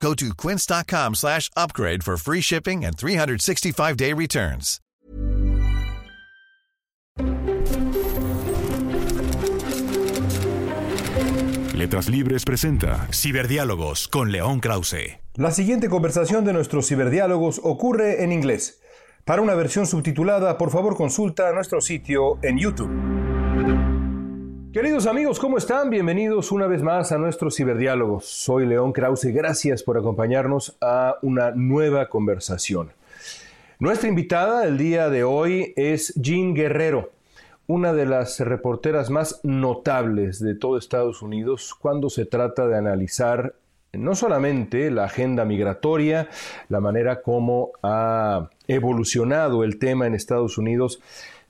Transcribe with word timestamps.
Go 0.00 0.14
to 0.14 0.34
quince.com 0.34 1.14
slash 1.14 1.50
upgrade 1.56 2.02
for 2.04 2.16
free 2.16 2.40
shipping 2.40 2.84
and 2.84 2.96
365-day 2.96 4.12
returns. 4.12 4.80
Letras 11.74 12.08
Libres 12.08 12.44
presenta 12.44 13.06
Ciberdiálogos 13.12 14.08
con 14.08 14.32
León 14.32 14.60
Krause. 14.60 15.20
La 15.34 15.50
siguiente 15.50 15.90
conversación 15.90 16.44
de 16.44 16.54
nuestros 16.54 16.88
ciberdiálogos 16.88 17.60
ocurre 17.62 18.24
en 18.24 18.32
inglés. 18.32 18.80
Para 19.24 19.42
una 19.42 19.54
versión 19.54 19.86
subtitulada, 19.86 20.56
por 20.56 20.70
favor 20.70 20.96
consulta 20.96 21.52
nuestro 21.52 21.80
sitio 21.82 22.38
en 22.42 22.58
YouTube. 22.58 23.35
Queridos 24.76 25.06
amigos, 25.06 25.40
¿cómo 25.40 25.56
están? 25.56 25.88
Bienvenidos 25.88 26.52
una 26.52 26.66
vez 26.66 26.82
más 26.82 27.10
a 27.10 27.16
nuestros 27.16 27.56
ciberdiálogos. 27.56 28.26
Soy 28.26 28.66
León 28.66 28.92
Krause, 28.92 29.32
gracias 29.32 29.82
por 29.82 29.96
acompañarnos 29.96 30.76
a 30.82 31.16
una 31.22 31.50
nueva 31.52 32.10
conversación. 32.10 32.92
Nuestra 33.78 34.10
invitada 34.10 34.66
el 34.66 34.76
día 34.76 35.08
de 35.08 35.24
hoy 35.24 35.72
es 35.76 36.12
Jean 36.16 36.52
Guerrero, 36.52 37.10
una 37.66 37.94
de 37.94 38.04
las 38.04 38.38
reporteras 38.40 39.08
más 39.08 39.40
notables 39.44 40.40
de 40.40 40.54
todo 40.54 40.76
Estados 40.76 41.22
Unidos 41.22 41.74
cuando 41.74 42.10
se 42.10 42.26
trata 42.26 42.68
de 42.68 42.76
analizar 42.76 43.54
no 43.94 44.14
solamente 44.14 44.90
la 44.90 45.04
agenda 45.04 45.46
migratoria, 45.46 46.28
la 46.68 46.80
manera 46.80 47.22
como 47.22 47.70
ha 47.82 48.50
evolucionado 48.68 49.64
el 49.64 49.78
tema 49.78 50.06
en 50.06 50.14
Estados 50.14 50.58
Unidos 50.58 51.00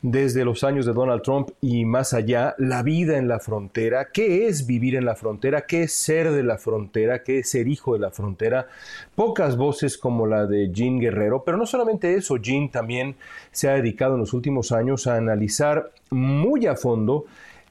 desde 0.03 0.45
los 0.45 0.63
años 0.63 0.87
de 0.87 0.93
Donald 0.93 1.23
Trump 1.23 1.51
y 1.61 1.85
más 1.85 2.13
allá, 2.13 2.55
la 2.59 2.83
vida 2.83 3.19
en 3.19 3.29
la 3.29 3.41
frontera, 3.41 4.09
qué 4.13 4.47
es 4.47 4.67
vivir 4.67 4.95
en 4.95 5.05
la 5.05 5.17
frontera, 5.17 5.67
qué 5.67 5.85
es 5.85 5.93
ser 5.93 6.31
de 6.33 6.43
la 6.43 6.59
frontera, 6.59 7.23
qué 7.23 7.39
es 7.39 7.51
ser 7.51 7.67
hijo 7.67 7.95
de 7.95 8.01
la 8.01 8.11
frontera. 8.11 8.69
Pocas 9.15 9.57
voces 9.57 9.99
como 9.99 10.27
la 10.27 10.47
de 10.47 10.71
Jean 10.73 11.01
Guerrero, 11.01 11.43
pero 11.45 11.57
no 11.57 11.67
solamente 11.67 12.15
eso, 12.15 12.37
Jean 12.37 12.71
también 12.71 13.17
se 13.51 13.69
ha 13.69 13.75
dedicado 13.75 14.15
en 14.15 14.21
los 14.21 14.35
últimos 14.35 14.71
años 14.71 15.07
a 15.07 15.17
analizar 15.17 15.91
muy 16.11 16.67
a 16.67 16.77
fondo 16.77 17.25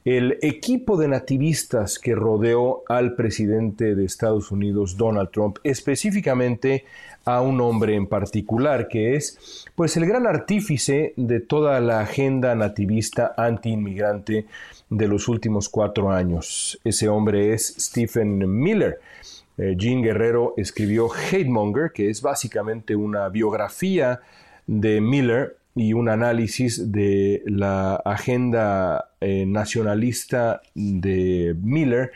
el 0.03 0.37
equipo 0.43 0.97
de 0.97 1.07
nativistas 1.07 1.97
que 1.97 2.13
rodeó 2.13 2.83
al 2.87 3.15
presidente 3.15 3.95
de 3.95 4.05
Estados 4.05 4.51
Unidos, 4.51 4.97
Donald 4.97 5.31
Trump, 5.31 5.57
específicamente 5.63 6.85
a 7.25 7.41
un 7.41 7.59
hombre 7.59 7.95
en 7.95 8.07
particular, 8.07 8.87
que 8.87 9.15
es 9.15 9.65
pues 9.75 9.97
el 9.97 10.05
gran 10.05 10.27
artífice 10.27 11.13
de 11.17 11.39
toda 11.39 11.79
la 11.81 12.01
agenda 12.01 12.55
nativista 12.55 13.33
anti-inmigrante 13.35 14.45
de 14.89 15.07
los 15.07 15.27
últimos 15.27 15.67
cuatro 15.69 16.11
años. 16.11 16.79
Ese 16.83 17.09
hombre 17.09 17.53
es 17.53 17.75
Stephen 17.79 18.37
Miller. 18.59 18.99
Eh, 19.57 19.75
Guerrero 19.77 20.53
escribió 20.57 21.09
Hate 21.11 21.47
Monger, 21.47 21.91
que 21.91 22.09
es 22.09 22.21
básicamente 22.21 22.95
una 22.95 23.29
biografía 23.29 24.21
de 24.67 25.01
Miller 25.01 25.57
y 25.75 25.93
un 25.93 26.09
análisis 26.09 26.91
de 26.91 27.41
la 27.45 27.95
agenda 27.95 29.11
eh, 29.19 29.45
nacionalista 29.45 30.61
de 30.73 31.55
Miller 31.61 32.11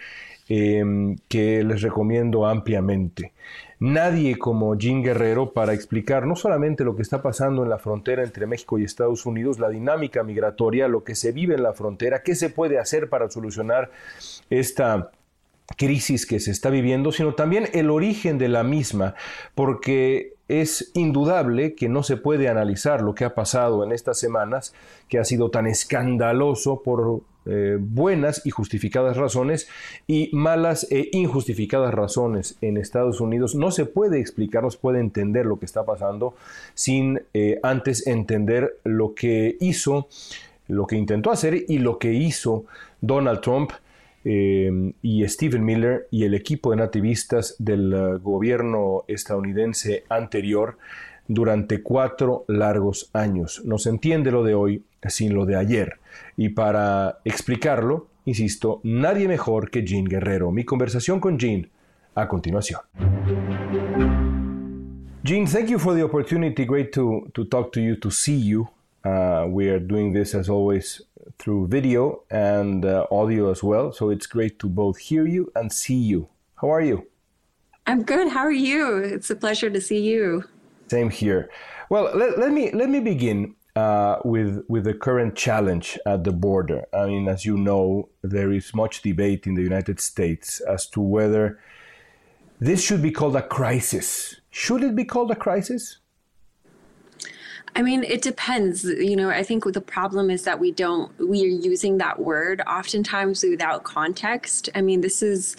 em, 0.48 1.18
que 1.28 1.64
les 1.64 1.82
recomiendo 1.82 2.46
ampliamente. 2.46 3.34
Nadie 3.80 4.38
como 4.38 4.76
Jean 4.76 5.02
Guerrero 5.02 5.54
para 5.54 5.74
explicar 5.74 6.26
no 6.28 6.36
solamente 6.36 6.84
lo 6.84 6.98
que 6.98 7.02
está 7.02 7.22
pasando 7.22 7.64
en 7.64 7.70
la 7.70 7.80
frontera 7.80 8.24
entre 8.24 8.46
México 8.46 8.78
y 8.78 8.84
Estados 8.84 9.26
Unidos, 9.26 9.58
la 9.58 9.70
dinámica 9.70 10.22
migratoria, 10.22 10.90
lo 10.90 11.06
que 11.06 11.16
se 11.16 11.32
vive 11.32 11.56
en 11.56 11.64
la 11.64 11.74
frontera, 11.74 12.22
qué 12.22 12.36
se 12.36 12.50
puede 12.50 12.78
hacer 12.78 13.08
para 13.08 13.30
solucionar 13.30 13.90
esta 14.50 15.12
crisis 15.78 16.26
que 16.26 16.42
se 16.42 16.52
está 16.52 16.70
viviendo, 16.70 17.14
sino 17.14 17.36
también 17.36 17.70
el 17.74 17.90
origen 17.90 18.38
de 18.38 18.50
la 18.50 18.64
misma, 18.64 19.16
porque 19.56 20.34
es 20.50 20.92
indudable 20.94 21.76
que 21.76 21.88
no 21.88 22.04
se 22.04 22.18
puede 22.18 22.50
analizar 22.50 23.02
lo 23.02 23.16
que 23.16 23.24
ha 23.24 23.36
pasado 23.36 23.84
en 23.86 23.94
estas 23.94 24.20
semanas, 24.20 24.74
que 25.08 25.20
ha 25.20 25.24
sido 25.24 25.52
tan 25.52 25.68
escandaloso 25.68 26.82
por 26.82 27.22
eh, 27.52 27.78
buenas 27.80 28.46
y 28.46 28.52
justificadas 28.52 29.18
razones 29.18 29.68
y 30.06 30.30
malas 30.34 30.86
e 30.92 31.10
injustificadas 31.14 31.94
razones 31.94 32.58
en 32.62 32.78
Estados 32.78 33.22
Unidos. 33.22 33.56
No 33.56 33.72
se 33.72 33.86
puede 33.86 34.20
explicar, 34.20 34.62
no 34.62 34.70
se 34.70 34.78
puede 34.78 35.00
entender 35.00 35.48
lo 35.48 35.58
que 35.58 35.66
está 35.66 35.84
pasando 35.84 36.36
sin 36.76 37.24
eh, 37.34 37.60
antes 37.64 38.06
entender 38.06 38.78
lo 38.84 39.16
que 39.16 39.58
hizo, 39.60 40.08
lo 40.68 40.86
que 40.86 40.96
intentó 40.96 41.32
hacer 41.32 41.66
y 41.68 41.80
lo 41.80 41.98
que 41.98 42.14
hizo 42.14 42.66
Donald 43.02 43.42
Trump 43.42 43.72
eh, 44.26 44.94
y 45.02 45.28
Stephen 45.28 45.66
Miller 45.66 46.08
y 46.12 46.26
el 46.26 46.36
equipo 46.36 46.70
de 46.70 46.78
nativistas 46.78 47.56
del 47.58 48.20
gobierno 48.20 49.06
estadounidense 49.08 50.04
anterior 50.10 50.78
durante 51.30 51.82
cuatro 51.82 52.44
largos 52.48 53.10
años. 53.14 53.62
No 53.64 53.78
se 53.78 53.90
entiende 53.90 54.32
lo 54.32 54.44
de 54.44 54.56
hoy 54.56 54.84
sin 55.08 55.34
lo 55.34 55.46
de 55.46 55.56
ayer. 55.56 56.00
Y 56.36 56.50
para 56.50 57.20
explicarlo, 57.24 58.08
insisto, 58.26 58.82
nadie 58.84 59.28
mejor 59.28 59.70
que 59.70 59.86
Jean 59.86 60.06
Guerrero. 60.06 60.52
Mi 60.52 60.66
conversación 60.66 61.20
con 61.20 61.38
Jean 61.38 61.70
a 62.16 62.28
continuación. 62.28 62.82
Jean, 65.24 65.46
thank 65.46 65.68
you 65.68 65.78
for 65.78 65.94
the 65.96 66.04
opportunity. 66.04 66.66
Great 66.66 66.92
to, 66.94 67.30
to 67.34 67.46
talk 67.46 67.72
to 67.74 67.80
you, 67.80 67.96
to 67.98 68.10
see 68.10 68.36
you. 68.36 68.68
Uh, 69.06 69.46
we 69.48 69.70
are 69.70 69.80
doing 69.80 70.12
this 70.12 70.34
as 70.34 70.50
always 70.50 71.02
through 71.38 71.68
video 71.68 72.24
and 72.32 72.86
uh, 72.86 73.06
audio 73.12 73.52
as 73.52 73.64
well. 73.64 73.92
So 73.92 74.10
it's 74.10 74.26
great 74.26 74.58
to 74.60 74.68
both 74.68 74.98
hear 74.98 75.28
you 75.28 75.52
and 75.56 75.72
see 75.72 75.96
you. 75.96 76.28
How 76.56 76.72
are 76.74 76.82
you? 76.82 77.06
I'm 77.86 78.04
good. 78.04 78.30
How 78.30 78.42
are 78.42 78.52
you? 78.52 78.98
It's 78.98 79.30
a 79.30 79.36
pleasure 79.36 79.70
to 79.70 79.80
see 79.80 80.02
you. 80.02 80.44
Same 80.90 81.10
here. 81.10 81.50
Well, 81.90 82.12
let, 82.16 82.38
let 82.38 82.52
me 82.52 82.72
let 82.72 82.90
me 82.90 83.00
begin 83.00 83.56
uh, 83.76 84.18
with 84.26 84.64
with 84.68 84.84
the 84.84 84.94
current 84.94 85.36
challenge 85.36 85.98
at 86.06 86.24
the 86.24 86.32
border. 86.32 86.86
I 86.94 87.08
mean, 87.08 87.28
as 87.28 87.46
you 87.46 87.58
know, 87.58 88.10
there 88.24 88.52
is 88.52 88.74
much 88.74 89.02
debate 89.02 89.48
in 89.48 89.56
the 89.56 89.64
United 89.64 90.00
States 90.00 90.60
as 90.62 90.88
to 90.88 91.02
whether 91.02 91.60
this 92.60 92.84
should 92.84 93.02
be 93.02 93.12
called 93.12 93.36
a 93.36 93.42
crisis. 93.42 94.42
Should 94.50 94.84
it 94.84 94.96
be 94.96 95.06
called 95.06 95.32
a 95.32 95.36
crisis? 95.36 96.00
I 97.76 97.82
mean, 97.82 98.04
it 98.04 98.22
depends. 98.22 98.84
You 98.84 99.16
know, 99.16 99.30
I 99.30 99.44
think 99.44 99.64
the 99.72 99.82
problem 99.82 100.30
is 100.30 100.44
that 100.44 100.60
we 100.60 100.72
don't, 100.72 101.12
we 101.20 101.44
are 101.44 101.48
using 101.48 101.98
that 102.00 102.20
word 102.20 102.62
oftentimes 102.68 103.44
without 103.44 103.84
context. 103.84 104.70
I 104.76 104.82
mean, 104.82 105.02
this 105.02 105.22
is 105.22 105.56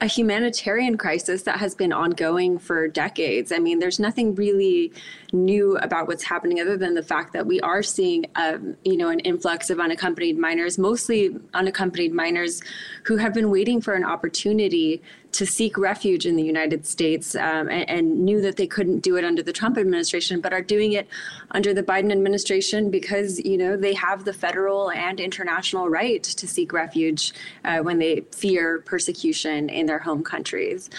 a 0.00 0.06
humanitarian 0.06 0.96
crisis 0.96 1.42
that 1.42 1.58
has 1.58 1.74
been 1.74 1.92
ongoing 1.92 2.58
for 2.58 2.88
decades. 2.88 3.52
I 3.52 3.58
mean, 3.58 3.78
there's 3.78 4.00
nothing 4.00 4.34
really 4.34 4.92
new 5.32 5.76
about 5.78 6.08
what's 6.08 6.24
happening 6.24 6.60
other 6.60 6.76
than 6.76 6.94
the 6.94 7.02
fact 7.02 7.34
that 7.34 7.46
we 7.46 7.60
are 7.60 7.82
seeing, 7.82 8.24
um, 8.36 8.76
you 8.84 8.96
know, 8.96 9.08
an 9.10 9.20
influx 9.20 9.68
of 9.68 9.78
unaccompanied 9.78 10.38
minors, 10.38 10.78
mostly 10.78 11.36
unaccompanied 11.52 12.14
minors 12.14 12.62
who 13.04 13.18
have 13.18 13.34
been 13.34 13.50
waiting 13.50 13.80
for 13.80 13.92
an 13.94 14.04
opportunity 14.04 15.02
to 15.32 15.46
seek 15.46 15.78
refuge 15.78 16.26
in 16.26 16.36
the 16.36 16.42
United 16.42 16.86
States 16.86 17.34
um, 17.34 17.68
and, 17.68 17.88
and, 17.88 18.24
knew 18.24 18.40
that 18.40 18.56
they 18.56 18.66
couldn't 18.66 19.00
do 19.00 19.16
it 19.16 19.24
under 19.24 19.42
the 19.42 19.52
Trump 19.52 19.78
administration, 19.78 20.40
but 20.40 20.52
are 20.52 20.62
doing 20.62 20.92
it 20.92 21.06
under 21.52 21.72
the 21.72 21.82
Biden 21.82 22.10
administration 22.10 22.90
because 22.90 23.38
you 23.44 23.56
know 23.56 23.76
they 23.76 23.94
have 23.94 24.24
the 24.24 24.32
federal 24.32 24.90
and 24.90 25.20
international 25.20 25.88
right 25.88 26.22
to 26.22 26.48
seek 26.48 26.72
refuge 26.72 27.32
uh, 27.64 27.78
when 27.78 27.98
they 27.98 28.20
fear 28.32 28.80
persecution 28.80 29.68
in 29.68 29.86
their 29.86 29.98
home 29.98 30.22
countries. 30.22 30.90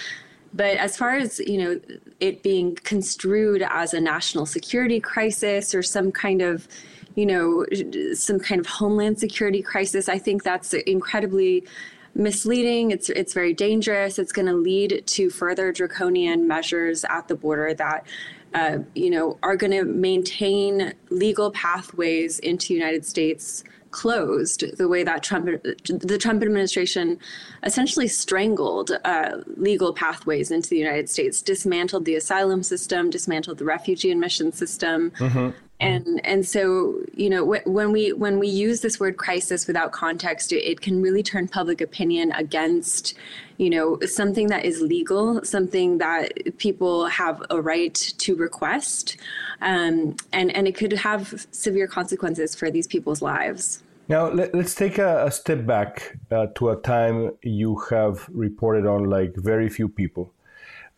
But 0.53 0.77
as 0.77 0.97
far 0.97 1.15
as 1.15 1.39
you 1.39 1.57
know, 1.57 1.79
it 2.19 2.43
being 2.43 2.75
construed 2.75 3.63
as 3.69 3.93
a 3.93 4.01
national 4.01 4.45
security 4.45 4.99
crisis 4.99 5.73
or 5.73 5.83
some 5.83 6.11
kind 6.11 6.41
of 6.41 6.67
you 7.15 7.25
know 7.25 7.65
some 8.13 8.39
kind 8.39 8.59
of 8.59 8.67
homeland 8.67 9.19
security 9.19 9.61
crisis, 9.61 10.07
I 10.07 10.17
think 10.17 10.43
that's 10.43 10.73
incredibly 10.73 11.65
misleading. 12.13 12.91
It's 12.91 13.09
it's 13.09 13.33
very 13.33 13.53
dangerous. 13.53 14.19
It's 14.19 14.31
going 14.31 14.47
to 14.47 14.53
lead 14.53 15.03
to 15.05 15.29
further 15.29 15.71
draconian 15.71 16.47
measures 16.47 17.05
at 17.05 17.27
the 17.27 17.35
border 17.35 17.73
that. 17.73 18.05
Uh, 18.53 18.79
you 18.95 19.09
know, 19.09 19.39
are 19.43 19.55
going 19.55 19.71
to 19.71 19.85
maintain 19.85 20.93
legal 21.09 21.51
pathways 21.51 22.37
into 22.39 22.67
the 22.67 22.73
United 22.73 23.05
States 23.05 23.63
closed 23.91 24.77
the 24.77 24.87
way 24.87 25.03
that 25.03 25.23
Trump, 25.23 25.45
the 25.45 26.17
Trump 26.17 26.41
administration 26.41 27.19
essentially 27.63 28.07
strangled 28.07 28.91
uh, 29.05 29.37
legal 29.55 29.93
pathways 29.93 30.51
into 30.51 30.69
the 30.69 30.77
United 30.77 31.09
States, 31.09 31.41
dismantled 31.41 32.05
the 32.05 32.15
asylum 32.15 32.63
system, 32.63 33.09
dismantled 33.09 33.57
the 33.57 33.65
refugee 33.65 34.11
admission 34.11 34.51
system, 34.51 35.11
mm-hmm 35.11 35.51
and 35.81 36.21
and 36.23 36.45
so 36.45 36.99
you 37.13 37.29
know 37.29 37.43
when 37.65 37.91
we 37.91 38.13
when 38.13 38.37
we 38.37 38.47
use 38.47 38.81
this 38.81 38.99
word 38.99 39.17
crisis 39.17 39.67
without 39.67 39.91
context 39.91 40.53
it, 40.53 40.63
it, 40.63 40.79
can 40.79 41.01
really 41.01 41.23
turn 41.23 41.47
public 41.47 41.81
opinion 41.81 42.31
against 42.33 43.15
you 43.57 43.69
know 43.69 43.99
something 44.05 44.47
that 44.47 44.63
is 44.63 44.79
legal 44.81 45.43
something 45.43 45.97
that 45.97 46.57
people 46.57 47.07
have 47.07 47.41
a 47.49 47.59
right 47.59 47.95
to 47.95 48.35
request 48.35 49.17
um, 49.61 50.15
and 50.31 50.55
and 50.55 50.67
it 50.67 50.75
could 50.75 50.93
have 50.93 51.47
severe 51.51 51.87
consequences 51.87 52.55
for 52.55 52.69
these 52.71 52.87
people's 52.87 53.21
lives. 53.21 53.83
Now 54.07 54.29
let, 54.29 54.53
us 54.53 54.75
take 54.75 54.97
a, 54.97 55.25
a, 55.25 55.31
step 55.31 55.65
back 55.65 56.17
uh, 56.31 56.47
to 56.55 56.71
a 56.71 56.75
time 56.75 57.31
you 57.43 57.77
have 57.91 58.27
reported 58.29 58.85
on 58.85 59.05
like 59.05 59.33
very 59.37 59.69
few 59.69 59.87
people. 59.87 60.33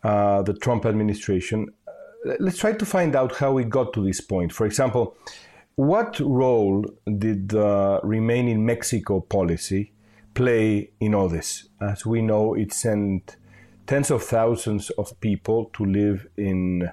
Uh, 0.03 0.41
the 0.41 0.53
trump 0.53 0.85
administration 0.85 1.69
let's 2.39 2.57
try 2.57 2.73
to 2.73 2.85
find 2.85 3.15
out 3.15 3.35
how 3.35 3.53
we 3.53 3.63
got 3.63 3.93
to 3.93 4.03
this 4.03 4.21
point. 4.21 4.51
For 4.51 4.65
example, 4.65 5.15
what 5.75 6.19
role 6.19 6.85
did 7.05 7.49
the 7.49 7.99
Remain 8.03 8.47
in 8.47 8.65
Mexico 8.65 9.21
policy 9.21 9.91
play 10.33 10.91
in 10.99 11.13
all 11.13 11.29
this? 11.29 11.67
As 11.81 12.05
we 12.05 12.21
know, 12.21 12.53
it 12.53 12.73
sent 12.73 13.37
tens 13.87 14.11
of 14.11 14.23
thousands 14.23 14.89
of 14.91 15.19
people 15.19 15.71
to 15.73 15.85
live 15.85 16.27
in 16.37 16.89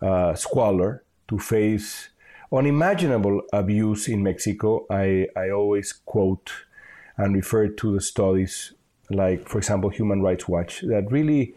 uh, 0.00 0.34
squalor, 0.34 1.04
to 1.28 1.38
face 1.38 2.08
unimaginable 2.52 3.42
abuse 3.52 4.08
in 4.08 4.22
Mexico. 4.22 4.86
I, 4.90 5.26
I 5.36 5.50
always 5.50 5.92
quote 5.92 6.52
and 7.16 7.34
refer 7.34 7.68
to 7.68 7.94
the 7.94 8.00
studies 8.00 8.72
like, 9.10 9.48
for 9.48 9.58
example, 9.58 9.90
Human 9.90 10.22
Rights 10.22 10.48
Watch, 10.48 10.80
that 10.82 11.10
really 11.10 11.54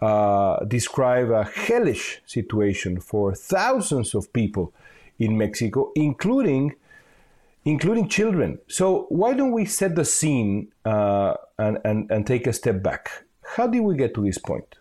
uh, 0.00 0.64
describe 0.64 1.30
a 1.30 1.44
hellish 1.44 2.20
situation 2.26 3.00
for 3.00 3.34
thousands 3.34 4.14
of 4.14 4.32
people 4.32 4.72
in 5.18 5.38
Mexico, 5.38 5.92
including 5.94 6.74
including 7.64 8.08
children. 8.08 8.58
So 8.68 9.06
why 9.08 9.32
don't 9.32 9.52
we 9.52 9.64
set 9.64 9.96
the 9.96 10.04
scene 10.04 10.68
uh, 10.84 11.34
and, 11.58 11.78
and, 11.84 12.10
and 12.10 12.26
take 12.26 12.46
a 12.46 12.52
step 12.52 12.82
back? 12.82 13.24
How 13.42 13.66
did 13.66 13.80
we 13.80 13.96
get 13.96 14.14
to 14.14 14.22
this 14.22 14.36
point? 14.36 14.76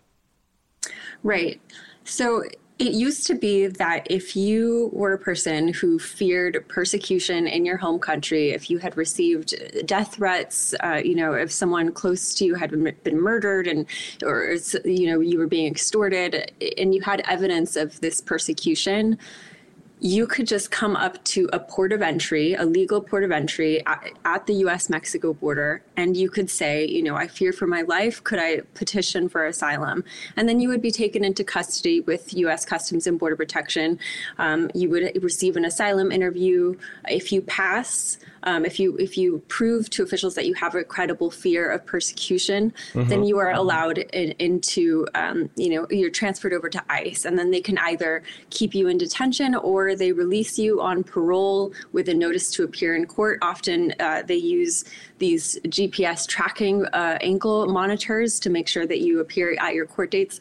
Right. 1.23 1.61
So 2.03 2.43
it 2.79 2.93
used 2.93 3.27
to 3.27 3.35
be 3.35 3.67
that 3.67 4.07
if 4.09 4.35
you 4.35 4.89
were 4.93 5.13
a 5.13 5.17
person 5.17 5.73
who 5.73 5.99
feared 5.99 6.65
persecution 6.67 7.47
in 7.47 7.65
your 7.65 7.77
home 7.77 7.99
country, 7.99 8.49
if 8.49 8.69
you 8.69 8.79
had 8.79 8.97
received 8.97 9.53
death 9.85 10.15
threats, 10.15 10.73
uh, 10.83 10.99
you 11.03 11.13
know, 11.13 11.33
if 11.33 11.51
someone 11.51 11.91
close 11.91 12.33
to 12.35 12.45
you 12.45 12.55
had 12.55 12.71
been 13.03 13.21
murdered 13.21 13.67
and, 13.67 13.85
or, 14.23 14.57
you 14.85 15.11
know, 15.11 15.19
you 15.19 15.37
were 15.37 15.47
being 15.47 15.67
extorted 15.67 16.51
and 16.77 16.95
you 16.95 17.01
had 17.01 17.21
evidence 17.27 17.75
of 17.75 17.99
this 18.01 18.19
persecution, 18.19 19.19
you 20.03 20.27
could 20.27 20.45
just 20.45 20.69
come 20.69 20.97
up 20.97 21.23
to 21.23 21.49
a 21.53 21.59
port 21.59 21.93
of 21.93 22.01
entry, 22.01 22.55
a 22.55 22.65
legal 22.65 22.99
port 22.99 23.23
of 23.23 23.31
entry 23.31 23.83
at, 23.85 24.11
at, 24.25 24.45
the 24.47 24.55
US 24.55 24.89
Mexico 24.89 25.31
border, 25.33 25.81
and 25.95 26.17
you 26.17 26.29
could 26.29 26.49
say, 26.49 26.85
you 26.85 27.01
know, 27.01 27.15
I 27.15 27.29
fear 27.29 27.53
for 27.53 27.67
my 27.67 27.83
life. 27.83 28.21
Could 28.21 28.37
I 28.37 28.59
petition 28.73 29.29
for 29.29 29.45
asylum? 29.45 30.03
And 30.35 30.49
then 30.49 30.59
you 30.59 30.67
would 30.67 30.81
be 30.81 30.91
taken 30.91 31.23
into 31.23 31.45
custody 31.45 32.01
with 32.01 32.33
US 32.33 32.65
Customs 32.65 33.07
and 33.07 33.17
Border 33.17 33.37
Protection. 33.37 33.97
Um, 34.39 34.69
you 34.75 34.89
would 34.89 35.23
receive 35.23 35.55
an 35.55 35.63
asylum 35.63 36.11
interview. 36.11 36.77
If 37.07 37.31
you 37.31 37.41
pass, 37.41 38.17
um, 38.43 38.65
if 38.65 38.79
you 38.79 38.97
if 38.97 39.17
you 39.17 39.39
prove 39.47 39.89
to 39.91 40.03
officials 40.03 40.35
that 40.35 40.45
you 40.45 40.53
have 40.55 40.75
a 40.75 40.83
credible 40.83 41.31
fear 41.31 41.71
of 41.71 41.85
persecution, 41.85 42.73
mm-hmm. 42.93 43.07
then 43.07 43.23
you 43.23 43.37
are 43.39 43.51
allowed 43.51 43.99
in, 43.99 44.31
into 44.39 45.07
um, 45.15 45.49
you 45.55 45.69
know 45.69 45.87
you're 45.89 46.09
transferred 46.09 46.53
over 46.53 46.69
to 46.69 46.83
ICE, 46.89 47.25
and 47.25 47.39
then 47.39 47.51
they 47.51 47.61
can 47.61 47.77
either 47.77 48.21
keep 48.49 48.75
you 48.75 48.87
in 48.87 48.97
detention 48.97 49.55
or 49.55 49.92
they 49.95 50.11
release 50.11 50.57
you 50.57 50.81
on 50.81 51.03
parole 51.03 51.73
with 51.91 52.09
a 52.09 52.13
notice 52.13 52.51
to 52.51 52.63
appear 52.63 52.95
in 52.95 53.05
court. 53.05 53.39
Often 53.41 53.93
uh, 53.99 54.23
they 54.25 54.35
use 54.35 54.85
these 55.19 55.59
GPS 55.61 56.27
tracking 56.27 56.85
uh, 56.87 57.17
ankle 57.21 57.67
monitors 57.67 58.39
to 58.41 58.49
make 58.49 58.67
sure 58.67 58.85
that 58.85 59.01
you 59.01 59.19
appear 59.19 59.55
at 59.59 59.73
your 59.73 59.85
court 59.85 60.11
dates 60.11 60.39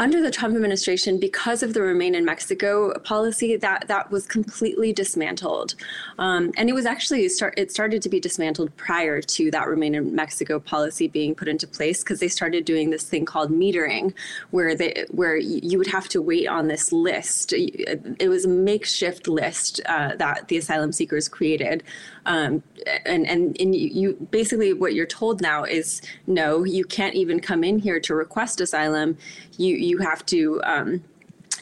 under 0.00 0.20
the 0.20 0.30
Trump 0.30 0.54
administration, 0.54 1.18
because 1.18 1.62
of 1.62 1.74
the 1.74 1.82
Remain 1.82 2.14
in 2.14 2.24
Mexico 2.24 2.98
policy, 3.00 3.56
that 3.56 3.86
that 3.88 4.10
was 4.10 4.26
completely 4.26 4.92
dismantled, 4.92 5.74
um, 6.18 6.50
and 6.56 6.68
it 6.68 6.72
was 6.72 6.86
actually 6.86 7.28
start, 7.28 7.54
it 7.56 7.70
started 7.70 8.02
to 8.02 8.08
be 8.08 8.18
dismantled 8.18 8.74
prior 8.76 9.20
to 9.20 9.50
that 9.50 9.68
Remain 9.68 9.94
in 9.94 10.14
Mexico 10.14 10.58
policy 10.58 11.06
being 11.08 11.34
put 11.34 11.46
into 11.46 11.66
place 11.66 12.02
because 12.02 12.20
they 12.20 12.28
started 12.28 12.64
doing 12.64 12.90
this 12.90 13.04
thing 13.04 13.24
called 13.24 13.52
metering, 13.52 14.12
where 14.50 14.74
they 14.74 15.04
where 15.10 15.36
you 15.36 15.78
would 15.78 15.86
have 15.86 16.08
to 16.08 16.20
wait 16.20 16.48
on 16.48 16.68
this 16.68 16.90
list. 16.92 17.52
It 17.52 18.28
was 18.28 18.44
a 18.44 18.48
makeshift 18.48 19.28
list 19.28 19.80
uh, 19.86 20.16
that 20.16 20.48
the 20.48 20.56
asylum 20.56 20.92
seekers 20.92 21.28
created, 21.28 21.84
um, 22.26 22.62
and 23.06 23.26
and 23.28 23.56
and 23.60 23.74
you 23.74 24.14
basically 24.30 24.72
what 24.72 24.94
you're 24.94 25.06
told 25.06 25.40
now 25.40 25.64
is 25.64 26.02
no, 26.26 26.64
you 26.64 26.84
can't 26.84 27.14
even 27.14 27.38
come 27.40 27.62
in 27.62 27.78
here 27.78 28.00
to 28.00 28.14
request 28.14 28.60
asylum. 28.60 29.16
You 29.58 29.76
you 29.82 29.98
have 29.98 30.24
to 30.26 30.60
um, 30.64 31.02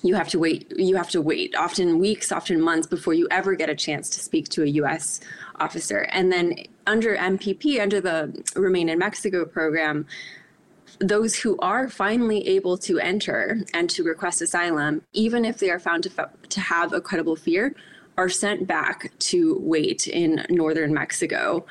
you 0.03 0.15
have 0.15 0.29
to 0.29 0.39
wait 0.39 0.73
you 0.77 0.97
have 0.97 1.11
to 1.11 1.21
wait 1.21 1.55
often 1.57 1.99
weeks 1.99 2.33
often 2.33 2.61
months 2.61 2.87
before 2.87 3.15
you 3.15 3.27
ever 3.31 3.55
get 3.55 3.69
a 3.69 3.75
chance 3.75 4.09
to 4.11 4.21
speak 4.21 4.49
to 4.49 4.63
a 4.63 4.67
US 4.67 5.21
officer. 5.59 6.07
And 6.11 6.33
then 6.33 6.55
under 6.87 7.17
MPP 7.17 7.81
under 7.81 8.01
the 8.01 8.45
remain 8.55 8.89
in 8.89 8.99
Mexico 8.99 9.45
program 9.45 10.07
those 10.99 11.35
who 11.37 11.57
are 11.61 11.89
finally 11.89 12.47
able 12.47 12.77
to 12.77 12.99
enter 12.99 13.59
and 13.73 13.89
to 13.89 14.03
request 14.03 14.43
asylum 14.43 15.03
even 15.13 15.45
if 15.45 15.59
they 15.59 15.71
are 15.71 15.79
found 15.79 16.03
to, 16.03 16.31
to 16.49 16.61
have 16.61 16.93
a 16.93 17.01
credible 17.01 17.37
fear 17.37 17.75
are 18.21 18.29
sent 18.29 18.67
back 18.67 18.97
to 19.31 19.39
wait 19.75 20.07
in 20.07 20.45
northern 20.51 20.93
Mexico. 20.93 21.65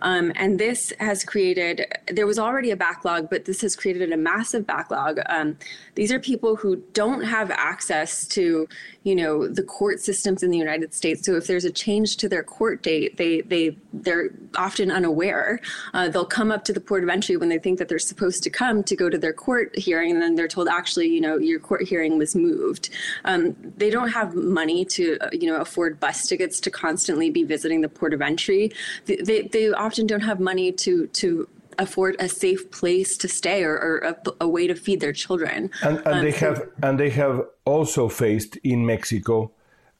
Um, 0.00 0.30
and 0.36 0.60
this 0.60 0.92
has 1.00 1.24
created, 1.24 1.74
there 2.16 2.26
was 2.26 2.38
already 2.38 2.70
a 2.70 2.76
backlog, 2.76 3.30
but 3.30 3.46
this 3.46 3.62
has 3.62 3.74
created 3.74 4.12
a 4.12 4.16
massive 4.16 4.64
backlog. 4.66 5.14
Um, 5.36 5.56
these 5.94 6.12
are 6.12 6.20
people 6.20 6.54
who 6.54 6.76
don't 6.92 7.22
have 7.22 7.50
access 7.50 8.26
to, 8.36 8.68
you 9.08 9.16
know, 9.16 9.48
the 9.48 9.62
court 9.62 9.98
systems 10.00 10.42
in 10.42 10.50
the 10.50 10.58
United 10.58 10.92
States. 10.92 11.24
So 11.24 11.34
if 11.40 11.46
there's 11.46 11.64
a 11.64 11.72
change 11.72 12.18
to 12.18 12.28
their 12.28 12.44
court 12.44 12.82
date, 12.82 13.16
they, 13.16 13.40
they, 13.40 13.64
they're 14.04 14.28
often 14.56 14.90
unaware. 14.90 15.60
Uh, 15.94 16.08
they'll 16.10 16.26
come 16.26 16.50
up 16.52 16.64
to 16.64 16.74
the 16.74 16.80
port 16.80 17.02
of 17.02 17.08
entry 17.08 17.36
when 17.38 17.48
they 17.48 17.58
think 17.58 17.78
that 17.78 17.88
they're 17.88 17.98
supposed 17.98 18.42
to 18.42 18.50
come 18.50 18.84
to 18.84 18.94
go 18.94 19.08
to 19.08 19.18
their 19.18 19.32
court 19.32 19.76
hearing, 19.78 20.10
and 20.12 20.20
then 20.20 20.34
they're 20.34 20.46
told, 20.56 20.68
actually, 20.68 21.08
you 21.08 21.22
know, 21.22 21.38
your 21.38 21.58
court 21.58 21.82
hearing 21.82 22.18
was 22.18 22.36
moved. 22.36 22.90
Um, 23.24 23.56
they 23.78 23.88
don't 23.88 24.10
have 24.10 24.34
money 24.34 24.84
to, 24.96 25.16
uh, 25.22 25.30
you 25.32 25.46
know, 25.50 25.56
afford 25.56 25.95
bus 26.00 26.26
tickets 26.26 26.60
to 26.60 26.70
constantly 26.70 27.30
be 27.30 27.42
visiting 27.44 27.80
the 27.80 27.88
port 27.88 28.14
of 28.14 28.22
entry. 28.22 28.72
They, 29.06 29.16
they, 29.16 29.42
they 29.42 29.72
often 29.72 30.06
don't 30.06 30.20
have 30.20 30.40
money 30.40 30.72
to 30.72 31.06
to 31.08 31.48
afford 31.78 32.16
a 32.18 32.28
safe 32.28 32.70
place 32.70 33.16
to 33.18 33.28
stay 33.28 33.62
or, 33.62 33.74
or 33.74 33.98
a, 33.98 34.16
a, 34.40 34.48
way 34.48 34.66
to 34.66 34.74
feed 34.74 35.00
their 35.00 35.12
children. 35.12 35.70
And, 35.82 35.98
and 35.98 36.06
um, 36.06 36.24
they 36.24 36.32
so, 36.32 36.54
have 36.54 36.68
and 36.82 36.98
they 36.98 37.10
have 37.10 37.42
also 37.64 38.08
faced 38.08 38.56
in 38.64 38.86
Mexico 38.86 39.50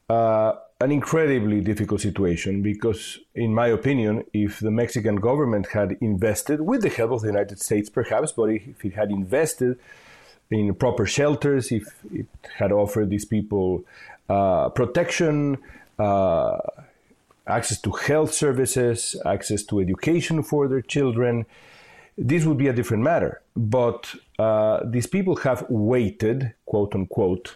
uh, 0.09 0.53
an 0.79 0.91
incredibly 0.91 1.61
difficult 1.61 2.01
situation 2.01 2.61
because, 2.61 3.19
in 3.33 3.53
my 3.53 3.67
opinion, 3.67 4.23
if 4.33 4.59
the 4.59 4.71
Mexican 4.71 5.15
government 5.15 5.67
had 5.67 5.97
invested, 6.01 6.61
with 6.61 6.81
the 6.81 6.89
help 6.89 7.11
of 7.11 7.21
the 7.21 7.27
United 7.27 7.59
States 7.59 7.89
perhaps, 7.89 8.31
but 8.31 8.45
if 8.45 8.85
it 8.85 8.93
had 8.93 9.09
invested 9.09 9.79
in 10.51 10.73
proper 10.75 11.05
shelters, 11.05 11.71
if 11.71 11.95
it 12.13 12.27
had 12.57 12.71
offered 12.71 13.09
these 13.09 13.25
people 13.25 13.83
uh, 14.29 14.69
protection, 14.69 15.57
uh, 15.99 16.57
access 17.47 17.79
to 17.81 17.91
health 17.91 18.33
services, 18.33 19.15
access 19.25 19.63
to 19.63 19.79
education 19.79 20.43
for 20.43 20.67
their 20.67 20.81
children. 20.81 21.45
This 22.17 22.45
would 22.45 22.57
be 22.57 22.67
a 22.67 22.73
different 22.73 23.03
matter. 23.03 23.41
But 23.55 24.13
uh, 24.39 24.81
these 24.85 25.07
people 25.07 25.35
have 25.37 25.65
waited, 25.69 26.53
quote 26.65 26.95
unquote, 26.95 27.55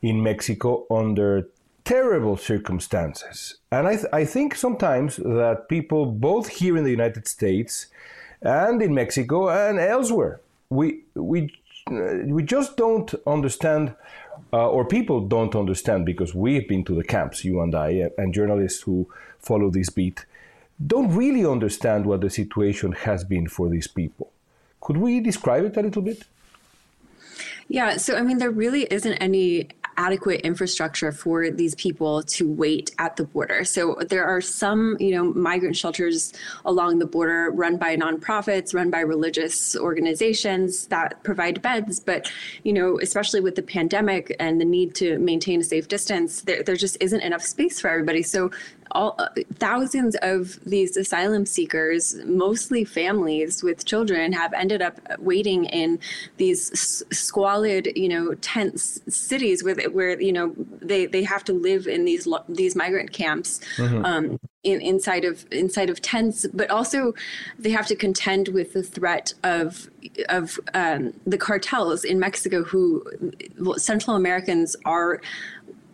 in 0.00 0.22
Mexico 0.22 0.86
under 0.90 1.48
terrible 1.84 2.36
circumstances. 2.36 3.56
And 3.70 3.86
I, 3.88 3.96
th- 3.96 4.12
I 4.12 4.24
think 4.24 4.54
sometimes 4.54 5.16
that 5.16 5.68
people, 5.68 6.06
both 6.06 6.48
here 6.48 6.76
in 6.76 6.84
the 6.84 6.90
United 6.90 7.26
States 7.26 7.86
and 8.40 8.80
in 8.82 8.94
Mexico 8.94 9.48
and 9.48 9.78
elsewhere, 9.78 10.40
we, 10.70 11.00
we, 11.14 11.52
we 11.90 12.42
just 12.42 12.76
don't 12.76 13.12
understand 13.26 13.94
uh, 14.52 14.68
or 14.68 14.84
people 14.84 15.20
don't 15.20 15.54
understand 15.54 16.06
because 16.06 16.34
we've 16.34 16.68
been 16.68 16.84
to 16.84 16.94
the 16.94 17.04
camps, 17.04 17.44
you 17.44 17.60
and 17.60 17.74
I, 17.74 18.10
and 18.18 18.34
journalists 18.34 18.82
who 18.82 19.08
follow 19.38 19.70
this 19.70 19.90
beat, 19.90 20.24
don't 20.84 21.14
really 21.14 21.46
understand 21.46 22.06
what 22.06 22.20
the 22.20 22.30
situation 22.30 22.92
has 22.92 23.24
been 23.24 23.48
for 23.48 23.68
these 23.68 23.86
people. 23.86 24.30
Could 24.80 24.96
we 24.96 25.20
describe 25.20 25.64
it 25.64 25.76
a 25.76 25.82
little 25.82 26.02
bit? 26.02 26.24
Yeah, 27.68 27.96
so 27.96 28.16
I 28.16 28.22
mean, 28.22 28.38
there 28.38 28.50
really 28.50 28.82
isn't 28.90 29.14
any 29.14 29.68
adequate 29.96 30.40
infrastructure 30.42 31.12
for 31.12 31.50
these 31.50 31.74
people 31.74 32.22
to 32.22 32.50
wait 32.50 32.94
at 32.98 33.16
the 33.16 33.24
border. 33.24 33.64
So 33.64 33.96
there 34.08 34.24
are 34.24 34.40
some, 34.40 34.96
you 35.00 35.12
know, 35.14 35.32
migrant 35.32 35.76
shelters 35.76 36.32
along 36.64 36.98
the 36.98 37.06
border 37.06 37.50
run 37.50 37.76
by 37.76 37.96
nonprofits, 37.96 38.74
run 38.74 38.90
by 38.90 39.00
religious 39.00 39.76
organizations 39.76 40.86
that 40.88 41.22
provide 41.22 41.62
beds. 41.62 42.00
But, 42.00 42.30
you 42.62 42.72
know, 42.72 42.98
especially 43.00 43.40
with 43.40 43.54
the 43.54 43.62
pandemic 43.62 44.34
and 44.40 44.60
the 44.60 44.64
need 44.64 44.94
to 44.96 45.18
maintain 45.18 45.60
a 45.60 45.64
safe 45.64 45.88
distance, 45.88 46.42
there, 46.42 46.62
there 46.62 46.76
just 46.76 46.96
isn't 47.00 47.20
enough 47.20 47.42
space 47.42 47.80
for 47.80 47.88
everybody. 47.88 48.22
So 48.22 48.50
all, 48.92 49.14
uh, 49.18 49.28
thousands 49.54 50.16
of 50.22 50.58
these 50.64 50.96
asylum 50.96 51.46
seekers, 51.46 52.14
mostly 52.24 52.84
families 52.84 53.62
with 53.62 53.84
children, 53.84 54.32
have 54.32 54.52
ended 54.52 54.82
up 54.82 55.00
waiting 55.18 55.64
in 55.66 55.98
these 56.36 57.04
squalid, 57.10 57.88
you 57.96 58.08
know, 58.08 58.34
tense 58.34 59.00
cities 59.08 59.64
where, 59.64 59.74
where 59.90 60.20
you 60.20 60.32
know 60.32 60.54
they, 60.80 61.06
they 61.06 61.24
have 61.24 61.44
to 61.44 61.52
live 61.52 61.86
in 61.86 62.04
these 62.04 62.28
these 62.48 62.76
migrant 62.76 63.12
camps. 63.12 63.60
Mm-hmm. 63.76 64.04
Um, 64.04 64.38
in, 64.62 64.80
inside 64.80 65.24
of 65.24 65.44
inside 65.50 65.90
of 65.90 66.00
tents, 66.00 66.46
but 66.54 66.70
also 66.70 67.14
they 67.58 67.70
have 67.70 67.86
to 67.88 67.96
contend 67.96 68.48
with 68.48 68.72
the 68.74 68.82
threat 68.82 69.34
of 69.42 69.90
of 70.28 70.60
um, 70.74 71.12
the 71.26 71.38
cartels 71.38 72.04
in 72.04 72.20
Mexico, 72.20 72.62
who 72.62 73.04
Central 73.76 74.14
Americans 74.14 74.76
are 74.84 75.20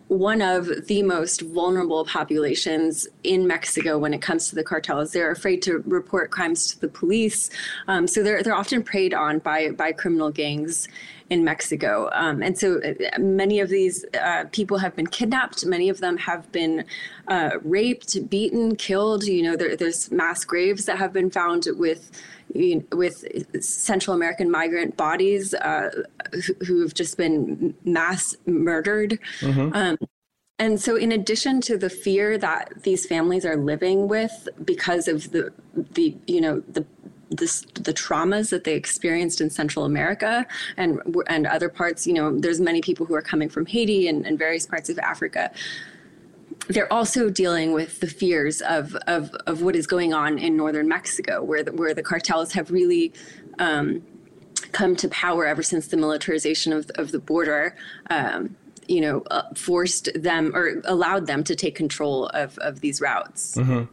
one 0.09 0.41
of 0.41 0.87
the 0.87 1.03
most 1.03 1.41
vulnerable 1.41 2.03
populations 2.03 3.07
in 3.23 3.45
Mexico 3.45 3.97
when 3.99 4.11
it 4.11 4.21
comes 4.21 4.49
to 4.49 4.55
the 4.55 4.63
cartels. 4.63 5.11
They're 5.11 5.31
afraid 5.31 5.61
to 5.63 5.83
report 5.85 6.31
crimes 6.31 6.67
to 6.73 6.79
the 6.81 6.87
police, 6.87 7.51
um, 7.87 8.07
so 8.07 8.23
they're 8.23 8.43
they're 8.43 8.55
often 8.55 8.83
preyed 8.83 9.13
on 9.13 9.39
by 9.39 9.69
by 9.69 9.91
criminal 9.91 10.31
gangs 10.31 10.87
in 11.29 11.43
Mexico. 11.43 12.09
Um, 12.13 12.41
and 12.41 12.57
so 12.57 12.81
uh, 12.81 13.19
many 13.19 13.59
of 13.59 13.69
these 13.69 14.05
uh, 14.19 14.45
people 14.51 14.77
have 14.79 14.95
been 14.95 15.07
kidnapped. 15.07 15.65
Many 15.65 15.89
of 15.89 15.99
them 15.99 16.17
have 16.17 16.51
been 16.51 16.85
uh, 17.27 17.51
raped, 17.63 18.29
beaten, 18.29 18.75
killed. 18.75 19.23
You 19.23 19.43
know, 19.43 19.55
there, 19.55 19.75
there's 19.75 20.11
mass 20.11 20.43
graves 20.43 20.85
that 20.85 20.97
have 20.97 21.13
been 21.13 21.29
found 21.29 21.67
with 21.71 22.11
with 22.91 23.63
Central 23.63 24.15
American 24.15 24.49
migrant 24.49 24.97
bodies 24.97 25.53
uh, 25.53 26.03
who 26.65 26.81
have 26.81 26.95
just 26.95 27.15
been 27.15 27.75
mass 27.83 28.35
murdered. 28.47 29.19
Mm-hmm. 29.41 29.75
Um, 29.75 29.97
and 30.59 30.79
so, 30.81 30.97
in 30.97 31.13
addition 31.13 31.61
to 31.61 31.77
the 31.77 31.89
fear 31.89 32.37
that 32.37 32.83
these 32.83 33.05
families 33.05 33.45
are 33.45 33.55
living 33.55 34.09
with 34.09 34.49
because 34.65 35.07
of 35.07 35.31
the 35.31 35.53
the 35.93 36.17
you 36.27 36.41
know 36.41 36.61
the 36.67 36.85
this, 37.29 37.61
the 37.75 37.93
traumas 37.93 38.49
that 38.49 38.63
they 38.63 38.73
experienced 38.73 39.39
in 39.41 39.49
Central 39.49 39.85
America 39.85 40.45
and 40.77 40.99
and 41.27 41.45
other 41.47 41.69
parts, 41.69 42.07
you 42.07 42.13
know, 42.13 42.37
there's 42.37 42.59
many 42.59 42.81
people 42.81 43.05
who 43.05 43.13
are 43.13 43.21
coming 43.21 43.49
from 43.49 43.65
Haiti 43.65 44.07
and, 44.07 44.25
and 44.25 44.37
various 44.37 44.65
parts 44.65 44.89
of 44.89 44.97
Africa 44.99 45.51
they're 46.67 46.91
also 46.93 47.29
dealing 47.29 47.73
with 47.73 47.99
the 47.99 48.07
fears 48.07 48.61
of, 48.61 48.95
of, 49.07 49.33
of 49.47 49.61
what 49.63 49.75
is 49.75 49.87
going 49.87 50.13
on 50.13 50.37
in 50.37 50.55
northern 50.55 50.87
Mexico, 50.87 51.41
where 51.41 51.63
the, 51.63 51.71
where 51.71 51.95
the 51.95 52.03
cartels 52.03 52.53
have 52.53 52.69
really 52.69 53.11
um, 53.57 54.03
come 54.71 54.95
to 54.95 55.09
power 55.09 55.45
ever 55.45 55.63
since 55.63 55.87
the 55.87 55.97
militarization 55.97 56.71
of, 56.71 56.89
of 56.95 57.11
the 57.11 57.19
border. 57.19 57.75
Um, 58.09 58.55
you 58.87 59.01
know, 59.01 59.21
uh, 59.29 59.43
forced 59.55 60.09
them 60.15 60.51
or 60.55 60.81
allowed 60.85 61.27
them 61.27 61.43
to 61.43 61.55
take 61.55 61.75
control 61.75 62.25
of, 62.29 62.57
of 62.57 62.81
these 62.81 62.99
routes. 62.99 63.55
Mm-hmm. 63.55 63.83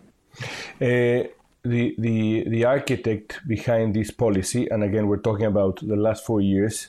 Uh, 0.83 1.29
the, 1.69 1.95
the, 1.99 2.45
the 2.49 2.65
architect 2.65 3.41
behind 3.47 3.95
this 3.95 4.11
policy, 4.11 4.69
and 4.71 4.83
again, 4.83 5.07
we're 5.07 5.17
talking 5.19 5.47
about 5.47 5.81
the 5.87 5.97
last 5.97 6.25
four 6.25 6.41
years, 6.41 6.89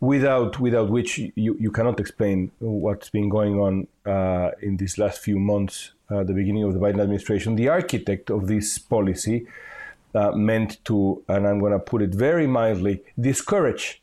without 0.00 0.60
without 0.60 0.90
which 0.90 1.18
you, 1.18 1.56
you 1.58 1.70
cannot 1.70 1.98
explain 1.98 2.50
what's 2.58 3.08
been 3.08 3.28
going 3.28 3.58
on 3.58 3.86
uh, 4.04 4.50
in 4.60 4.76
these 4.76 4.98
last 4.98 5.20
few 5.20 5.38
months, 5.38 5.92
uh, 6.10 6.22
the 6.22 6.34
beginning 6.34 6.64
of 6.64 6.74
the 6.74 6.80
Biden 6.80 7.00
administration. 7.00 7.56
The 7.56 7.68
architect 7.68 8.30
of 8.30 8.46
this 8.46 8.78
policy 8.78 9.46
uh, 10.14 10.32
meant 10.32 10.84
to, 10.84 11.22
and 11.28 11.46
I'm 11.46 11.60
going 11.60 11.72
to 11.72 11.78
put 11.78 12.02
it 12.02 12.14
very 12.14 12.46
mildly, 12.46 13.02
discourage 13.18 14.02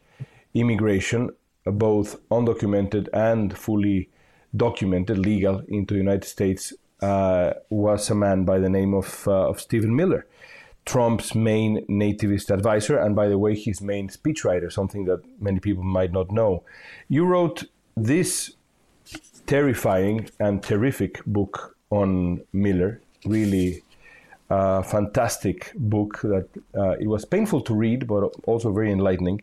immigration, 0.53 1.29
both 1.65 2.19
undocumented 2.29 3.07
and 3.13 3.57
fully 3.57 4.09
documented, 4.55 5.17
legal, 5.17 5.63
into 5.67 5.93
the 5.93 5.99
United 5.99 6.25
States, 6.25 6.73
uh, 7.03 7.53
was 7.69 8.09
a 8.09 8.15
man 8.15 8.45
by 8.45 8.59
the 8.59 8.69
name 8.69 8.93
of, 8.93 9.27
uh, 9.27 9.49
of 9.49 9.59
Stephen 9.59 9.93
Miller. 9.95 10.25
Trump's 10.85 11.35
main 11.35 11.85
nativist 11.87 12.49
advisor, 12.49 12.97
and 12.97 13.15
by 13.15 13.27
the 13.27 13.37
way, 13.37 13.55
his 13.55 13.81
main 13.81 14.09
speechwriter, 14.09 14.71
something 14.71 15.05
that 15.05 15.21
many 15.39 15.59
people 15.59 15.83
might 15.83 16.11
not 16.11 16.31
know. 16.31 16.63
You 17.09 17.25
wrote 17.25 17.65
this 17.95 18.53
terrifying 19.45 20.29
and 20.39 20.63
terrific 20.63 21.23
book 21.25 21.75
on 21.89 22.41
Miller, 22.53 23.01
really 23.25 23.83
uh, 24.49 24.81
fantastic 24.81 25.71
book 25.75 26.19
that 26.21 26.47
uh, 26.75 26.91
it 26.91 27.07
was 27.07 27.25
painful 27.25 27.61
to 27.61 27.73
read, 27.73 28.07
but 28.07 28.21
also 28.45 28.71
very 28.71 28.91
enlightening. 28.91 29.41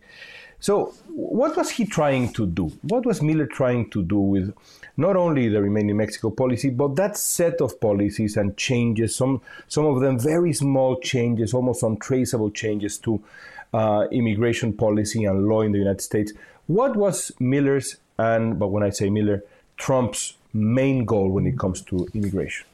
So, 0.61 0.95
what 1.09 1.57
was 1.57 1.71
he 1.71 1.87
trying 1.87 2.33
to 2.35 2.47
do? 2.47 2.69
What 2.83 3.07
was 3.07 3.23
Miller 3.23 3.47
trying 3.47 3.91
to 3.91 4.03
do 4.03 4.19
with 4.19 4.55
not 5.01 5.17
only 5.17 5.49
the 5.49 5.63
Remain 5.63 5.89
in 5.89 5.97
Mexico 5.97 6.31
policy, 6.31 6.69
but 6.69 6.95
that 6.97 7.17
set 7.17 7.61
of 7.61 7.81
policies 7.81 8.37
and 8.37 8.57
changes, 8.57 9.17
some, 9.17 9.41
some 9.67 9.87
of 9.87 10.01
them 10.01 10.19
very 10.19 10.53
small 10.53 11.01
changes, 11.01 11.55
almost 11.55 11.83
untraceable 11.83 12.51
changes 12.51 12.99
to 12.99 13.21
uh, 13.73 14.07
immigration 14.13 14.73
policy 14.73 15.25
and 15.25 15.47
law 15.47 15.63
in 15.63 15.73
the 15.73 15.79
United 15.79 16.03
States? 16.03 16.33
What 16.67 16.97
was 16.97 17.33
Miller's, 17.41 17.97
and 18.19 18.59
but 18.59 18.69
when 18.69 18.83
I 18.83 18.91
say 18.91 19.09
Miller, 19.09 19.43
Trump's 19.77 20.37
main 20.53 21.07
goal 21.07 21.31
when 21.31 21.47
it 21.47 21.59
comes 21.59 21.81
to 21.83 22.07
immigration? 22.15 22.67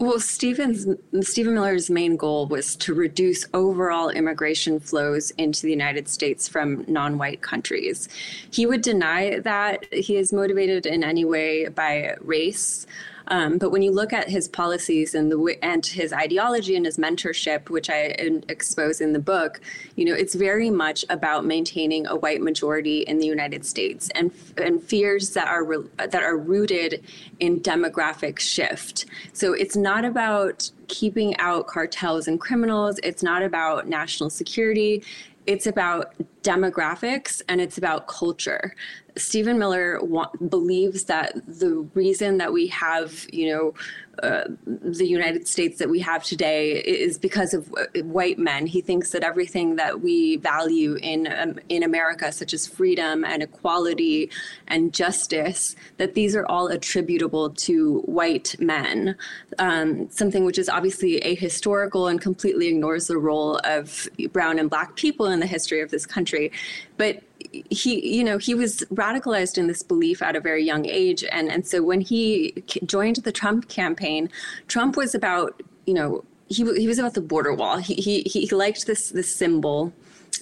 Well, 0.00 0.20
Stephen's, 0.20 0.86
Stephen 1.22 1.54
Miller's 1.54 1.90
main 1.90 2.16
goal 2.16 2.46
was 2.46 2.76
to 2.76 2.94
reduce 2.94 3.46
overall 3.52 4.10
immigration 4.10 4.78
flows 4.78 5.32
into 5.32 5.62
the 5.62 5.70
United 5.72 6.08
States 6.08 6.46
from 6.46 6.84
non 6.86 7.18
white 7.18 7.40
countries. 7.40 8.08
He 8.48 8.64
would 8.64 8.82
deny 8.82 9.40
that 9.40 9.92
he 9.92 10.16
is 10.16 10.32
motivated 10.32 10.86
in 10.86 11.02
any 11.02 11.24
way 11.24 11.66
by 11.66 12.14
race. 12.20 12.86
Um, 13.28 13.58
but 13.58 13.70
when 13.70 13.82
you 13.82 13.92
look 13.92 14.12
at 14.12 14.28
his 14.28 14.48
policies 14.48 15.14
and 15.14 15.30
the 15.30 15.58
and 15.62 15.84
his 15.84 16.12
ideology 16.12 16.76
and 16.76 16.84
his 16.84 16.96
mentorship, 16.96 17.68
which 17.70 17.88
I 17.90 18.14
expose 18.48 19.00
in 19.00 19.12
the 19.12 19.18
book, 19.18 19.60
you 19.96 20.04
know, 20.04 20.14
it's 20.14 20.34
very 20.34 20.70
much 20.70 21.04
about 21.10 21.44
maintaining 21.44 22.06
a 22.06 22.16
white 22.16 22.40
majority 22.40 23.00
in 23.00 23.18
the 23.18 23.26
United 23.26 23.64
States 23.64 24.10
and 24.14 24.32
and 24.56 24.82
fears 24.82 25.30
that 25.30 25.48
are 25.48 25.64
re, 25.64 25.78
that 25.98 26.22
are 26.22 26.36
rooted 26.36 27.04
in 27.38 27.60
demographic 27.60 28.38
shift. 28.38 29.06
So 29.32 29.52
it's 29.52 29.76
not 29.76 30.04
about 30.04 30.70
keeping 30.88 31.36
out 31.38 31.66
cartels 31.66 32.28
and 32.28 32.40
criminals. 32.40 32.98
It's 33.02 33.22
not 33.22 33.42
about 33.42 33.86
national 33.86 34.30
security 34.30 35.02
it's 35.48 35.66
about 35.66 36.12
demographics 36.42 37.40
and 37.48 37.58
it's 37.58 37.78
about 37.78 38.06
culture. 38.06 38.74
Stephen 39.18 39.58
Miller 39.58 39.98
wa- 40.02 40.30
believes 40.48 41.04
that 41.04 41.34
the 41.46 41.88
reason 41.94 42.38
that 42.38 42.52
we 42.52 42.68
have, 42.68 43.26
you 43.32 43.52
know, 43.52 43.74
uh, 44.22 44.44
the 44.66 45.06
United 45.06 45.46
States 45.46 45.78
that 45.78 45.88
we 45.88 46.00
have 46.00 46.24
today 46.24 46.72
is 46.72 47.18
because 47.18 47.54
of 47.54 47.72
uh, 47.74 48.02
white 48.02 48.38
men. 48.38 48.66
He 48.66 48.80
thinks 48.80 49.10
that 49.10 49.22
everything 49.22 49.76
that 49.76 50.00
we 50.00 50.36
value 50.38 50.96
in 50.96 51.32
um, 51.32 51.58
in 51.68 51.82
America, 51.84 52.32
such 52.32 52.52
as 52.52 52.66
freedom 52.66 53.24
and 53.24 53.42
equality 53.42 54.30
and 54.66 54.92
justice, 54.92 55.76
that 55.98 56.14
these 56.14 56.34
are 56.34 56.46
all 56.46 56.66
attributable 56.66 57.50
to 57.50 58.00
white 58.00 58.56
men. 58.58 59.16
Um, 59.58 60.10
something 60.10 60.44
which 60.44 60.58
is 60.58 60.68
obviously 60.68 61.20
ahistorical 61.20 62.10
and 62.10 62.20
completely 62.20 62.66
ignores 62.66 63.06
the 63.06 63.18
role 63.18 63.60
of 63.64 64.08
brown 64.32 64.58
and 64.58 64.68
black 64.68 64.96
people 64.96 65.26
in 65.26 65.38
the 65.38 65.46
history 65.46 65.80
of 65.80 65.90
this 65.90 66.06
country. 66.06 66.50
But 66.96 67.22
he 67.70 68.16
you 68.16 68.24
know 68.24 68.38
he 68.38 68.54
was 68.54 68.80
radicalized 68.92 69.58
in 69.58 69.66
this 69.66 69.82
belief 69.82 70.22
at 70.22 70.36
a 70.36 70.40
very 70.40 70.64
young 70.64 70.86
age 70.86 71.24
and 71.32 71.50
and 71.50 71.66
so 71.66 71.82
when 71.82 72.00
he 72.00 72.62
joined 72.84 73.16
the 73.16 73.32
Trump 73.32 73.68
campaign 73.68 74.30
Trump 74.66 74.96
was 74.96 75.14
about 75.14 75.62
you 75.86 75.94
know 75.94 76.24
he 76.48 76.64
he 76.76 76.86
was 76.86 76.98
about 76.98 77.14
the 77.14 77.20
border 77.20 77.54
wall 77.54 77.78
he 77.78 77.94
he 77.94 78.22
he 78.22 78.48
liked 78.54 78.86
this 78.86 79.10
this 79.10 79.34
symbol 79.34 79.92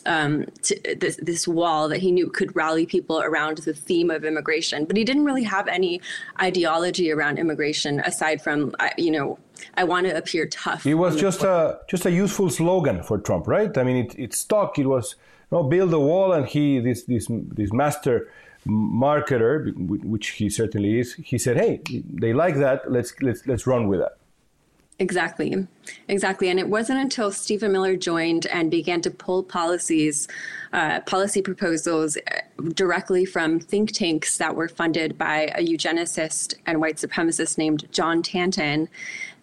um, 0.06 0.46
to, 0.62 0.96
this, 0.98 1.16
this 1.22 1.46
wall 1.48 1.88
that 1.88 1.98
he 1.98 2.10
knew 2.12 2.28
could 2.28 2.54
rally 2.54 2.86
people 2.86 3.20
around 3.20 3.58
the 3.58 3.74
theme 3.74 4.10
of 4.10 4.24
immigration, 4.24 4.84
but 4.84 4.96
he 4.96 5.04
didn't 5.04 5.24
really 5.24 5.42
have 5.42 5.68
any 5.68 6.00
ideology 6.40 7.10
around 7.10 7.38
immigration 7.38 8.00
aside 8.00 8.40
from, 8.40 8.74
you 8.96 9.10
know, 9.10 9.38
I 9.74 9.84
want 9.84 10.06
to 10.06 10.16
appear 10.16 10.46
tough. 10.46 10.86
It 10.86 10.94
was 10.94 11.16
just 11.16 11.42
a 11.42 11.80
just 11.88 12.04
a 12.04 12.10
useful 12.10 12.50
slogan 12.50 13.02
for 13.02 13.18
Trump, 13.18 13.46
right? 13.46 13.76
I 13.76 13.82
mean, 13.84 13.96
it, 13.96 14.18
it 14.18 14.34
stuck. 14.34 14.78
It 14.78 14.86
was 14.86 15.16
no, 15.50 15.62
build 15.62 15.92
a 15.92 16.00
wall, 16.00 16.32
and 16.32 16.46
he 16.46 16.78
this 16.80 17.04
this 17.04 17.28
this 17.30 17.72
master 17.72 18.28
marketer, 18.66 19.72
which 20.04 20.28
he 20.30 20.50
certainly 20.50 20.98
is, 20.98 21.14
he 21.14 21.38
said, 21.38 21.56
"Hey, 21.56 21.80
they 21.88 22.32
like 22.32 22.56
that. 22.56 22.90
Let's 22.90 23.14
let's 23.20 23.46
let's 23.46 23.66
run 23.66 23.88
with 23.88 24.00
that." 24.00 24.16
Exactly. 24.98 25.66
Exactly. 26.08 26.48
And 26.48 26.58
it 26.58 26.68
wasn't 26.68 27.00
until 27.00 27.30
Stephen 27.30 27.70
Miller 27.70 27.96
joined 27.96 28.46
and 28.46 28.70
began 28.70 29.02
to 29.02 29.10
pull 29.10 29.42
policies, 29.42 30.26
uh, 30.72 31.00
policy 31.00 31.42
proposals 31.42 32.16
uh, 32.16 32.40
directly 32.74 33.26
from 33.26 33.60
think 33.60 33.92
tanks 33.92 34.38
that 34.38 34.56
were 34.56 34.68
funded 34.68 35.18
by 35.18 35.52
a 35.54 35.62
eugenicist 35.62 36.54
and 36.64 36.80
white 36.80 36.96
supremacist 36.96 37.58
named 37.58 37.86
John 37.92 38.22
Tanton 38.22 38.88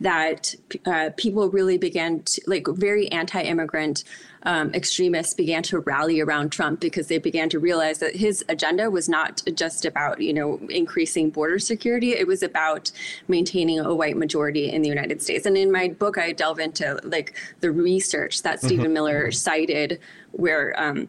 that 0.02 0.56
uh, 0.88 1.12
people 1.18 1.52
really 1.52 1.78
began 1.78 2.24
to, 2.24 2.42
like, 2.48 2.68
very 2.68 3.12
anti 3.12 3.42
immigrant 3.42 4.06
um, 4.46 4.74
extremists 4.74 5.34
began 5.34 5.64
to 5.64 5.80
rally 5.80 6.20
around 6.20 6.52
Trump 6.52 6.80
because 6.80 7.08
they 7.08 7.18
began 7.18 7.50
to 7.50 7.60
realize 7.60 8.00
that 8.00 8.16
his 8.16 8.44
agenda 8.50 8.90
was 8.90 9.08
not 9.08 9.42
just 9.56 9.86
about, 9.86 10.22
you 10.22 10.34
know, 10.34 10.60
increasing 10.70 11.30
border 11.30 11.60
security. 11.60 12.12
It 12.14 12.28
was 12.28 12.44
about 12.44 12.92
maintaining 13.28 13.80
a 13.80 13.94
white 13.94 14.18
majority 14.18 14.70
in 14.70 14.82
the 14.82 14.90
United 14.90 15.22
States. 15.22 15.46
And 15.46 15.58
in 15.58 15.72
my 15.72 15.90
book, 15.90 16.18
I 16.18 16.32
delve 16.32 16.60
into 16.60 17.00
like 17.04 17.36
the 17.62 17.72
research 17.72 18.42
that 18.44 18.60
Stephen 18.60 18.86
mm-hmm. 18.86 18.94
Miller 18.94 19.32
cited 19.32 20.00
where 20.32 20.80
um, 20.80 21.08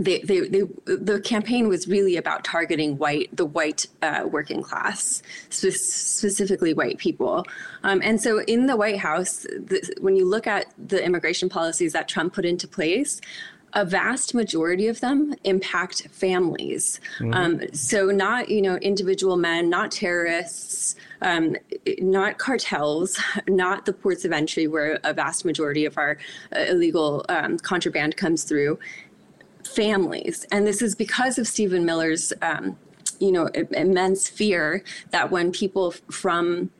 they, 0.00 0.20
they, 0.20 0.40
they, 0.40 0.62
the 0.86 1.20
campaign 1.22 1.68
was 1.68 1.86
really 1.86 2.16
about 2.16 2.42
targeting 2.42 2.96
white, 2.96 3.28
the 3.36 3.44
white 3.44 3.86
uh, 4.00 4.26
working 4.26 4.62
class, 4.62 5.22
spe- 5.50 5.76
specifically 5.76 6.72
white 6.72 6.96
people. 6.96 7.46
Um, 7.84 8.00
and 8.02 8.20
so 8.20 8.40
in 8.40 8.66
the 8.66 8.76
White 8.76 8.98
House, 8.98 9.42
the, 9.42 9.94
when 10.00 10.16
you 10.16 10.24
look 10.24 10.46
at 10.46 10.72
the 10.78 11.04
immigration 11.04 11.50
policies 11.50 11.92
that 11.92 12.08
Trump 12.08 12.32
put 12.32 12.46
into 12.46 12.66
place, 12.66 13.20
a 13.74 13.84
vast 13.84 14.34
majority 14.34 14.88
of 14.88 15.00
them 15.00 15.32
impact 15.44 16.08
families. 16.10 16.98
Mm-hmm. 17.18 17.34
Um, 17.34 17.60
so 17.72 18.06
not 18.06 18.48
you 18.48 18.62
know 18.62 18.76
individual 18.76 19.36
men, 19.36 19.70
not 19.70 19.92
terrorists, 19.92 20.96
um, 21.22 21.56
not 21.98 22.38
cartels, 22.38 23.20
not 23.48 23.86
the 23.86 23.92
ports 23.92 24.24
of 24.24 24.32
entry 24.32 24.66
where 24.66 24.98
a 25.04 25.12
vast 25.12 25.44
majority 25.44 25.84
of 25.84 25.96
our 25.98 26.18
uh, 26.54 26.64
illegal 26.68 27.24
um, 27.28 27.58
contraband 27.58 28.16
comes 28.16 28.42
through 28.42 28.76
families. 29.70 30.46
And 30.52 30.66
this 30.66 30.82
is 30.82 30.94
because 30.94 31.38
of 31.38 31.46
Stephen 31.46 31.84
Miller's, 31.84 32.32
um, 32.42 32.76
you 33.18 33.32
know, 33.32 33.46
immense 33.72 34.28
fear 34.28 34.82
that 35.10 35.30
when 35.30 35.52
people 35.52 35.92
from 36.10 36.70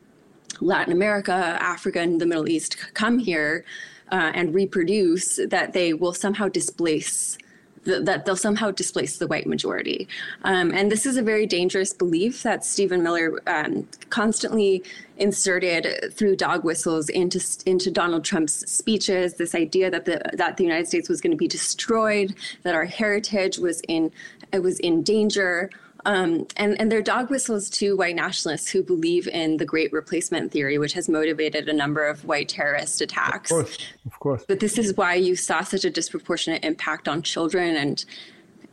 Latin 0.61 0.93
America, 0.93 1.33
Africa, 1.33 2.01
and 2.01 2.21
the 2.21 2.27
Middle 2.27 2.49
East 2.49 2.77
come 2.95 3.19
here 3.19 3.65
uh, 4.11 4.33
and 4.35 4.55
reproduce, 4.55 5.41
that 5.49 5.73
they 5.73 5.95
will 5.95 6.13
somehow 6.13 6.49
displace 6.49 7.39
that 7.85 8.25
they'll 8.25 8.37
somehow 8.37 8.71
displace 8.71 9.19
the 9.19 9.27
white 9.27 9.47
majority. 9.47 10.07
Um, 10.45 10.71
and 10.73 10.93
this 10.93 11.07
is 11.07 11.17
a 11.17 11.23
very 11.23 11.47
dangerous 11.47 11.93
belief 11.93 12.43
that 12.43 12.65
Stephen 12.65 13.03
Miller 13.03 13.41
um, 13.47 13.89
constantly 14.11 14.83
inserted 15.17 16.13
through 16.15 16.37
dog 16.37 16.65
whistles 16.65 17.09
into 17.09 17.41
into 17.67 17.91
Donald 17.91 18.25
Trump's 18.25 18.71
speeches. 18.71 19.35
This 19.35 19.55
idea 19.55 19.91
that 19.91 20.05
the 20.05 20.21
that 20.35 20.57
the 20.57 20.65
United 20.65 20.89
States 20.89 21.09
was 21.09 21.21
going 21.21 21.33
to 21.33 21.37
be 21.37 21.49
destroyed, 21.49 22.35
that 22.63 22.75
our 22.75 22.85
heritage 22.85 23.59
was 23.59 23.81
in 23.89 24.11
was 24.53 24.79
in 24.81 25.03
danger. 25.03 25.71
Um, 26.05 26.47
and, 26.57 26.81
and 26.81 26.91
they're 26.91 27.03
dog 27.03 27.31
whistles 27.31 27.69
to 27.71 27.97
white 27.97 28.17
nationalists 28.17 28.71
who 28.71 28.83
believe 28.83 29.29
in 29.29 29.59
the 29.59 29.65
great 29.65 29.93
replacement 29.93 30.53
theory, 30.53 30.79
which 30.79 30.93
has 30.95 31.09
motivated 31.09 31.69
a 31.69 31.73
number 31.73 32.07
of 32.07 32.25
white 32.25 32.49
terrorist 32.49 33.01
attacks. 33.01 33.51
Of 33.51 33.57
course, 33.57 33.79
of 34.07 34.21
course. 34.21 34.45
But 34.47 34.61
this 34.61 34.79
is 34.79 34.97
why 34.97 35.15
you 35.15 35.37
saw 35.37 35.63
such 35.63 35.85
a 35.85 35.91
disproportionate 35.91 36.65
impact 36.65 37.09
on 37.09 37.23
children 37.23 37.77
and 37.77 38.05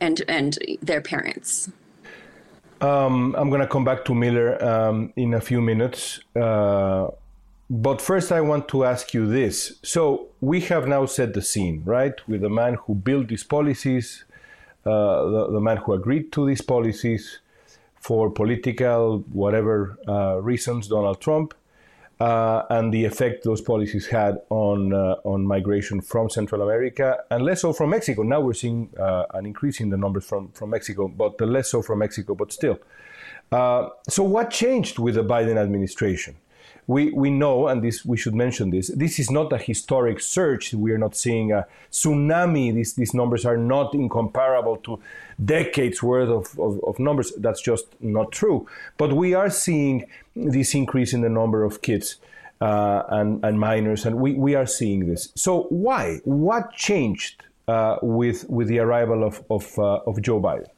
and 0.00 0.22
and 0.28 0.58
their 0.80 1.00
parents. 1.00 1.70
Um, 2.80 3.34
I'm 3.36 3.50
going 3.50 3.60
to 3.60 3.66
come 3.66 3.84
back 3.84 4.04
to 4.04 4.14
Miller 4.14 4.62
um, 4.64 5.12
in 5.16 5.34
a 5.34 5.40
few 5.40 5.60
minutes. 5.60 6.20
Uh, 6.36 7.08
but 7.70 8.00
first, 8.00 8.32
I 8.32 8.40
want 8.40 8.68
to 8.68 8.84
ask 8.84 9.12
you 9.12 9.26
this. 9.26 9.78
So, 9.82 10.28
we 10.40 10.60
have 10.62 10.86
now 10.86 11.04
set 11.04 11.34
the 11.34 11.42
scene, 11.42 11.82
right? 11.84 12.14
With 12.28 12.40
the 12.40 12.48
man 12.48 12.74
who 12.86 12.94
built 12.94 13.28
these 13.28 13.44
policies, 13.44 14.24
the, 14.88 15.52
the, 15.52 15.60
man 15.60 15.76
who 15.78 15.92
agreed 15.92 16.32
to 16.32 16.46
these 16.46 16.60
policies 16.60 17.40
for 18.00 18.30
political, 18.30 19.18
whatever 19.32 19.98
uh, 20.06 20.40
reasons, 20.40 20.88
Donald 20.88 21.20
Trump, 21.20 21.54
uh, 22.20 22.62
and 22.70 22.92
the 22.92 23.04
effect 23.04 23.44
those 23.44 23.60
policies 23.60 24.06
had 24.06 24.38
on 24.50 24.92
uh, 24.92 25.16
on 25.24 25.46
migration 25.46 26.00
from 26.00 26.28
Central 26.28 26.62
America 26.62 27.18
and 27.30 27.44
less 27.44 27.60
so 27.62 27.72
from 27.72 27.90
Mexico. 27.90 28.22
Now 28.22 28.40
we're 28.40 28.54
seeing 28.54 28.90
uh, 28.98 29.24
an 29.34 29.46
increase 29.46 29.80
in 29.80 29.90
the 29.90 29.96
numbers 29.96 30.24
from 30.24 30.48
from 30.48 30.70
Mexico, 30.70 31.08
but 31.08 31.40
less 31.40 31.70
so 31.70 31.82
from 31.82 32.00
Mexico, 32.00 32.34
but 32.34 32.52
still. 32.52 32.78
Uh, 33.50 33.88
so 34.08 34.22
what 34.22 34.50
changed 34.50 34.98
with 34.98 35.14
the 35.14 35.24
Biden 35.24 35.56
administration? 35.56 36.34
We, 36.88 37.10
we 37.10 37.30
know, 37.30 37.68
and 37.68 37.84
this 37.84 38.04
we 38.04 38.16
should 38.16 38.34
mention 38.34 38.70
this, 38.70 38.88
this 38.88 39.18
is 39.18 39.30
not 39.30 39.52
a 39.52 39.58
historic 39.58 40.20
surge. 40.20 40.72
We 40.72 40.90
are 40.92 40.98
not 40.98 41.14
seeing 41.14 41.52
a 41.52 41.66
tsunami. 41.92 42.74
These, 42.74 42.94
these 42.94 43.12
numbers 43.12 43.44
are 43.44 43.58
not 43.58 43.94
incomparable 43.94 44.78
to 44.78 44.98
decades 45.44 46.02
worth 46.02 46.30
of, 46.30 46.58
of, 46.58 46.82
of 46.82 46.98
numbers. 46.98 47.30
That's 47.36 47.60
just 47.60 47.84
not 48.00 48.32
true. 48.32 48.66
But 48.96 49.12
we 49.12 49.34
are 49.34 49.50
seeing 49.50 50.06
this 50.34 50.74
increase 50.74 51.12
in 51.12 51.20
the 51.20 51.28
number 51.28 51.62
of 51.62 51.82
kids 51.82 52.16
uh, 52.62 53.02
and, 53.10 53.44
and 53.44 53.60
minors, 53.60 54.06
and 54.06 54.16
we, 54.16 54.32
we 54.32 54.54
are 54.54 54.66
seeing 54.66 55.06
this. 55.06 55.28
So 55.34 55.64
why? 55.64 56.20
What 56.24 56.72
changed 56.72 57.44
uh, 57.68 57.96
with, 58.00 58.48
with 58.48 58.66
the 58.68 58.78
arrival 58.78 59.24
of, 59.24 59.44
of, 59.50 59.78
uh, 59.78 60.00
of 60.06 60.22
Joe 60.22 60.40
Biden? 60.40 60.68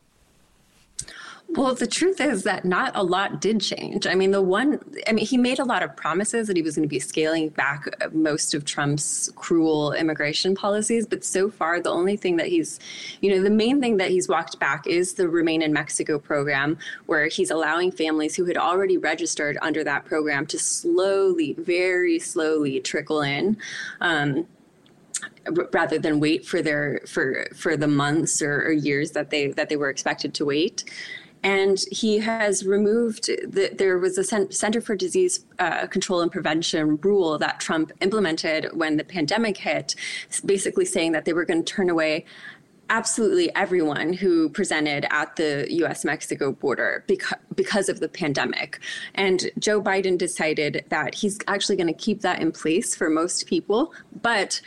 Well, 1.55 1.75
the 1.75 1.87
truth 1.87 2.21
is 2.21 2.45
that 2.45 2.65
not 2.65 2.93
a 2.95 3.03
lot 3.03 3.41
did 3.41 3.61
change. 3.61 4.07
I 4.07 4.15
mean, 4.15 4.31
the 4.31 4.41
one, 4.41 4.79
I 5.09 5.13
mean, 5.13 5.27
he 5.27 5.37
made 5.37 5.59
a 5.59 5.65
lot 5.65 5.83
of 5.83 5.97
promises 5.97 6.47
that 6.47 6.57
he 6.57 6.63
was 6.63 6.77
going 6.77 6.87
to 6.87 6.89
be 6.89 7.01
scaling 7.01 7.49
back 7.49 7.89
most 8.13 8.55
of 8.55 8.65
Trump's 8.65 9.33
cruel 9.35 9.93
immigration 9.93 10.55
policies. 10.55 11.09
But 11.09 11.25
so 11.25 11.51
far, 11.51 11.81
the 11.81 11.91
only 11.91 12.17
thing 12.17 12.37
that 12.37 12.47
he's, 12.47 12.79
you 13.21 13.35
know, 13.35 13.43
the 13.43 13.51
main 13.51 13.81
thing 13.81 13.97
that 13.97 14.11
he's 14.11 14.29
walked 14.29 14.61
back 14.61 14.87
is 14.87 15.15
the 15.15 15.29
Remain 15.29 15.61
in 15.61 15.73
Mexico 15.73 16.21
program, 16.21 16.79
where 17.07 17.27
he's 17.27 17.51
allowing 17.51 17.91
families 17.91 18.37
who 18.37 18.45
had 18.45 18.57
already 18.57 18.97
registered 18.97 19.59
under 19.61 19.83
that 19.83 20.05
program 20.05 20.47
to 20.47 20.59
slowly, 20.59 21.55
very 21.59 22.21
slowly 22.21 22.79
trickle 22.79 23.23
in. 23.23 23.57
Um, 24.01 24.47
rather 25.73 25.99
than 25.99 26.21
wait 26.21 26.47
for 26.47 26.63
their 26.63 27.01
for 27.07 27.47
for 27.55 27.77
the 27.77 27.89
months 27.89 28.41
or, 28.41 28.63
or, 28.63 28.73
years 28.73 29.11
that 29.11 29.31
they 29.31 29.49
that 29.49 29.69
they 29.69 29.77
were 29.77 29.91
expected 29.91 30.33
to 30.33 30.45
wait 30.45 30.85
and 31.43 31.85
he 31.91 32.19
has 32.19 32.67
removed 32.67 33.27
the, 33.27 33.71
there 33.77 33.99
was 33.99 34.19
a 34.19 34.25
center 34.53 34.81
for 34.81 34.95
disease 34.95 35.45
uh, 35.59 35.87
control 35.87 36.21
and 36.21 36.31
prevention 36.31 36.97
rule 36.99 37.39
that 37.39 37.61
trump 37.61 37.93
implemented 38.01 38.69
when 38.73 38.97
the 38.97 39.05
pandemic 39.05 39.57
hit 39.57 39.95
basically 40.45 40.85
saying 40.85 41.13
that 41.13 41.25
they 41.25 41.33
were 41.33 41.45
going 41.45 41.65
to 41.65 41.73
turn 41.73 41.91
away 41.91 42.25
absolutely 42.91 43.55
everyone 43.55 44.13
who 44.13 44.49
presented 44.51 45.07
at 45.11 45.37
the 45.37 45.67
US 45.85 46.05
Mexico 46.05 46.53
border 46.53 47.05
because 47.55 47.89
of 47.89 48.01
the 48.01 48.09
pandemic. 48.09 48.81
And 49.15 49.51
Joe 49.59 49.81
Biden 49.81 50.19
decided 50.19 50.85
that 50.89 51.15
he's 51.15 51.39
actually 51.47 51.77
going 51.77 51.87
to 51.87 51.93
keep 51.93 52.21
that 52.23 52.43
in 52.43 52.53
place 52.53 52.95
for 52.95 53.09
most 53.09 53.47
people, 53.47 53.95
but 54.21 54.61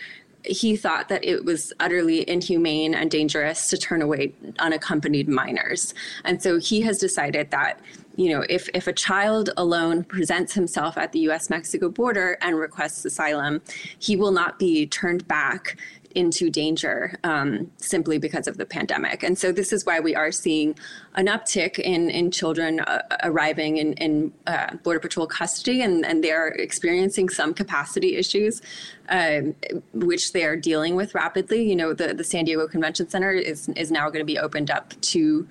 he 0.46 0.76
thought 0.76 1.10
that 1.10 1.24
it 1.24 1.46
was 1.46 1.72
utterly 1.80 2.28
inhumane 2.30 2.94
and 2.94 3.10
dangerous 3.10 3.70
to 3.70 3.78
turn 3.78 4.02
away 4.02 4.34
unaccompanied 4.60 5.28
minors. 5.30 5.94
And 6.26 6.42
so 6.42 6.60
he 6.60 6.82
has 6.82 6.98
decided 6.98 7.52
that 7.52 7.80
you 8.16 8.30
know, 8.30 8.46
if, 8.48 8.70
if 8.76 8.88
a 8.88 8.94
child 8.94 9.50
alone 9.58 10.04
presents 10.04 10.54
himself 10.54 10.98
at 10.98 11.12
the 11.14 11.20
US 11.30 11.50
Mexico 11.50 11.90
border 11.90 12.38
and 12.42 12.58
requests 12.58 13.04
asylum, 13.06 13.62
he 13.98 14.16
will 14.16 14.32
not 14.32 14.60
be 14.60 14.86
turned 14.86 15.28
back 15.28 15.78
into 16.15 16.49
danger 16.49 17.17
um, 17.23 17.71
simply 17.78 18.17
because 18.17 18.47
of 18.47 18.58
the 18.58 18.65
pandemic. 18.65 19.23
And 19.23 19.38
so 19.38 19.52
this 19.52 19.73
is 19.73 19.86
why 19.86 19.99
we 19.99 20.15
are 20.15 20.32
seeing 20.32 20.76
an 21.15 21.28
uptick 21.28 21.80
in, 21.80 22.10
in 22.10 22.32
children 22.32 22.80
uh, 22.80 23.02
arriving 23.23 23.78
in, 23.78 23.93
in 23.93 24.34
uh, 24.47 24.76
Border 24.84 24.99
Patrol 24.99 25.28
custody, 25.28 25.82
and, 25.82 26.06
and 26.06 26.23
they're 26.23 26.49
experiencing 26.49 27.30
some 27.30 27.54
capacity 27.54 28.15
issues, 28.15 28.62
um, 29.10 29.56
which 29.93 30.34
they 30.34 30.43
are 30.43 30.56
dealing 30.56 30.95
with 30.95 31.15
rapidly. 31.15 31.63
You 31.63 31.76
know, 31.76 31.93
the, 31.93 32.13
the 32.13 32.23
San 32.23 32.45
Diego 32.45 32.67
Convention 32.67 33.10
Center 33.10 33.32
is, 33.32 33.69
is 33.69 33.91
now 33.91 34.10
going 34.10 34.19
to 34.19 34.26
be 34.26 34.38
opened 34.38 34.71
up 34.71 34.93
to 35.02 35.47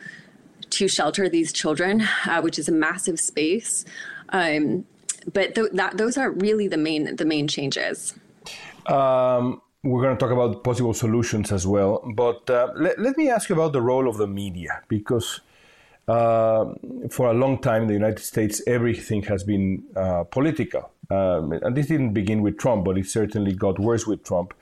to 0.71 0.89
shelter 0.89 1.29
these 1.29 1.53
children, 1.53 2.01
uh, 2.27 2.41
which 2.41 2.59
is 2.59 2.67
a 2.67 2.73
massive 2.73 3.21
space. 3.21 3.85
Um, 4.31 4.87
but 5.31 5.55
th- 5.55 5.71
that, 5.73 5.99
those 5.99 6.17
are 6.17 6.31
really 6.31 6.67
the 6.67 6.79
main 6.79 7.17
the 7.17 7.25
main 7.25 7.47
changes. 7.47 8.15
Um, 8.87 9.61
we're 9.85 10.03
going 10.03 10.17
to 10.17 10.21
talk 10.21 10.31
about 10.31 10.63
possible 10.63 10.95
solutions 10.95 11.51
as 11.51 11.67
well. 11.67 12.03
But 12.15 12.49
uh, 12.49 12.73
let, 12.77 12.99
let, 12.99 13.17
me 13.17 13.31
ask 13.31 13.49
you 13.49 13.55
about 13.55 13.73
the 13.73 13.83
role 13.83 14.09
of 14.09 14.17
the 14.17 14.29
media, 14.29 14.83
because 14.89 15.41
uh, 16.07 16.67
for 17.11 17.31
a 17.31 17.35
long 17.35 17.61
time 17.61 17.83
in 17.83 17.89
the 17.89 17.95
United 17.95 18.21
States, 18.21 18.63
everything 18.67 19.23
has 19.25 19.43
been 19.43 19.83
uh, 19.97 20.25
political. 20.25 20.91
Um, 21.11 21.53
and 21.53 21.77
this 21.77 21.87
didn't 21.87 22.13
begin 22.13 22.43
with 22.43 22.59
Trump, 22.59 22.85
but 22.85 22.97
it 22.97 23.07
certainly 23.07 23.53
got 23.53 23.79
worse 23.79 24.07
with 24.07 24.25
Trump. 24.25 24.55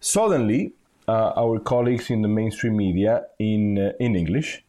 Suddenly, 0.00 0.72
uh, 1.06 1.32
our 1.36 1.60
colleagues 1.60 2.10
in 2.10 2.22
the 2.22 2.28
mainstream 2.28 2.76
media 2.76 3.26
in, 3.38 3.78
uh, 3.78 3.92
in 4.00 4.16
English 4.16 4.64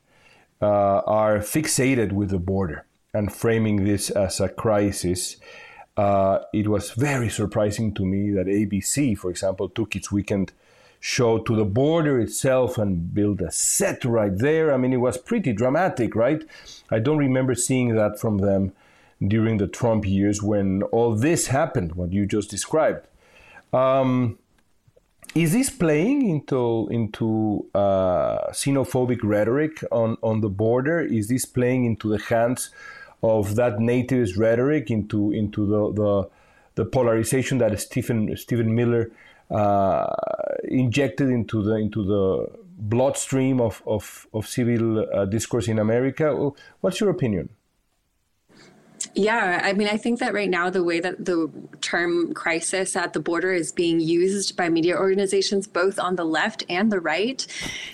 uh, 0.61 1.01
are 1.05 1.39
fixated 1.39 2.11
with 2.11 2.29
the 2.29 2.39
border 2.39 2.85
and 3.13 3.33
framing 3.33 3.85
this 3.85 4.09
as 4.11 4.39
a 4.39 4.49
crisis 4.49 5.37
uh, 5.97 6.39
it 6.53 6.67
was 6.67 6.91
very 6.91 7.29
surprising 7.29 7.93
to 7.93 8.05
me 8.05 8.31
that 8.31 8.47
ABC, 8.47 9.17
for 9.17 9.29
example, 9.29 9.69
took 9.69 9.95
its 9.95 10.11
weekend 10.11 10.51
show 10.99 11.37
to 11.37 11.55
the 11.55 11.65
border 11.65 12.19
itself 12.19 12.77
and 12.77 13.13
built 13.13 13.39
a 13.41 13.51
set 13.51 14.03
right 14.03 14.37
there. 14.37 14.73
I 14.73 14.77
mean, 14.77 14.91
it 14.91 14.97
was 14.97 15.17
pretty 15.17 15.53
dramatic, 15.53 16.15
right? 16.15 16.43
I 16.89 16.99
don't 16.99 17.19
remember 17.19 17.55
seeing 17.55 17.95
that 17.95 18.19
from 18.19 18.39
them 18.39 18.73
during 19.25 19.57
the 19.57 19.67
Trump 19.67 20.05
years 20.05 20.41
when 20.41 20.83
all 20.83 21.15
this 21.15 21.47
happened, 21.47 21.95
what 21.95 22.11
you 22.11 22.25
just 22.25 22.49
described. 22.49 23.07
Um, 23.71 24.37
is 25.33 25.51
this 25.51 25.69
playing 25.69 26.29
into 26.29 26.87
into 26.89 27.65
uh, 27.75 28.51
xenophobic 28.51 29.19
rhetoric 29.21 29.83
on, 29.91 30.17
on 30.23 30.41
the 30.41 30.49
border? 30.49 31.01
Is 31.01 31.27
this 31.27 31.45
playing 31.45 31.85
into 31.85 32.09
the 32.09 32.23
hands 32.23 32.69
of 33.25 33.55
that 33.55 33.77
nativist 33.77 34.37
rhetoric, 34.37 34.91
into 34.91 35.31
into 35.31 35.65
the 35.65 35.81
the, 36.01 36.29
the 36.75 36.85
polarization 36.85 37.57
that 37.59 37.79
Stephen 37.79 38.35
Stephen 38.37 38.73
Miller 38.75 39.11
uh, 39.49 40.07
injected 40.63 41.29
into 41.29 41.63
the 41.63 41.75
into 41.75 42.03
the 42.03 42.47
bloodstream 42.77 43.59
of 43.61 43.81
of, 43.85 44.27
of 44.33 44.47
civil 44.47 45.05
uh, 45.13 45.25
discourse 45.25 45.67
in 45.67 45.79
America? 45.79 46.51
What's 46.81 46.99
your 46.99 47.09
opinion? 47.09 47.49
Yeah, 49.13 49.61
I 49.63 49.73
mean, 49.73 49.87
I 49.87 49.97
think 49.97 50.19
that 50.19 50.33
right 50.33 50.49
now 50.49 50.69
the 50.69 50.83
way 50.83 50.99
that 50.99 51.23
the 51.23 51.49
term 51.79 52.33
crisis 52.33 52.95
at 52.95 53.13
the 53.13 53.19
border 53.19 53.53
is 53.53 53.71
being 53.71 53.99
used 54.01 54.57
by 54.57 54.67
media 54.67 54.97
organizations, 54.97 55.67
both 55.67 55.99
on 55.99 56.15
the 56.15 56.25
left 56.25 56.65
and 56.67 56.91
the 56.91 56.99
right, 56.99 57.45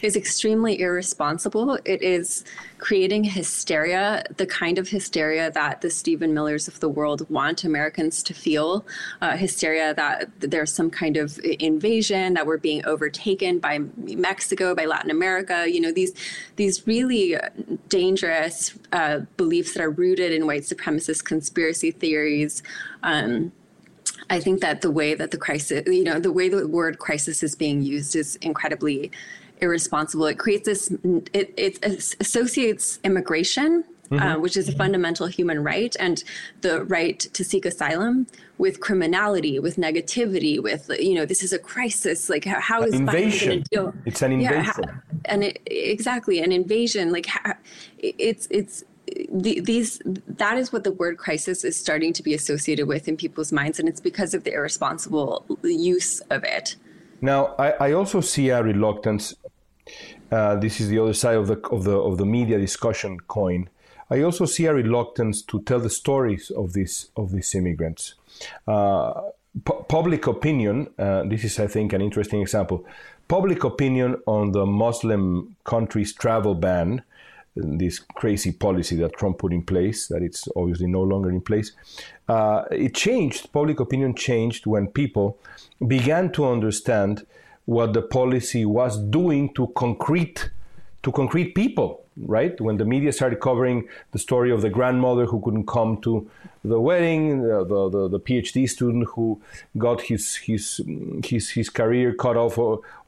is 0.02 0.16
extremely 0.16 0.80
irresponsible. 0.80 1.78
It 1.86 2.02
is 2.02 2.44
creating 2.82 3.24
hysteria, 3.24 4.24
the 4.38 4.46
kind 4.46 4.80
of 4.80 4.90
hysteria 4.90 5.52
that 5.52 5.82
the 5.82 5.90
Stephen 5.90 6.34
Millers 6.34 6.68
of 6.68 6.80
the 6.80 6.90
world 6.90 7.30
want 7.30 7.64
Americans 7.64 8.24
to 8.24 8.34
feel. 8.34 8.86
Uh, 9.22 9.38
hysteria 9.38 9.94
that 9.94 10.32
there's 10.40 10.74
some 10.74 10.90
kind 10.90 11.16
of 11.16 11.40
invasion, 11.60 12.34
that 12.34 12.46
we're 12.46 12.58
being 12.58 12.84
overtaken 12.86 13.60
by 13.60 13.80
Mexico, 13.98 14.74
by 14.74 14.86
Latin 14.86 15.12
America. 15.12 15.66
You 15.70 15.80
know, 15.80 15.92
these 15.92 16.12
these 16.56 16.86
really 16.88 17.38
dangerous 17.88 18.78
uh, 18.92 19.20
beliefs 19.38 19.76
that 19.76 19.84
are 19.84 19.92
rooted 19.92 20.34
in 20.34 20.48
white 20.48 20.64
supremacist 20.64 21.24
conspiracy 21.24 21.92
theories. 21.92 22.64
Um, 23.04 23.52
I 24.32 24.40
think 24.40 24.62
that 24.62 24.82
the 24.82 24.92
way 24.92 25.14
that 25.14 25.30
the 25.30 25.38
crisis, 25.38 25.84
you 25.86 26.04
know, 26.04 26.20
the 26.20 26.32
way 26.32 26.50
the 26.50 26.68
word 26.68 26.98
crisis 26.98 27.44
is 27.44 27.56
being 27.56 27.84
used 27.84 28.16
is 28.16 28.38
incredibly 28.38 29.12
irresponsible. 29.62 30.26
It 30.26 30.40
creates 30.40 30.66
this, 30.66 30.92
it, 31.34 31.54
it 31.58 32.16
associates 32.20 33.00
immigration, 33.04 33.84
uh, 34.12 34.16
mm-hmm. 34.16 34.28
uh, 34.28 34.40
which 34.40 34.58
is 34.58 34.68
a 34.68 34.74
fundamental 34.74 35.28
human 35.28 35.64
right, 35.64 35.96
and 36.00 36.24
the 36.62 36.84
right 36.84 37.20
to 37.20 37.44
seek 37.44 37.66
asylum 37.66 38.28
with 38.58 38.82
criminality, 38.82 39.60
with 39.60 39.78
negativity, 39.78 40.62
with, 40.62 40.92
you 41.00 41.16
know, 41.16 41.26
this 41.26 41.44
is 41.44 41.54
a 41.54 41.60
crisis. 41.60 42.30
Like, 42.30 42.46
how, 42.46 42.60
how 42.60 42.82
is 42.82 42.94
invasion? 42.94 43.64
Deal? 43.72 43.94
It's 44.06 44.22
an 44.22 44.34
invasion. 44.34 44.54
Yeah, 44.54 44.64
how, 44.64 44.82
and 45.26 45.44
it, 45.46 45.62
exactly, 45.66 46.42
an 46.42 46.52
invasion. 46.52 47.12
Like, 47.12 47.28
how, 47.28 47.54
it's, 48.00 48.48
it's, 48.52 48.84
the, 49.30 49.60
these 49.62 50.02
that 50.06 50.58
is 50.58 50.72
what 50.72 50.84
the 50.84 50.92
word 50.92 51.18
crisis 51.18 51.64
is 51.64 51.76
starting 51.76 52.14
to 52.14 52.24
be 52.24 52.34
associated 52.34 52.88
with 52.88 53.08
in 53.08 53.18
people's 53.18 53.52
minds 53.52 53.80
and 53.80 53.90
it's 53.90 54.00
because 54.00 54.34
of 54.34 54.44
the 54.44 54.54
irresponsible 54.54 55.46
use 55.64 56.20
of 56.30 56.44
it 56.44 56.76
now 57.20 57.56
i, 57.58 57.72
I 57.72 57.92
also 57.94 58.22
see 58.22 58.50
a 58.50 58.64
reluctance 58.64 59.36
uh, 60.32 60.56
this 60.56 60.80
is 60.80 60.90
the 60.90 61.00
other 61.00 61.14
side 61.14 61.36
of 61.36 61.48
the 61.48 61.58
of 61.70 61.84
the 61.84 61.98
of 61.98 62.18
the 62.18 62.26
media 62.26 62.58
discussion 62.58 63.20
coin. 63.20 63.70
I 64.10 64.22
also 64.24 64.46
see 64.46 64.66
a 64.66 64.74
reluctance 64.74 65.42
to 65.44 65.62
tell 65.62 65.80
the 65.80 65.90
stories 65.90 66.52
of 66.52 66.74
these 66.74 67.12
of 67.16 67.32
these 67.32 67.56
immigrants. 67.56 68.16
Uh, 68.68 69.14
pu- 69.64 69.84
public 69.88 70.28
opinion. 70.28 70.88
Uh, 70.98 71.24
this 71.24 71.44
is, 71.44 71.60
I 71.60 71.68
think, 71.68 71.94
an 71.94 72.02
interesting 72.02 72.42
example. 72.42 72.86
Public 73.28 73.64
opinion 73.64 74.18
on 74.26 74.52
the 74.52 74.66
Muslim 74.66 75.56
countries' 75.64 76.14
travel 76.14 76.56
ban, 76.56 77.04
this 77.56 78.00
crazy 78.00 78.52
policy 78.52 78.96
that 78.98 79.14
Trump 79.14 79.38
put 79.38 79.54
in 79.54 79.64
place, 79.64 80.08
that 80.08 80.22
it's 80.22 80.48
obviously 80.56 80.88
no 80.88 81.02
longer 81.02 81.30
in 81.30 81.42
place. 81.42 81.72
Uh, 82.28 82.64
it 82.72 82.94
changed. 82.94 83.52
Public 83.52 83.80
opinion 83.80 84.16
changed 84.16 84.66
when 84.66 84.88
people 84.88 85.38
began 85.88 86.32
to 86.34 86.46
understand 86.46 87.26
what 87.66 87.94
the 87.94 88.02
policy 88.02 88.66
was 88.66 88.98
doing 88.98 89.54
to 89.54 89.68
concrete 89.76 90.50
to 91.04 91.12
concrete 91.12 91.56
people 91.56 92.02
right? 92.18 92.60
When 92.60 92.78
the 92.78 92.86
media 92.86 93.12
started 93.12 93.40
covering 93.40 93.88
the 94.12 94.20
story 94.20 94.52
of 94.52 94.62
the 94.62 94.70
grandmother 94.70 95.26
who 95.26 95.42
couldn't 95.42 95.68
come 95.68 96.02
to 96.02 96.30
the 96.64 96.80
wedding 96.80 97.42
the, 97.42 97.66
the, 97.66 98.08
the 98.08 98.20
phd 98.20 98.70
student 98.70 99.08
who 99.16 99.42
got 99.80 100.02
his 100.02 100.36
his 100.36 100.80
his, 101.24 101.50
his 101.50 101.70
career 101.72 102.14
cut 102.14 102.38
off 102.38 102.60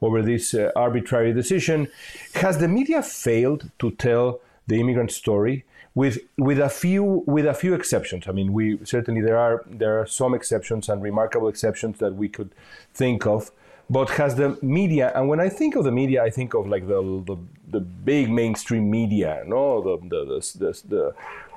over 0.01 0.21
this 0.21 0.53
uh, 0.53 0.71
arbitrary 0.75 1.33
decision. 1.33 1.87
Has 2.35 2.57
the 2.57 2.67
media 2.67 3.03
failed 3.03 3.69
to 3.79 3.91
tell 3.91 4.39
the 4.67 4.79
immigrant 4.79 5.11
story 5.11 5.65
with 5.93 6.17
with 6.37 6.59
a 6.59 6.69
few 6.69 7.23
with 7.27 7.45
a 7.45 7.53
few 7.53 7.73
exceptions. 7.75 8.27
I 8.27 8.31
mean, 8.31 8.53
we 8.53 8.79
certainly 8.83 9.21
there 9.21 9.37
are 9.37 9.63
there 9.67 9.99
are 9.99 10.07
some 10.07 10.33
exceptions 10.33 10.89
and 10.89 11.03
remarkable 11.03 11.47
exceptions 11.47 11.99
that 11.99 12.15
we 12.15 12.29
could 12.29 12.51
think 12.93 13.27
of 13.27 13.51
but 13.95 14.10
has 14.10 14.36
the 14.36 14.49
media 14.62 15.12
and 15.15 15.23
when 15.29 15.39
i 15.47 15.49
think 15.60 15.75
of 15.75 15.84
the 15.84 15.95
media 16.01 16.23
i 16.23 16.29
think 16.38 16.53
of 16.53 16.67
like 16.73 16.86
the 16.88 16.99
the, 17.29 17.38
the 17.73 17.79
big 17.79 18.29
mainstream 18.29 18.89
media 18.89 19.43
no? 19.45 19.82
The 19.82 19.97
the 20.10 20.21
the, 20.60 20.82
the, 20.88 21.13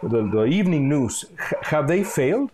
the, 0.09 0.31
the 0.31 0.45
evening 0.45 0.89
news. 0.89 1.25
Have 1.63 1.89
they 1.89 2.05
failed? 2.05 2.51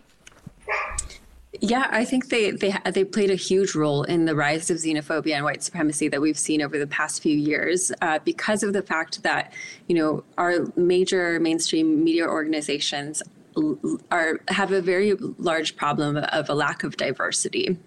Yeah, 1.61 1.87
I 1.91 2.03
think 2.03 2.29
they 2.29 2.51
they 2.51 2.75
they 2.91 3.05
played 3.05 3.31
a 3.31 3.35
huge 3.35 3.75
role 3.75 4.03
in 4.03 4.25
the 4.25 4.35
rise 4.35 4.69
of 4.69 4.77
xenophobia 4.77 5.35
and 5.35 5.45
white 5.45 5.63
supremacy 5.63 6.07
that 6.09 6.19
we've 6.19 6.37
seen 6.37 6.61
over 6.61 6.77
the 6.77 6.87
past 6.87 7.21
few 7.21 7.37
years, 7.37 7.91
uh, 8.01 8.19
because 8.25 8.63
of 8.63 8.73
the 8.73 8.81
fact 8.81 9.23
that 9.23 9.53
you 9.87 9.95
know 9.95 10.23
our 10.37 10.65
major 10.75 11.39
mainstream 11.39 12.03
media 12.03 12.25
organizations 12.25 13.21
are 14.11 14.41
have 14.47 14.71
a 14.71 14.81
very 14.81 15.13
large 15.37 15.75
problem 15.75 16.17
of 16.17 16.49
a 16.49 16.53
lack 16.53 16.83
of 16.83 16.97
diversity. 16.97 17.77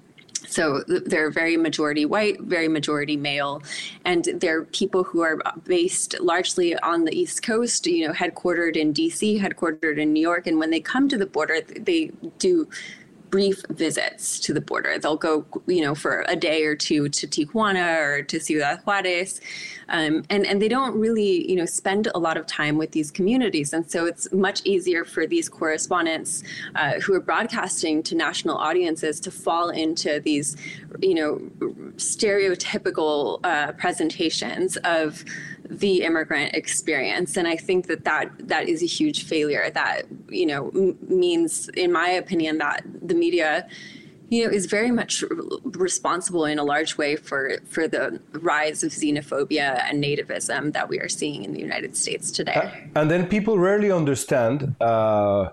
So 0.49 0.83
they're 0.87 1.31
very 1.31 1.57
majority 1.57 2.05
white, 2.05 2.41
very 2.41 2.69
majority 2.69 3.17
male, 3.17 3.63
and 4.05 4.25
they're 4.35 4.65
people 4.65 5.05
who 5.05 5.23
are 5.23 5.39
based 5.65 6.19
largely 6.21 6.77
on 6.79 7.05
the 7.05 7.19
East 7.19 7.43
Coast, 7.43 7.87
you 7.87 8.07
know, 8.07 8.13
headquartered 8.13 8.77
in 8.77 8.93
DC, 8.93 9.41
headquartered 9.41 9.99
in 9.99 10.13
New 10.13 10.21
York. 10.21 10.47
And 10.47 10.59
when 10.59 10.71
they 10.71 10.81
come 10.81 11.09
to 11.09 11.19
the 11.19 11.27
border, 11.27 11.61
they 11.61 12.11
do 12.39 12.69
brief 13.31 13.63
visits 13.71 14.39
to 14.41 14.53
the 14.53 14.61
border. 14.61 14.99
They'll 14.99 15.17
go, 15.17 15.45
you 15.67 15.83
know, 15.83 15.95
for 15.95 16.25
a 16.29 16.37
day 16.37 16.65
or 16.65 16.75
two 16.77 17.09
to 17.09 17.27
Tijuana 17.27 18.01
or 18.01 18.23
to 18.23 18.41
Ciudad 18.41 18.81
Juarez, 18.85 19.41
um, 19.89 20.25
and 20.31 20.47
and 20.47 20.61
they 20.61 20.69
don't 20.69 20.99
really, 20.99 21.49
you 21.49 21.57
know, 21.57 21.67
spend 21.67 22.09
a 22.15 22.19
lot 22.19 22.37
of 22.37 22.47
time 22.47 22.77
with 22.77 22.93
these 22.93 23.11
communities. 23.11 23.73
And 23.73 23.89
so 23.91 24.07
it's 24.07 24.31
much 24.33 24.63
easier 24.65 25.05
for 25.05 25.27
these 25.27 25.49
correspondents 25.49 26.43
uh, 26.75 27.01
who 27.01 27.15
are 27.15 27.21
broadcasting 27.21 28.03
to 28.05 28.15
national 28.15 28.57
audiences 28.57 29.21
to 29.21 29.31
fall 29.31 29.71
into 29.71 30.21
these, 30.21 30.57
you 31.01 31.15
know, 31.15 31.37
stereotypical 31.97 33.41
uh, 33.45 33.73
presentations 33.73 34.77
of 34.79 35.25
the 35.71 36.03
immigrant 36.03 36.55
experience. 36.55 37.37
And 37.37 37.47
i 37.49 37.57
think 37.57 37.87
that 37.87 38.05
that 38.05 38.31
that 38.49 38.69
is 38.69 38.83
a 38.83 38.87
huge 38.87 39.25
failure. 39.25 39.71
That 39.71 40.03
you 40.29 40.47
know 40.47 40.71
m- 40.75 40.99
means 41.09 41.69
in 41.71 41.93
my 41.93 42.09
opinion 42.09 42.59
that 42.59 42.83
the 43.03 43.15
media 43.15 43.69
you 44.29 44.45
know 44.45 44.51
is 44.51 44.67
very 44.67 44.91
much 44.91 45.25
responsible 45.65 46.45
in 46.45 46.59
a 46.59 46.65
large 46.65 46.99
way 46.99 47.17
for 47.17 47.59
for 47.67 47.87
the 47.87 48.21
rise 48.33 48.83
of 48.83 48.91
xenophobia 48.91 49.85
and 49.89 50.03
nativism 50.03 50.73
that 50.73 50.89
we 50.89 50.99
are 50.99 51.09
seeing 51.09 51.45
in 51.45 51.53
the 51.53 51.61
united 51.61 51.97
states 51.97 52.31
today. 52.33 52.55
Uh, 52.55 53.01
and 53.01 53.11
then 53.11 53.27
people 53.27 53.57
rarely 53.59 53.93
understand 53.93 54.75
uh, 54.81 55.51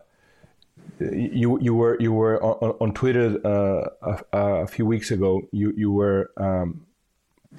you 0.99 1.59
you 1.59 1.73
were 1.73 1.97
you 1.99 2.13
were 2.13 2.41
on, 2.43 2.75
on 2.79 2.93
Twitter 2.93 3.39
uh, 3.45 3.89
a, 4.31 4.37
a, 4.63 4.67
few 4.67 4.85
weeks 4.85 5.11
ago. 5.11 5.41
You 5.51 5.73
you 5.75 5.91
were 5.91 6.31
um, 6.37 6.85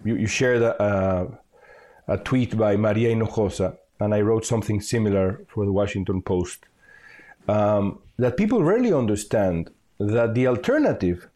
you, 0.04 0.16
you 0.16 0.26
shared 0.26 0.62
a, 0.62 0.82
a 0.82 1.38
tweet 2.24 2.56
by 2.56 2.76
Maria 2.76 3.14
Hinojosa, 3.14 3.76
and 4.00 4.14
I 4.14 4.20
wrote 4.20 4.44
something 4.44 4.80
similar 4.80 5.40
for 5.48 5.64
the 5.64 5.72
Washington 5.72 6.22
Post, 6.22 6.66
um, 7.48 7.98
that 8.18 8.36
people 8.36 8.62
rarely 8.62 8.92
understand 8.92 9.70
that 9.98 10.34
the 10.34 10.46
alternative 10.46 11.28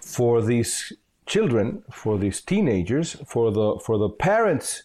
for 0.00 0.42
these 0.42 0.92
children, 1.26 1.82
for 1.90 2.18
these 2.18 2.40
teenagers, 2.40 3.16
for 3.26 3.50
the 3.50 3.78
for 3.80 3.98
the 3.98 4.08
parents 4.08 4.82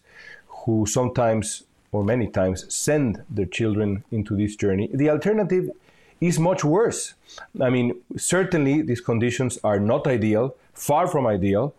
who 0.48 0.86
sometimes 0.86 1.64
or 1.92 2.02
many 2.02 2.26
times 2.26 2.72
send 2.74 3.22
their 3.28 3.46
children 3.46 4.02
into 4.10 4.34
this 4.34 4.56
journey, 4.56 4.88
the 4.94 5.10
alternative 5.10 5.70
is 6.20 6.38
much 6.38 6.64
worse. 6.64 7.14
I 7.60 7.68
mean, 7.68 8.00
certainly 8.16 8.80
these 8.82 9.00
conditions 9.00 9.58
are 9.62 9.78
not 9.78 10.06
ideal, 10.06 10.54
far 10.72 11.06
from 11.06 11.26
ideal, 11.26 11.74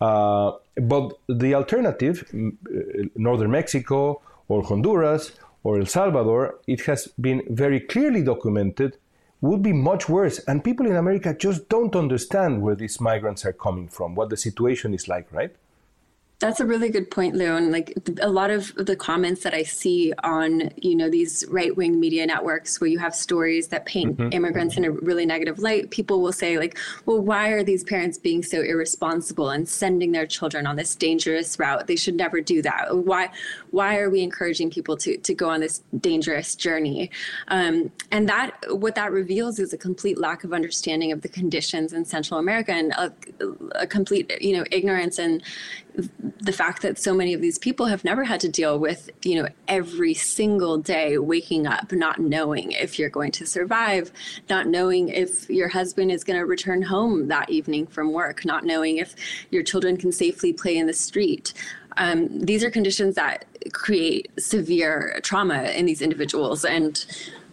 uh, 0.00 0.52
but 0.76 1.18
the 1.28 1.54
alternative, 1.54 2.24
uh, 2.34 3.04
northern 3.16 3.50
Mexico 3.50 4.22
or 4.48 4.62
Honduras 4.62 5.32
or 5.64 5.78
El 5.78 5.86
Salvador, 5.86 6.58
it 6.66 6.82
has 6.82 7.08
been 7.20 7.42
very 7.48 7.80
clearly 7.80 8.22
documented 8.22 8.96
would 9.40 9.62
be 9.62 9.72
much 9.72 10.08
worse. 10.08 10.38
And 10.40 10.64
people 10.64 10.86
in 10.86 10.96
America 10.96 11.34
just 11.34 11.68
don't 11.68 11.94
understand 11.94 12.62
where 12.62 12.74
these 12.74 13.00
migrants 13.00 13.44
are 13.44 13.52
coming 13.52 13.88
from, 13.88 14.14
what 14.14 14.30
the 14.30 14.36
situation 14.36 14.94
is 14.94 15.08
like, 15.08 15.30
right? 15.32 15.54
That's 16.40 16.60
a 16.60 16.66
really 16.66 16.88
good 16.88 17.10
point, 17.10 17.34
Leon. 17.34 17.72
Like 17.72 17.94
a 18.22 18.28
lot 18.28 18.50
of 18.50 18.72
the 18.76 18.94
comments 18.94 19.42
that 19.42 19.54
I 19.54 19.64
see 19.64 20.12
on, 20.22 20.70
you 20.76 20.94
know, 20.94 21.10
these 21.10 21.44
right-wing 21.48 21.98
media 21.98 22.24
networks 22.26 22.80
where 22.80 22.86
you 22.88 23.00
have 23.00 23.12
stories 23.12 23.66
that 23.68 23.86
paint 23.86 24.16
mm-hmm. 24.16 24.32
immigrants 24.32 24.76
in 24.76 24.84
a 24.84 24.92
really 24.92 25.26
negative 25.26 25.58
light, 25.58 25.90
people 25.90 26.22
will 26.22 26.32
say 26.32 26.56
like, 26.56 26.78
"Well, 27.06 27.18
why 27.18 27.48
are 27.48 27.64
these 27.64 27.82
parents 27.82 28.18
being 28.18 28.44
so 28.44 28.60
irresponsible 28.60 29.50
and 29.50 29.68
sending 29.68 30.12
their 30.12 30.28
children 30.28 30.64
on 30.64 30.76
this 30.76 30.94
dangerous 30.94 31.58
route? 31.58 31.88
They 31.88 31.96
should 31.96 32.14
never 32.14 32.40
do 32.40 32.62
that. 32.62 32.96
Why 32.96 33.30
why 33.72 33.98
are 33.98 34.08
we 34.08 34.22
encouraging 34.22 34.70
people 34.70 34.96
to 34.98 35.16
to 35.16 35.34
go 35.34 35.50
on 35.50 35.58
this 35.58 35.82
dangerous 36.00 36.54
journey?" 36.54 37.10
Um, 37.48 37.90
and 38.12 38.28
that 38.28 38.54
what 38.68 38.94
that 38.94 39.10
reveals 39.10 39.58
is 39.58 39.72
a 39.72 39.78
complete 39.78 40.18
lack 40.18 40.44
of 40.44 40.52
understanding 40.52 41.10
of 41.10 41.22
the 41.22 41.28
conditions 41.28 41.92
in 41.92 42.04
Central 42.04 42.38
America 42.38 42.70
and 42.70 42.92
a, 42.92 43.12
a 43.74 43.88
complete, 43.88 44.32
you 44.40 44.56
know, 44.56 44.64
ignorance 44.70 45.18
and 45.18 45.42
the 46.40 46.52
fact 46.52 46.82
that 46.82 46.98
so 46.98 47.14
many 47.14 47.34
of 47.34 47.40
these 47.40 47.58
people 47.58 47.86
have 47.86 48.04
never 48.04 48.24
had 48.24 48.40
to 48.40 48.48
deal 48.48 48.78
with, 48.78 49.10
you 49.22 49.42
know, 49.42 49.48
every 49.66 50.14
single 50.14 50.78
day 50.78 51.18
waking 51.18 51.66
up 51.66 51.90
not 51.92 52.18
knowing 52.20 52.72
if 52.72 52.98
you're 52.98 53.10
going 53.10 53.32
to 53.32 53.46
survive, 53.46 54.12
not 54.48 54.66
knowing 54.66 55.08
if 55.08 55.50
your 55.50 55.68
husband 55.68 56.12
is 56.12 56.22
going 56.24 56.38
to 56.38 56.46
return 56.46 56.82
home 56.82 57.28
that 57.28 57.50
evening 57.50 57.86
from 57.86 58.12
work, 58.12 58.44
not 58.44 58.64
knowing 58.64 58.98
if 58.98 59.16
your 59.50 59.62
children 59.62 59.96
can 59.96 60.12
safely 60.12 60.52
play 60.52 60.76
in 60.76 60.86
the 60.86 60.92
street. 60.92 61.52
Um, 61.96 62.40
these 62.40 62.62
are 62.62 62.70
conditions 62.70 63.16
that 63.16 63.44
create 63.72 64.30
severe 64.38 65.18
trauma 65.24 65.64
in 65.64 65.86
these 65.86 66.00
individuals. 66.00 66.64
And 66.64 67.04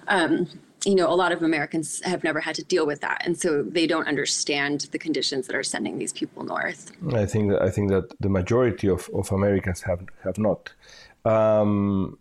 um, 0.07 0.47
you 0.85 0.95
know, 0.95 1.07
a 1.07 1.15
lot 1.15 1.31
of 1.31 1.41
Americans 1.41 2.01
have 2.03 2.23
never 2.23 2.39
had 2.39 2.55
to 2.55 2.63
deal 2.63 2.85
with 2.85 3.01
that, 3.01 3.21
and 3.25 3.37
so 3.37 3.63
they 3.63 3.87
don't 3.87 4.07
understand 4.07 4.87
the 4.91 4.99
conditions 4.99 5.47
that 5.47 5.55
are 5.55 5.63
sending 5.63 5.97
these 5.97 6.13
people 6.13 6.43
north. 6.43 6.91
I 7.13 7.25
think 7.25 7.51
that 7.51 7.61
I 7.61 7.69
think 7.69 7.89
that 7.89 8.13
the 8.19 8.29
majority 8.29 8.87
of, 8.87 9.09
of 9.13 9.31
Americans 9.31 9.81
have 9.81 10.01
have 10.23 10.37
not. 10.37 10.73
Um, 11.25 12.17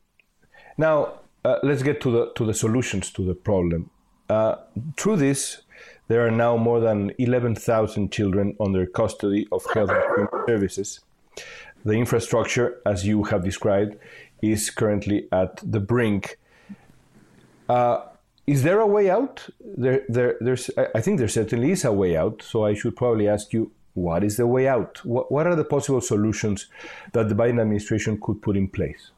now 0.78 1.20
uh, 1.44 1.58
let's 1.62 1.82
get 1.82 2.00
to 2.02 2.10
the 2.10 2.32
to 2.36 2.46
the 2.46 2.54
solutions 2.54 3.10
to 3.12 3.24
the 3.24 3.34
problem. 3.34 3.90
Uh, 4.28 4.56
through 4.96 5.16
this, 5.16 5.62
there 6.08 6.26
are 6.26 6.30
now 6.30 6.56
more 6.56 6.80
than 6.80 7.12
eleven 7.18 7.54
thousand 7.54 8.10
children 8.12 8.56
under 8.58 8.86
custody 8.86 9.46
of 9.52 9.64
health 9.74 9.90
and 9.90 10.02
human 10.16 10.46
services. 10.46 11.00
The 11.84 11.92
infrastructure, 11.92 12.80
as 12.86 13.06
you 13.06 13.24
have 13.24 13.44
described, 13.44 13.96
is 14.40 14.70
currently 14.70 15.28
at 15.32 15.60
the 15.62 15.80
brink. 15.80 16.38
Uh, 17.68 18.00
is 18.46 18.62
there 18.62 18.80
a 18.80 18.86
way 18.86 19.10
out? 19.10 19.48
There, 19.60 20.04
there, 20.08 20.36
there's. 20.40 20.70
I 20.94 21.00
think 21.00 21.18
there 21.18 21.28
certainly 21.28 21.70
is 21.70 21.84
a 21.84 21.92
way 21.92 22.16
out. 22.16 22.42
So 22.42 22.64
I 22.64 22.74
should 22.74 22.96
probably 22.96 23.28
ask 23.28 23.52
you, 23.52 23.70
what 23.94 24.22
is 24.22 24.36
the 24.36 24.46
way 24.46 24.68
out? 24.68 25.04
What, 25.04 25.32
what 25.32 25.46
are 25.46 25.56
the 25.56 25.64
possible 25.64 26.00
solutions 26.00 26.66
that 27.12 27.28
the 27.28 27.34
Biden 27.34 27.60
administration 27.60 28.20
could 28.20 28.42
put 28.42 28.56
in 28.56 28.68
place? 28.68 29.10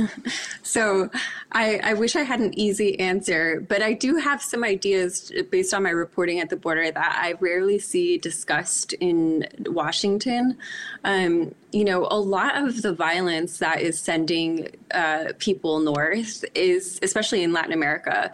so 0.62 1.10
I, 1.52 1.80
I, 1.82 1.94
wish 1.94 2.16
I 2.16 2.22
had 2.22 2.40
an 2.40 2.58
easy 2.58 2.98
answer, 2.98 3.64
but 3.68 3.82
I 3.82 3.92
do 3.92 4.16
have 4.16 4.42
some 4.42 4.64
ideas 4.64 5.32
based 5.50 5.74
on 5.74 5.82
my 5.82 5.90
reporting 5.90 6.40
at 6.40 6.50
the 6.50 6.56
border 6.56 6.90
that 6.90 7.18
I 7.20 7.34
rarely 7.40 7.78
see 7.78 8.18
discussed 8.18 8.92
in 8.94 9.46
Washington. 9.66 10.58
Um, 11.04 11.54
you 11.72 11.84
know, 11.84 12.06
a 12.10 12.18
lot 12.18 12.56
of 12.56 12.82
the 12.82 12.92
violence 12.92 13.58
that 13.58 13.80
is 13.80 13.98
sending 13.98 14.68
uh, 14.92 15.32
people 15.38 15.80
north 15.80 16.44
is, 16.54 16.98
especially 17.02 17.42
in 17.42 17.52
Latin 17.52 17.72
America, 17.72 18.32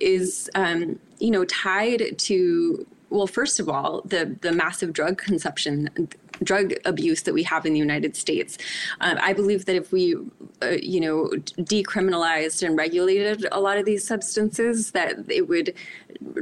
is, 0.00 0.48
um, 0.54 0.98
you 1.18 1.30
know, 1.30 1.44
tied 1.44 2.18
to 2.18 2.86
well, 3.10 3.26
first 3.26 3.58
of 3.58 3.68
all, 3.68 4.02
the 4.04 4.36
the 4.42 4.52
massive 4.52 4.92
drug 4.92 5.18
consumption 5.18 6.08
drug 6.42 6.74
abuse 6.84 7.22
that 7.22 7.34
we 7.34 7.42
have 7.44 7.66
in 7.66 7.72
the 7.72 7.78
United 7.78 8.16
States. 8.16 8.58
Um, 9.00 9.18
I 9.20 9.32
believe 9.32 9.64
that 9.66 9.76
if 9.76 9.92
we, 9.92 10.16
uh, 10.62 10.68
you 10.82 11.00
know, 11.00 11.30
decriminalized 11.58 12.66
and 12.66 12.76
regulated 12.76 13.46
a 13.52 13.60
lot 13.60 13.78
of 13.78 13.84
these 13.84 14.06
substances, 14.06 14.92
that 14.92 15.16
it 15.28 15.48
would 15.48 15.74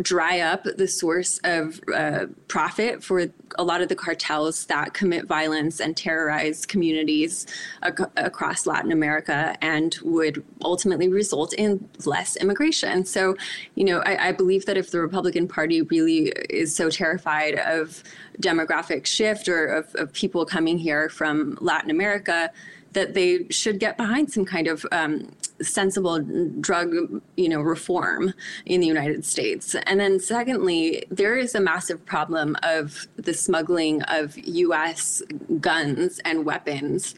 dry 0.02 0.40
up 0.40 0.64
the 0.64 0.88
source 0.88 1.38
of 1.44 1.80
uh, 1.94 2.26
profit 2.48 3.02
for 3.02 3.26
a 3.58 3.64
lot 3.64 3.80
of 3.80 3.88
the 3.88 3.94
cartels 3.94 4.66
that 4.66 4.94
commit 4.94 5.26
violence 5.26 5.80
and 5.80 5.96
terrorize 5.96 6.66
communities 6.66 7.46
ac- 7.84 8.04
across 8.16 8.66
Latin 8.66 8.92
America 8.92 9.56
and 9.62 9.96
would 10.02 10.44
ultimately 10.62 11.08
result 11.08 11.52
in 11.54 11.88
less 12.04 12.36
immigration. 12.36 13.04
So, 13.04 13.36
you 13.74 13.84
know, 13.84 14.00
I, 14.00 14.28
I 14.28 14.32
believe 14.32 14.66
that 14.66 14.76
if 14.76 14.90
the 14.90 15.00
Republican 15.00 15.48
Party 15.48 15.82
really 15.82 16.28
is 16.50 16.74
so 16.74 16.90
terrified 16.90 17.58
of 17.58 18.02
demographic 18.40 19.06
shift 19.06 19.48
or 19.48 19.66
of, 19.66 19.94
of 19.94 20.12
people 20.12 20.44
coming 20.44 20.78
here 20.78 21.08
from 21.08 21.58
Latin 21.60 21.90
America, 21.90 22.50
that 22.96 23.12
they 23.12 23.46
should 23.50 23.78
get 23.78 23.98
behind 23.98 24.32
some 24.32 24.46
kind 24.46 24.66
of 24.66 24.86
um, 24.90 25.30
sensible 25.60 26.18
drug, 26.60 27.20
you 27.36 27.46
know, 27.46 27.60
reform 27.60 28.32
in 28.64 28.80
the 28.80 28.86
United 28.86 29.22
States. 29.22 29.76
And 29.84 30.00
then 30.00 30.18
secondly, 30.18 31.04
there 31.10 31.36
is 31.36 31.54
a 31.54 31.60
massive 31.60 32.06
problem 32.06 32.56
of 32.62 33.06
the 33.16 33.34
smuggling 33.34 34.00
of 34.04 34.36
U.S. 34.38 35.22
guns 35.60 36.20
and 36.24 36.46
weapons 36.46 37.14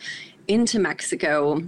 into 0.48 0.80
Mexico 0.80 1.62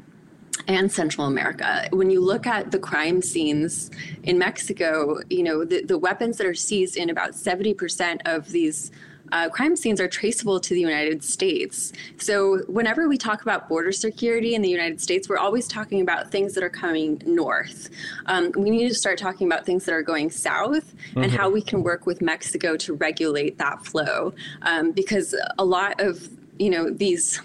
and 0.66 0.90
Central 0.90 1.29
America. 1.29 1.87
When 1.92 2.11
you 2.11 2.20
look 2.20 2.49
at 2.49 2.73
the 2.73 2.81
crime 2.81 3.23
scenes 3.23 3.92
in 4.25 4.38
Mexico, 4.38 5.20
you 5.31 5.44
know, 5.44 5.64
the, 5.64 5.85
the 5.85 5.99
weapons 5.99 6.37
that 6.38 6.49
are 6.49 6.55
seized 6.55 6.96
in 6.96 7.11
about 7.11 7.33
70% 7.33 8.23
of 8.25 8.51
these 8.51 8.90
uh, 9.33 9.49
crime 9.49 9.77
scenes 9.77 10.01
are 10.01 10.09
traceable 10.09 10.61
to 10.61 10.75
the 10.75 10.81
United 10.81 11.23
States. 11.23 11.93
So, 12.19 12.59
whenever 12.66 13.09
we 13.09 13.16
talk 13.16 13.43
about 13.43 13.69
border 13.69 13.93
security 13.93 14.55
in 14.55 14.62
the 14.62 14.69
United 14.69 15.01
States, 15.01 15.29
we're 15.29 15.38
always 15.38 15.69
talking 15.69 16.01
about 16.01 16.31
things 16.31 16.55
that 16.55 16.64
are 16.64 16.71
coming 16.71 17.23
north. 17.25 17.90
Um, 18.27 18.53
we 18.57 18.71
need 18.71 18.88
to 18.88 18.95
start 18.95 19.19
talking 19.19 19.47
about 19.47 19.64
things 19.64 19.85
that 19.85 19.93
are 19.93 20.03
going 20.03 20.31
south 20.31 20.95
mm-hmm. 20.95 21.23
and 21.23 21.33
how 21.33 21.51
we 21.51 21.62
can 21.62 21.83
work 21.83 22.07
with 22.07 22.21
Mexico 22.21 22.77
to 22.79 22.95
regulate 22.95 23.59
that 23.59 23.85
flow. 23.85 24.35
Um, 24.62 24.93
because 24.93 25.35
a 25.59 25.64
lot 25.64 26.01
of 26.01 26.29
you 26.59 26.71
know 26.71 26.90
these 26.90 27.40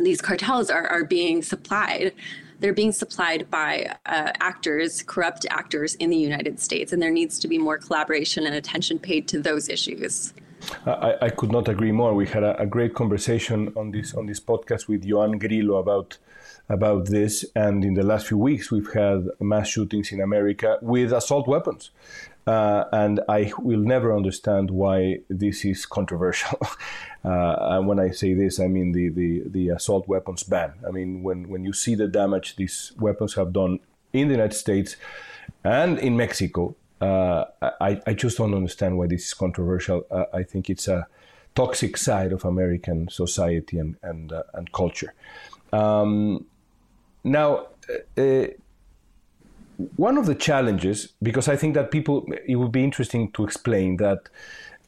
these 0.00 0.20
cartels 0.20 0.70
are, 0.70 0.86
are 0.86 1.04
being 1.04 1.42
supplied 1.42 2.12
they're 2.60 2.74
being 2.74 2.92
supplied 2.92 3.48
by 3.50 3.94
uh, 4.06 4.32
actors, 4.40 5.02
corrupt 5.06 5.46
actors 5.50 5.94
in 5.96 6.10
the 6.10 6.16
United 6.16 6.58
States, 6.58 6.92
and 6.92 7.00
there 7.00 7.10
needs 7.10 7.38
to 7.38 7.48
be 7.48 7.56
more 7.56 7.78
collaboration 7.78 8.46
and 8.46 8.54
attention 8.54 8.98
paid 8.98 9.28
to 9.28 9.40
those 9.40 9.68
issues. 9.68 10.34
I, 10.86 11.14
I 11.22 11.30
could 11.30 11.52
not 11.52 11.68
agree 11.68 11.92
more. 11.92 12.14
We 12.14 12.26
had 12.26 12.42
a, 12.42 12.60
a, 12.60 12.66
great 12.66 12.94
conversation 12.94 13.72
on 13.76 13.90
this 13.90 14.14
on 14.14 14.26
this 14.26 14.40
podcast 14.40 14.88
with 14.88 15.04
Ioan 15.04 15.38
Grillo 15.38 15.76
about 15.76 16.18
about 16.68 17.06
this, 17.06 17.44
and 17.54 17.84
in 17.84 17.94
the 17.94 18.02
last 18.02 18.26
few 18.28 18.38
weeks 18.38 18.70
we've 18.70 18.92
had 18.92 19.28
mass 19.40 19.68
shootings 19.68 20.12
in 20.12 20.20
America 20.20 20.78
with 20.82 21.12
assault 21.12 21.46
weapons. 21.48 21.90
Uh, 22.46 22.84
and 22.92 23.20
I 23.28 23.52
will 23.58 23.80
never 23.80 24.16
understand 24.16 24.70
why 24.70 25.18
this 25.28 25.66
is 25.66 25.84
controversial. 25.84 26.58
uh, 27.24 27.56
and 27.60 27.86
when 27.86 28.00
I 28.00 28.10
say 28.10 28.32
this, 28.32 28.58
I 28.58 28.68
mean 28.68 28.92
the, 28.92 29.10
the, 29.10 29.42
the 29.46 29.68
assault 29.68 30.08
weapons 30.08 30.44
ban. 30.44 30.72
I 30.86 30.90
mean, 30.90 31.22
when, 31.22 31.50
when 31.50 31.62
you 31.64 31.74
see 31.74 31.94
the 31.94 32.08
damage 32.08 32.56
these 32.56 32.92
weapons 32.98 33.34
have 33.34 33.52
done 33.52 33.80
in 34.14 34.28
the 34.28 34.34
United 34.34 34.56
States 34.56 34.96
and 35.62 35.98
in 35.98 36.16
Mexico, 36.16 36.74
uh, 37.00 37.44
I, 37.80 38.00
I 38.06 38.14
just 38.14 38.38
don't 38.38 38.54
understand 38.54 38.98
why 38.98 39.06
this 39.06 39.26
is 39.26 39.34
controversial. 39.34 40.04
Uh, 40.10 40.24
I 40.32 40.42
think 40.42 40.68
it's 40.68 40.88
a 40.88 41.06
toxic 41.54 41.96
side 41.96 42.32
of 42.32 42.44
American 42.44 43.08
society 43.08 43.78
and 43.78 43.96
and, 44.02 44.32
uh, 44.32 44.42
and 44.54 44.72
culture. 44.72 45.14
Um, 45.72 46.46
now, 47.24 47.68
uh, 48.16 48.20
uh, 48.20 48.46
one 49.96 50.18
of 50.18 50.26
the 50.26 50.34
challenges, 50.34 51.12
because 51.22 51.46
I 51.48 51.56
think 51.56 51.74
that 51.74 51.90
people, 51.90 52.26
it 52.46 52.56
would 52.56 52.72
be 52.72 52.82
interesting 52.82 53.30
to 53.32 53.44
explain 53.44 53.98
that 53.98 54.28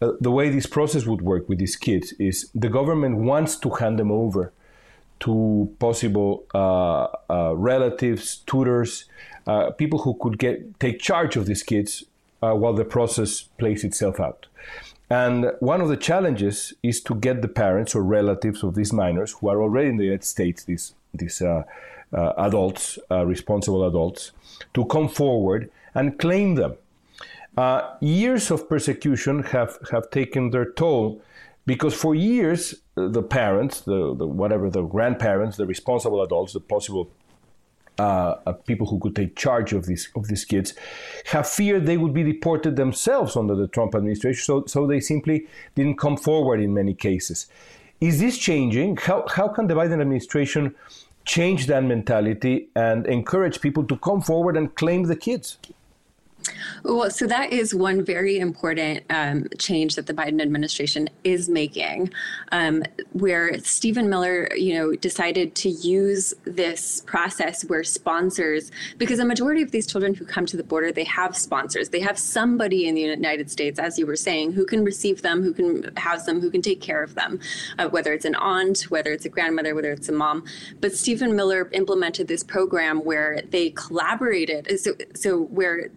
the 0.00 0.30
way 0.30 0.48
this 0.48 0.66
process 0.66 1.04
would 1.06 1.20
work 1.20 1.48
with 1.48 1.58
these 1.58 1.76
kids 1.76 2.12
is 2.18 2.50
the 2.54 2.70
government 2.70 3.18
wants 3.18 3.56
to 3.56 3.70
hand 3.70 3.98
them 3.98 4.10
over 4.10 4.52
to 5.20 5.70
possible 5.78 6.46
relatives, 7.54 8.38
tutors, 8.46 9.04
uh, 9.50 9.70
people 9.82 9.98
who 10.04 10.14
could 10.22 10.36
get 10.38 10.56
take 10.84 10.96
charge 11.10 11.34
of 11.36 11.44
these 11.46 11.64
kids 11.72 12.04
uh, 12.42 12.54
while 12.60 12.76
the 12.80 12.84
process 12.96 13.30
plays 13.60 13.82
itself 13.88 14.16
out. 14.20 14.46
And 15.22 15.36
one 15.58 15.80
of 15.84 15.88
the 15.88 15.96
challenges 15.96 16.72
is 16.82 17.00
to 17.08 17.14
get 17.26 17.42
the 17.42 17.52
parents 17.64 17.94
or 17.96 18.02
relatives 18.04 18.62
of 18.62 18.74
these 18.78 18.92
minors 18.92 19.30
who 19.32 19.48
are 19.52 19.60
already 19.60 19.88
in 19.88 19.96
the 19.96 20.04
United 20.04 20.28
States, 20.36 20.58
these 20.64 20.94
these 21.12 21.42
uh, 21.42 21.64
uh, 22.12 22.32
adults, 22.38 22.98
uh, 23.10 23.26
responsible 23.26 23.86
adults, 23.86 24.32
to 24.74 24.84
come 24.84 25.08
forward 25.08 25.70
and 25.94 26.18
claim 26.18 26.54
them. 26.54 26.74
years 28.00 28.50
of 28.50 28.68
persecution 28.68 29.42
have, 29.54 29.72
have 29.90 30.06
taken 30.10 30.50
their 30.50 30.68
toll 30.80 31.20
because 31.66 31.94
for 31.94 32.14
years 32.14 32.62
the 32.94 33.22
parents, 33.22 33.74
the, 33.80 34.14
the 34.20 34.26
whatever 34.26 34.70
the 34.70 34.82
grandparents, 34.82 35.56
the 35.56 35.66
responsible 35.66 36.20
adults, 36.22 36.52
the 36.52 36.60
possible 36.60 37.04
uh, 38.00 38.52
people 38.70 38.86
who 38.86 38.98
could 38.98 39.16
take 39.20 39.36
charge 39.36 39.72
of 39.72 39.86
these 39.86 40.04
of 40.14 40.28
these 40.30 40.44
kids, 40.44 40.74
have 41.26 41.46
feared 41.48 41.86
they 41.86 41.98
would 42.02 42.14
be 42.20 42.24
deported 42.32 42.76
themselves 42.76 43.36
under 43.36 43.54
the 43.54 43.68
Trump 43.68 43.94
administration. 43.94 44.42
So, 44.50 44.64
so 44.66 44.86
they 44.86 45.00
simply 45.00 45.46
didn't 45.74 45.98
come 45.98 46.16
forward 46.16 46.60
in 46.60 46.72
many 46.74 46.94
cases. 46.94 47.46
Is 48.00 48.18
this 48.18 48.38
changing? 48.38 48.96
How, 48.96 49.26
how 49.36 49.48
can 49.48 49.66
the 49.66 49.74
Biden 49.74 50.00
administration 50.00 50.74
change 51.24 51.66
that 51.66 51.84
mentality 51.84 52.68
and 52.74 53.06
encourage 53.06 53.60
people 53.60 53.84
to 53.84 53.96
come 53.98 54.22
forward 54.22 54.56
and 54.56 54.74
claim 54.74 55.02
the 55.04 55.16
kids? 55.16 55.58
Well, 56.82 57.10
so 57.10 57.26
that 57.26 57.52
is 57.52 57.74
one 57.74 58.04
very 58.04 58.38
important 58.38 59.04
um, 59.10 59.46
change 59.58 59.96
that 59.96 60.06
the 60.06 60.14
Biden 60.14 60.40
administration 60.40 61.08
is 61.24 61.48
making, 61.48 62.10
um, 62.52 62.82
where 63.12 63.58
Stephen 63.60 64.08
Miller, 64.08 64.48
you 64.56 64.74
know, 64.74 64.94
decided 64.94 65.54
to 65.56 65.68
use 65.68 66.32
this 66.44 67.02
process 67.02 67.64
where 67.64 67.84
sponsors, 67.84 68.72
because 68.96 69.18
a 69.18 69.24
majority 69.24 69.62
of 69.62 69.70
these 69.70 69.86
children 69.86 70.14
who 70.14 70.24
come 70.24 70.46
to 70.46 70.56
the 70.56 70.64
border, 70.64 70.90
they 70.90 71.04
have 71.04 71.36
sponsors. 71.36 71.90
They 71.90 72.00
have 72.00 72.18
somebody 72.18 72.86
in 72.86 72.94
the 72.94 73.02
United 73.02 73.50
States, 73.50 73.78
as 73.78 73.98
you 73.98 74.06
were 74.06 74.16
saying, 74.16 74.52
who 74.52 74.64
can 74.64 74.84
receive 74.84 75.22
them, 75.22 75.42
who 75.42 75.52
can 75.52 75.94
house 75.96 76.24
them, 76.24 76.40
who 76.40 76.50
can 76.50 76.62
take 76.62 76.80
care 76.80 77.02
of 77.02 77.14
them, 77.14 77.40
uh, 77.78 77.88
whether 77.88 78.12
it's 78.12 78.24
an 78.24 78.36
aunt, 78.36 78.84
whether 78.84 79.12
it's 79.12 79.26
a 79.26 79.28
grandmother, 79.28 79.74
whether 79.74 79.92
it's 79.92 80.08
a 80.08 80.12
mom. 80.12 80.44
But 80.80 80.94
Stephen 80.94 81.36
Miller 81.36 81.68
implemented 81.72 82.28
this 82.28 82.42
program 82.42 83.04
where 83.04 83.42
they 83.50 83.70
collaborated. 83.70 84.80
So, 84.80 84.94
so 85.14 85.42
where 85.42 85.90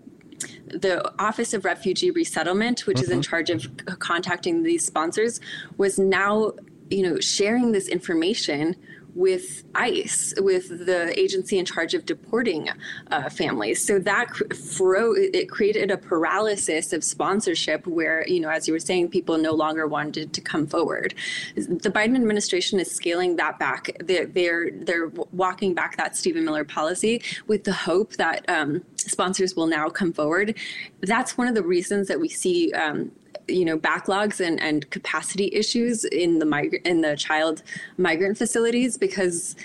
the 0.68 1.12
Office 1.20 1.54
of 1.54 1.66
Refugee 1.66 2.12
Resettlement, 2.12 2.86
which 2.86 2.98
mm-hmm. 2.98 3.04
is 3.04 3.10
in 3.10 3.20
mm-hmm. 3.20 3.30
charge 3.30 3.50
of 3.50 4.00
contacting 4.00 4.64
these 4.64 4.86
sponsors, 4.86 5.40
was 5.78 6.00
now 6.00 6.54
you 6.90 7.02
know 7.02 7.20
sharing 7.20 7.72
this 7.72 7.88
information 7.88 8.76
with 9.16 9.64
ICE, 9.76 10.34
with 10.40 10.86
the 10.86 11.18
agency 11.20 11.58
in 11.58 11.66
charge 11.66 11.94
of 11.94 12.06
deporting 12.06 12.70
uh, 13.12 13.30
families. 13.30 13.86
So 13.86 14.00
that 14.00 14.36
fro- 14.56 15.14
it 15.16 15.50
created 15.50 15.92
a 15.92 15.98
paralysis 15.98 16.94
of 16.94 17.04
sponsorship 17.04 17.86
where, 17.86 18.28
you 18.28 18.40
know, 18.40 18.50
as 18.50 18.68
you 18.68 18.74
were 18.74 18.80
saying, 18.80 19.10
people 19.10 19.38
no 19.38 19.54
longer 19.54 19.86
wanted 19.88 20.34
to 20.34 20.42
come 20.42 20.66
forward. 20.66 21.14
The 21.56 21.92
Biden 21.92 22.16
administration 22.16 22.80
is 22.80 22.92
scaling 22.92 23.36
that 23.38 23.60
back. 23.60 23.92
They're 24.00 24.26
they're, 24.26 24.72
they're 24.72 25.08
walking 25.32 25.74
back 25.74 25.98
that 25.98 26.16
Stephen 26.16 26.44
Miller 26.46 26.64
policy 26.64 27.22
with 27.48 27.64
the 27.64 27.74
hope 27.74 28.14
that 28.14 28.48
um, 28.50 28.84
sponsors 28.96 29.56
will 29.56 29.68
now 29.68 29.90
come 29.90 30.12
forward. 30.12 30.58
That's 31.02 31.38
one 31.38 31.48
of 31.48 31.56
the 31.56 31.64
reasons 31.64 32.08
that 32.08 32.20
we 32.20 32.30
see 32.30 32.72
um, 32.74 33.12
you 33.48 33.66
know 33.66 33.78
backlogs 33.78 34.40
and, 34.40 34.60
and 34.62 34.90
capacity 34.90 35.50
issues 35.54 36.06
in 36.06 36.40
the 36.40 36.46
migrant 36.46 36.86
in 36.86 37.02
the 37.02 37.16
child 37.16 37.64
migrant 37.98 38.38
facilities 38.38 38.98
because 38.98 39.56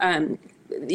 um, 0.00 0.38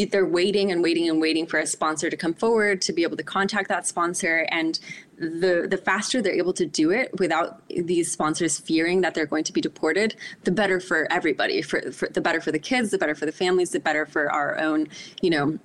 they're 0.10 0.26
waiting 0.26 0.71
and 0.71 0.82
waiting 0.82 1.10
and 1.10 1.21
waiting 1.21 1.45
for 1.45 1.60
a 1.60 1.67
sponsor 1.67 2.10
to 2.10 2.17
come 2.17 2.34
forward 2.34 2.82
to 2.82 2.93
be 2.93 3.04
able 3.04 3.17
to 3.17 3.23
contact 3.23 3.69
that 3.69 3.86
sponsor 3.86 4.47
and 4.50 4.80
the 5.17 5.67
the 5.69 5.78
faster 5.78 6.21
they're 6.21 6.34
able 6.34 6.54
to 6.54 6.65
do 6.65 6.91
it 6.91 7.12
without 7.19 7.62
these 7.69 8.12
sponsors 8.12 8.60
fearing 8.60 9.02
that 9.02 9.13
they're 9.13 9.26
going 9.26 9.43
to 9.43 9.54
be 9.54 9.62
deported 9.62 10.15
the 10.43 10.52
better 10.52 10.80
for 10.80 11.12
everybody 11.12 11.62
for, 11.62 11.91
for 11.91 12.08
the 12.10 12.21
better 12.21 12.41
for 12.41 12.52
the 12.52 12.60
kids 12.60 12.91
the 12.91 12.97
better 12.97 13.15
for 13.15 13.26
the 13.26 13.32
families 13.32 13.71
the 13.71 13.80
better 13.80 14.06
for 14.06 14.32
our 14.32 14.58
own 14.60 14.88
you 15.21 15.30
know 15.30 15.58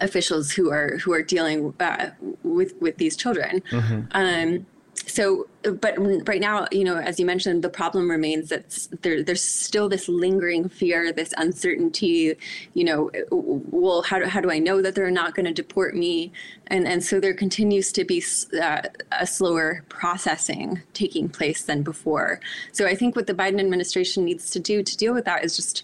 officials 0.00 0.52
who 0.52 0.70
are 0.70 0.98
who 0.98 1.12
are 1.12 1.22
dealing 1.22 1.74
uh, 1.80 2.10
with 2.42 2.74
with 2.80 2.96
these 2.96 3.16
children 3.16 3.62
mm-hmm. 3.70 4.02
um, 4.12 4.66
so 5.06 5.46
but 5.62 5.94
right 6.28 6.40
now 6.40 6.66
you 6.70 6.84
know 6.84 6.96
as 6.96 7.18
you 7.18 7.26
mentioned 7.26 7.62
the 7.62 7.68
problem 7.68 8.10
remains 8.10 8.48
that 8.48 8.88
there, 9.02 9.22
there's 9.22 9.42
still 9.42 9.88
this 9.88 10.08
lingering 10.08 10.68
fear 10.68 11.12
this 11.12 11.32
uncertainty 11.38 12.36
you 12.74 12.84
know 12.84 13.10
well 13.30 14.02
how 14.02 14.18
do, 14.18 14.26
how 14.26 14.40
do 14.40 14.50
i 14.50 14.58
know 14.58 14.82
that 14.82 14.94
they're 14.94 15.10
not 15.10 15.34
going 15.34 15.46
to 15.46 15.52
deport 15.52 15.96
me? 15.96 16.32
And 16.68 16.86
and 16.86 17.02
so 17.02 17.20
there 17.20 17.34
continues 17.34 17.90
to 17.92 18.04
be 18.04 18.22
uh, 18.60 18.82
a 19.12 19.26
slower 19.26 19.84
processing 19.88 20.82
taking 20.92 21.28
place 21.28 21.62
than 21.62 21.82
before. 21.82 22.40
So 22.72 22.86
i 22.86 22.94
think 22.94 23.16
what 23.16 23.26
the 23.26 23.34
biden 23.34 23.60
administration 23.60 24.24
needs 24.24 24.50
to 24.50 24.60
do 24.60 24.82
to 24.82 24.96
deal 24.96 25.14
with 25.14 25.24
that 25.24 25.44
is 25.44 25.56
just 25.56 25.82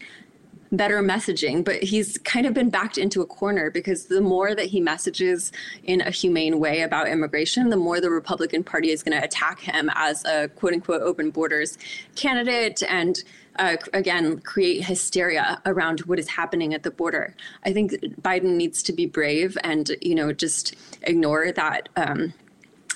better 0.72 1.02
messaging, 1.02 1.62
but 1.62 1.82
he's 1.82 2.18
kind 2.18 2.46
of 2.46 2.54
been 2.54 2.70
backed 2.70 2.96
into 2.96 3.20
a 3.20 3.26
corner 3.26 3.70
because 3.70 4.06
the 4.06 4.20
more 4.20 4.54
that 4.54 4.66
he 4.66 4.80
messages 4.80 5.52
in 5.84 6.00
a 6.00 6.10
humane 6.10 6.58
way 6.58 6.80
about 6.80 7.08
immigration, 7.08 7.68
the 7.68 7.76
more 7.76 8.00
the 8.00 8.10
Republican 8.10 8.64
Party 8.64 8.90
is 8.90 9.02
going 9.02 9.16
to 9.18 9.24
attack 9.24 9.60
him 9.60 9.90
as 9.94 10.24
a 10.24 10.48
quote 10.48 10.72
unquote 10.72 11.02
open 11.02 11.30
borders 11.30 11.78
candidate 12.16 12.82
and 12.88 13.22
uh, 13.56 13.76
again 13.92 14.38
create 14.40 14.82
hysteria 14.82 15.60
around 15.66 16.00
what 16.00 16.18
is 16.18 16.26
happening 16.28 16.72
at 16.72 16.82
the 16.82 16.90
border. 16.90 17.36
I 17.64 17.72
think 17.72 17.92
Biden 18.22 18.56
needs 18.56 18.82
to 18.84 18.92
be 18.94 19.04
brave 19.04 19.58
and 19.62 19.90
you 20.00 20.14
know 20.14 20.32
just 20.32 20.74
ignore 21.02 21.52
that. 21.52 21.88
Um, 21.96 22.32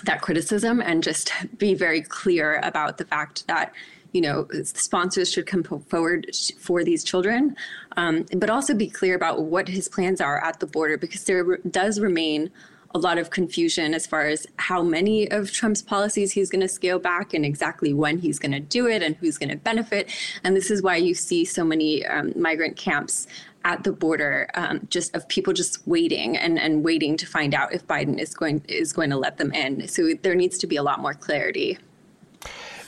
that 0.04 0.20
criticism 0.20 0.82
and 0.82 1.02
just 1.02 1.32
be 1.56 1.72
very 1.72 2.02
clear 2.02 2.60
about 2.62 2.98
the 2.98 3.04
fact 3.06 3.46
that 3.46 3.72
you 4.12 4.20
know, 4.20 4.48
sponsors 4.62 5.32
should 5.32 5.46
come 5.46 5.62
forward 5.62 6.30
for 6.58 6.84
these 6.84 7.04
children, 7.04 7.56
um, 7.96 8.26
but 8.36 8.50
also 8.50 8.74
be 8.74 8.88
clear 8.88 9.14
about 9.14 9.44
what 9.44 9.68
his 9.68 9.88
plans 9.88 10.20
are 10.20 10.42
at 10.42 10.60
the 10.60 10.66
border 10.66 10.96
because 10.96 11.24
there 11.24 11.58
does 11.70 12.00
remain 12.00 12.50
a 12.94 12.98
lot 12.98 13.18
of 13.18 13.28
confusion 13.30 13.92
as 13.92 14.06
far 14.06 14.26
as 14.26 14.46
how 14.56 14.82
many 14.82 15.30
of 15.30 15.52
Trump's 15.52 15.82
policies 15.82 16.32
he's 16.32 16.48
going 16.48 16.62
to 16.62 16.68
scale 16.68 16.98
back 16.98 17.34
and 17.34 17.44
exactly 17.44 17.92
when 17.92 18.18
he's 18.18 18.38
going 18.38 18.52
to 18.52 18.60
do 18.60 18.86
it 18.86 19.02
and 19.02 19.16
who's 19.16 19.36
going 19.36 19.50
to 19.50 19.56
benefit. 19.56 20.10
And 20.44 20.56
this 20.56 20.70
is 20.70 20.82
why 20.82 20.96
you 20.96 21.14
see 21.14 21.44
so 21.44 21.62
many 21.62 22.06
um, 22.06 22.32
migrant 22.34 22.76
camps 22.76 23.26
at 23.66 23.82
the 23.84 23.92
border, 23.92 24.48
um, 24.54 24.86
just 24.88 25.14
of 25.14 25.28
people 25.28 25.52
just 25.52 25.86
waiting 25.86 26.36
and, 26.38 26.58
and 26.58 26.84
waiting 26.84 27.16
to 27.18 27.26
find 27.26 27.52
out 27.52 27.74
if 27.74 27.86
Biden 27.86 28.18
is 28.18 28.32
going 28.32 28.64
is 28.68 28.92
going 28.92 29.10
to 29.10 29.18
let 29.18 29.36
them 29.36 29.52
in. 29.52 29.88
So 29.88 30.14
there 30.22 30.36
needs 30.36 30.56
to 30.58 30.66
be 30.66 30.76
a 30.76 30.82
lot 30.82 31.00
more 31.00 31.14
clarity. 31.14 31.76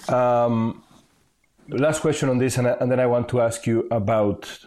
Um, 0.09 0.83
last 1.69 2.01
question 2.01 2.29
on 2.29 2.39
this, 2.39 2.59
and, 2.59 2.67
and, 2.67 2.91
then 2.91 3.01
I 3.01 3.07
want 3.07 3.29
to 3.31 3.41
ask 3.41 3.67
you 3.67 3.87
about 3.91 4.59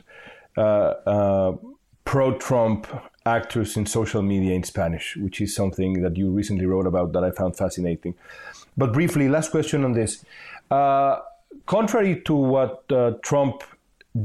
uh, 0.57 0.61
uh, 0.61 1.57
pro 2.05 2.37
Trump 2.37 2.87
actors 3.25 3.77
in 3.77 3.85
social 3.85 4.21
media 4.21 4.53
in 4.53 4.63
Spanish, 4.63 5.15
which 5.17 5.41
is 5.41 5.55
something 5.55 6.01
that 6.01 6.17
you 6.17 6.31
recently 6.31 6.65
wrote 6.65 6.87
about 6.87 7.13
that 7.13 7.23
I 7.23 7.31
found 7.31 7.57
fascinating. 7.57 8.15
But 8.77 8.93
briefly, 8.93 9.29
last 9.29 9.51
question 9.51 9.83
on 9.83 9.93
this. 9.93 10.23
Uh, 10.69 11.19
contrary 11.65 12.21
to 12.21 12.33
what 12.33 12.83
uh, 12.91 13.13
Trump 13.21 13.63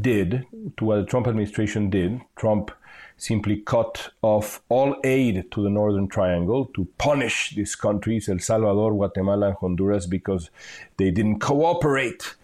did, 0.00 0.44
to 0.78 0.84
what 0.84 0.96
the 0.96 1.04
Trump 1.04 1.26
administration 1.26 1.90
did, 1.90 2.20
Trump 2.36 2.70
simply 3.18 3.58
cut 3.58 4.10
off 4.22 4.60
all 4.68 4.96
aid 5.02 5.50
to 5.50 5.62
the 5.62 5.70
Northern 5.70 6.06
Triangle 6.06 6.66
to 6.74 6.86
punish 6.98 7.54
these 7.54 7.74
countries, 7.74 8.28
El 8.28 8.38
Salvador, 8.38 8.92
Guatemala, 8.92 9.48
and 9.48 9.56
Honduras, 9.56 10.06
because 10.06 10.50
they 10.98 11.10
didn't 11.10 11.40
cooperate 11.40 12.34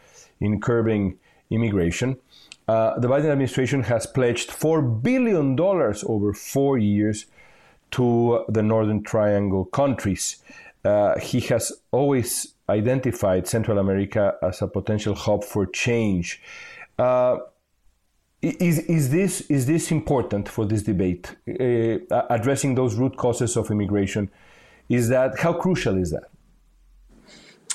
in 0.43 0.61
curbing 0.61 1.19
immigration. 1.51 2.17
Uh, 2.69 2.99
the 2.99 3.09
Biden 3.09 3.31
administration 3.31 3.83
has 3.85 4.07
pledged 4.07 4.51
$4 4.51 5.03
billion 5.03 5.59
over 5.61 6.33
four 6.33 6.79
years 6.79 7.27
to 7.93 8.45
the 8.49 8.63
Northern 8.63 9.03
Triangle 9.03 9.65
countries. 9.67 10.43
Uh, 10.85 11.19
he 11.19 11.41
has 11.41 11.73
always 11.91 12.55
identified 12.69 13.47
Central 13.47 13.79
America 13.79 14.35
as 14.43 14.63
a 14.63 14.67
potential 14.67 15.15
hub 15.15 15.45
for 15.45 15.67
change. 15.67 16.41
Uh, 16.99 17.39
is, 18.41 18.81
is, 18.81 19.11
this, 19.11 19.43
is 19.43 19.67
this 19.67 19.93
important 19.93 20.49
for 20.49 20.65
this 20.65 20.83
debate? 20.83 21.37
Uh, 21.49 22.23
addressing 22.31 22.75
those 22.75 22.97
root 22.97 23.17
causes 23.17 23.57
of 23.57 23.71
immigration, 23.71 24.31
is 24.89 25.09
that 25.09 25.39
how 25.39 25.53
crucial 25.53 25.97
is 25.97 26.11
that? 26.11 26.32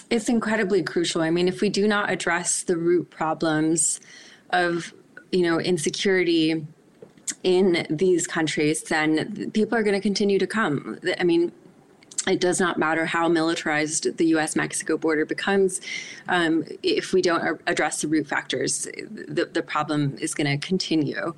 It's 0.10 0.30
incredibly 0.30 0.84
crucial. 0.84 1.22
I 1.22 1.30
mean, 1.30 1.48
if 1.48 1.62
we 1.62 1.70
do 1.70 1.88
not 1.88 2.10
address 2.10 2.64
the 2.64 2.78
root 2.78 3.10
problems 3.10 4.00
of, 4.52 4.94
you 5.32 5.44
know, 5.44 5.60
insecurity 5.60 6.66
in 7.44 7.86
these 7.90 8.26
countries, 8.26 8.84
then 8.84 9.52
people 9.52 9.78
are 9.78 9.84
going 9.84 9.96
to 9.96 10.02
continue 10.02 10.40
to 10.40 10.48
come. 10.48 10.98
I 11.20 11.24
mean, 11.24 11.52
it 12.28 12.40
does 12.40 12.60
not 12.60 12.78
matter 12.78 13.06
how 13.06 13.28
militarized 13.28 14.18
the 14.18 14.26
U.S. 14.28 14.56
Mexico 14.56 14.98
border 14.98 15.26
becomes. 15.26 15.80
Um, 16.28 16.66
if 16.84 17.14
we 17.14 17.22
don't 17.22 17.62
address 17.68 18.02
the 18.02 18.08
root 18.08 18.28
factors, 18.28 18.84
the, 18.84 19.50
the 19.52 19.62
problem 19.62 20.18
is 20.20 20.34
going 20.34 20.48
to 20.48 20.66
continue. 20.66 21.34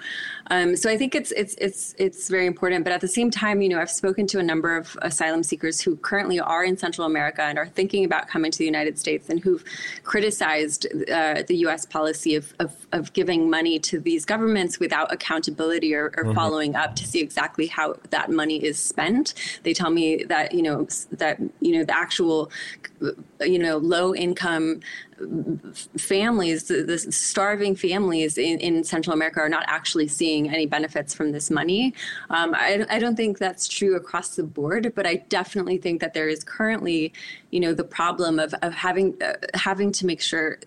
Um, 0.49 0.75
so 0.75 0.89
I 0.89 0.97
think 0.97 1.13
it's 1.13 1.31
it's 1.31 1.55
it's 1.55 1.93
it's 1.97 2.27
very 2.27 2.47
important. 2.47 2.83
But 2.83 2.93
at 2.93 3.01
the 3.01 3.07
same 3.07 3.29
time, 3.29 3.61
you 3.61 3.69
know, 3.69 3.79
I've 3.79 3.89
spoken 3.89 4.25
to 4.27 4.39
a 4.39 4.43
number 4.43 4.75
of 4.75 4.97
asylum 5.01 5.43
seekers 5.43 5.79
who 5.79 5.95
currently 5.97 6.39
are 6.39 6.63
in 6.63 6.75
Central 6.75 7.05
America 7.05 7.43
and 7.43 7.57
are 7.59 7.67
thinking 7.67 8.03
about 8.03 8.27
coming 8.27 8.51
to 8.51 8.57
the 8.57 8.65
United 8.65 8.97
States 8.97 9.29
and 9.29 9.39
who've 9.39 9.63
criticized 10.03 10.87
uh, 11.11 11.43
the 11.47 11.57
U.S. 11.57 11.85
policy 11.85 12.35
of, 12.35 12.53
of, 12.59 12.87
of 12.91 13.13
giving 13.13 13.49
money 13.49 13.77
to 13.79 13.99
these 13.99 14.25
governments 14.25 14.79
without 14.79 15.11
accountability 15.13 15.93
or, 15.93 16.05
or 16.17 16.23
mm-hmm. 16.23 16.33
following 16.33 16.75
up 16.75 16.95
to 16.95 17.05
see 17.05 17.19
exactly 17.19 17.67
how 17.67 17.95
that 18.09 18.31
money 18.31 18.63
is 18.63 18.79
spent. 18.79 19.33
They 19.63 19.73
tell 19.73 19.91
me 19.91 20.23
that 20.23 20.53
you 20.53 20.63
know 20.63 20.78
know 20.79 20.87
that 21.11 21.39
you 21.59 21.77
know 21.77 21.83
the 21.83 21.95
actual 21.95 22.51
you 23.41 23.59
know 23.59 23.77
low 23.77 24.15
income 24.15 24.81
families, 25.97 26.65
the, 26.65 26.83
the 26.83 26.97
starving 26.97 27.75
families 27.75 28.37
in, 28.37 28.59
in, 28.59 28.83
Central 28.83 29.13
America 29.13 29.39
are 29.39 29.49
not 29.49 29.63
actually 29.67 30.07
seeing 30.07 30.49
any 30.49 30.65
benefits 30.65 31.13
from 31.13 31.31
this 31.31 31.51
money. 31.51 31.93
Um, 32.29 32.53
I, 32.55 32.85
I, 32.89 32.99
don't 32.99 33.15
think 33.15 33.37
that's 33.37 33.67
true 33.67 33.95
across 33.95 34.35
the 34.35 34.43
board, 34.43 34.93
but 34.95 35.05
I 35.05 35.15
definitely 35.15 35.77
think 35.77 35.99
that 36.01 36.13
there 36.13 36.29
is 36.29 36.43
currently, 36.43 37.13
you 37.51 37.59
know, 37.59 37.73
the 37.73 37.83
problem 37.83 38.39
of, 38.39 38.53
of 38.61 38.73
having 38.73 39.21
uh, 39.21 39.33
having 39.53 39.91
to 39.93 40.05
make 40.05 40.21
sure 40.21 40.59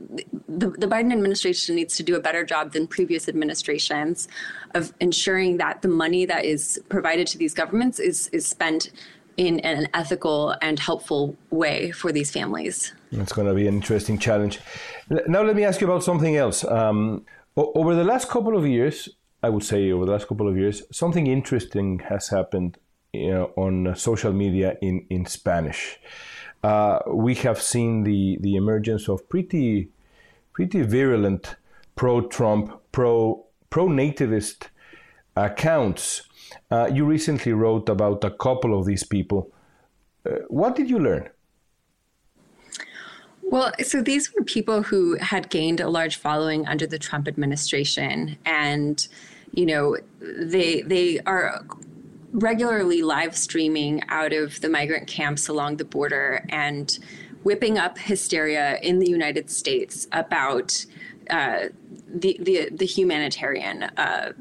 the, 0.48 0.70
the 0.70 0.86
Biden 0.86 1.12
administration 1.12 1.74
needs 1.74 1.96
to 1.96 2.02
do 2.02 2.14
a 2.14 2.20
better 2.20 2.44
job 2.44 2.72
than 2.72 2.86
previous 2.86 3.28
administrations 3.28 4.28
of 4.74 4.92
ensuring 5.00 5.56
that 5.58 5.82
the 5.82 5.88
money 5.88 6.26
that 6.26 6.44
is 6.44 6.80
provided 6.88 7.26
to 7.28 7.38
these 7.38 7.54
governments 7.54 7.98
is 7.98 8.28
is 8.28 8.46
spent 8.46 8.90
in 9.36 9.60
an 9.60 9.88
ethical 9.94 10.54
and 10.62 10.78
helpful 10.78 11.36
way 11.50 11.90
for 11.90 12.12
these 12.12 12.30
families. 12.30 12.92
It's 13.10 13.32
going 13.32 13.48
to 13.48 13.54
be 13.54 13.66
an 13.66 13.74
interesting 13.74 14.18
challenge. 14.18 14.60
Now, 15.26 15.42
let 15.42 15.56
me 15.56 15.64
ask 15.64 15.80
you 15.80 15.86
about 15.86 16.04
something 16.04 16.36
else. 16.36 16.64
Um, 16.64 17.24
over 17.56 17.94
the 17.94 18.04
last 18.04 18.28
couple 18.28 18.56
of 18.56 18.66
years, 18.66 19.08
I 19.42 19.48
would 19.48 19.64
say 19.64 19.90
over 19.90 20.06
the 20.06 20.12
last 20.12 20.28
couple 20.28 20.48
of 20.48 20.56
years, 20.56 20.82
something 20.90 21.26
interesting 21.26 21.98
has 22.00 22.28
happened 22.28 22.78
you 23.12 23.30
know, 23.30 23.52
on 23.56 23.94
social 23.96 24.32
media 24.32 24.76
in, 24.80 25.06
in 25.10 25.26
Spanish. 25.26 25.98
Uh, 26.62 27.00
we 27.08 27.34
have 27.34 27.60
seen 27.60 28.04
the, 28.04 28.38
the 28.40 28.54
emergence 28.54 29.08
of 29.08 29.28
pretty, 29.28 29.88
pretty 30.52 30.82
virulent 30.82 31.56
pro 31.96 32.20
Trump, 32.20 32.80
pro 32.92 33.44
pro 33.68 33.88
nativist 33.88 34.68
accounts. 35.34 36.22
Uh, 36.70 36.90
you 36.92 37.04
recently 37.04 37.52
wrote 37.52 37.88
about 37.88 38.24
a 38.24 38.30
couple 38.30 38.78
of 38.78 38.86
these 38.86 39.04
people. 39.04 39.52
Uh, 40.24 40.36
what 40.48 40.76
did 40.76 40.88
you 40.88 40.98
learn? 40.98 41.28
Well, 43.42 43.72
so 43.82 44.00
these 44.00 44.32
were 44.32 44.44
people 44.44 44.82
who 44.82 45.16
had 45.16 45.50
gained 45.50 45.80
a 45.80 45.88
large 45.88 46.16
following 46.16 46.66
under 46.66 46.86
the 46.86 46.98
Trump 46.98 47.28
administration, 47.28 48.38
and 48.46 49.06
you 49.52 49.66
know 49.66 49.98
they 50.20 50.80
they 50.82 51.20
are 51.20 51.60
regularly 52.32 53.02
live 53.02 53.36
streaming 53.36 54.02
out 54.08 54.32
of 54.32 54.60
the 54.62 54.68
migrant 54.68 55.06
camps 55.06 55.48
along 55.48 55.76
the 55.76 55.84
border 55.84 56.46
and 56.48 56.98
whipping 57.42 57.76
up 57.76 57.98
hysteria 57.98 58.78
in 58.82 58.98
the 59.00 59.10
United 59.10 59.50
States 59.50 60.06
about 60.12 60.86
uh, 61.30 61.68
the, 62.08 62.36
the, 62.40 62.68
the 62.70 62.86
humanitarian 62.86 63.84
uh, 63.84 64.32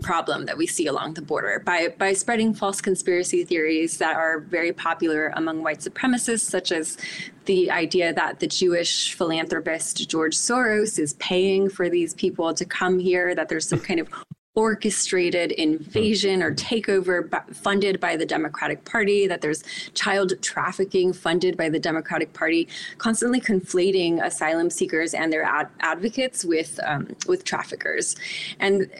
problem 0.00 0.46
that 0.46 0.56
we 0.56 0.66
see 0.66 0.86
along 0.86 1.14
the 1.14 1.22
border 1.22 1.60
by 1.60 1.88
by 1.98 2.12
spreading 2.12 2.54
false 2.54 2.80
conspiracy 2.80 3.44
theories 3.44 3.98
that 3.98 4.16
are 4.16 4.40
very 4.40 4.72
popular 4.72 5.28
among 5.36 5.62
white 5.62 5.80
supremacists, 5.80 6.40
such 6.40 6.72
as 6.72 6.96
the 7.44 7.70
idea 7.70 8.12
that 8.12 8.40
the 8.40 8.46
Jewish 8.46 9.14
philanthropist 9.14 10.08
George 10.08 10.36
Soros 10.36 10.98
is 10.98 11.14
paying 11.14 11.68
for 11.68 11.90
these 11.90 12.14
people 12.14 12.54
to 12.54 12.64
come 12.64 12.98
here, 12.98 13.34
that 13.34 13.48
there's 13.48 13.68
some 13.68 13.80
kind 13.80 14.00
of 14.00 14.08
orchestrated 14.54 15.50
invasion 15.52 16.42
or 16.42 16.54
takeover 16.54 17.26
funded 17.54 17.98
by 17.98 18.16
the 18.16 18.26
Democratic 18.26 18.84
Party, 18.84 19.26
that 19.26 19.40
there's 19.40 19.62
child 19.94 20.34
trafficking 20.42 21.12
funded 21.12 21.56
by 21.56 21.70
the 21.70 21.78
Democratic 21.78 22.32
Party, 22.34 22.68
constantly 22.98 23.40
conflating 23.40 24.22
asylum 24.22 24.68
seekers 24.68 25.14
and 25.14 25.32
their 25.32 25.42
ad- 25.42 25.70
advocates 25.80 26.44
with 26.44 26.78
um, 26.84 27.16
with 27.26 27.44
traffickers, 27.44 28.14
and 28.60 28.90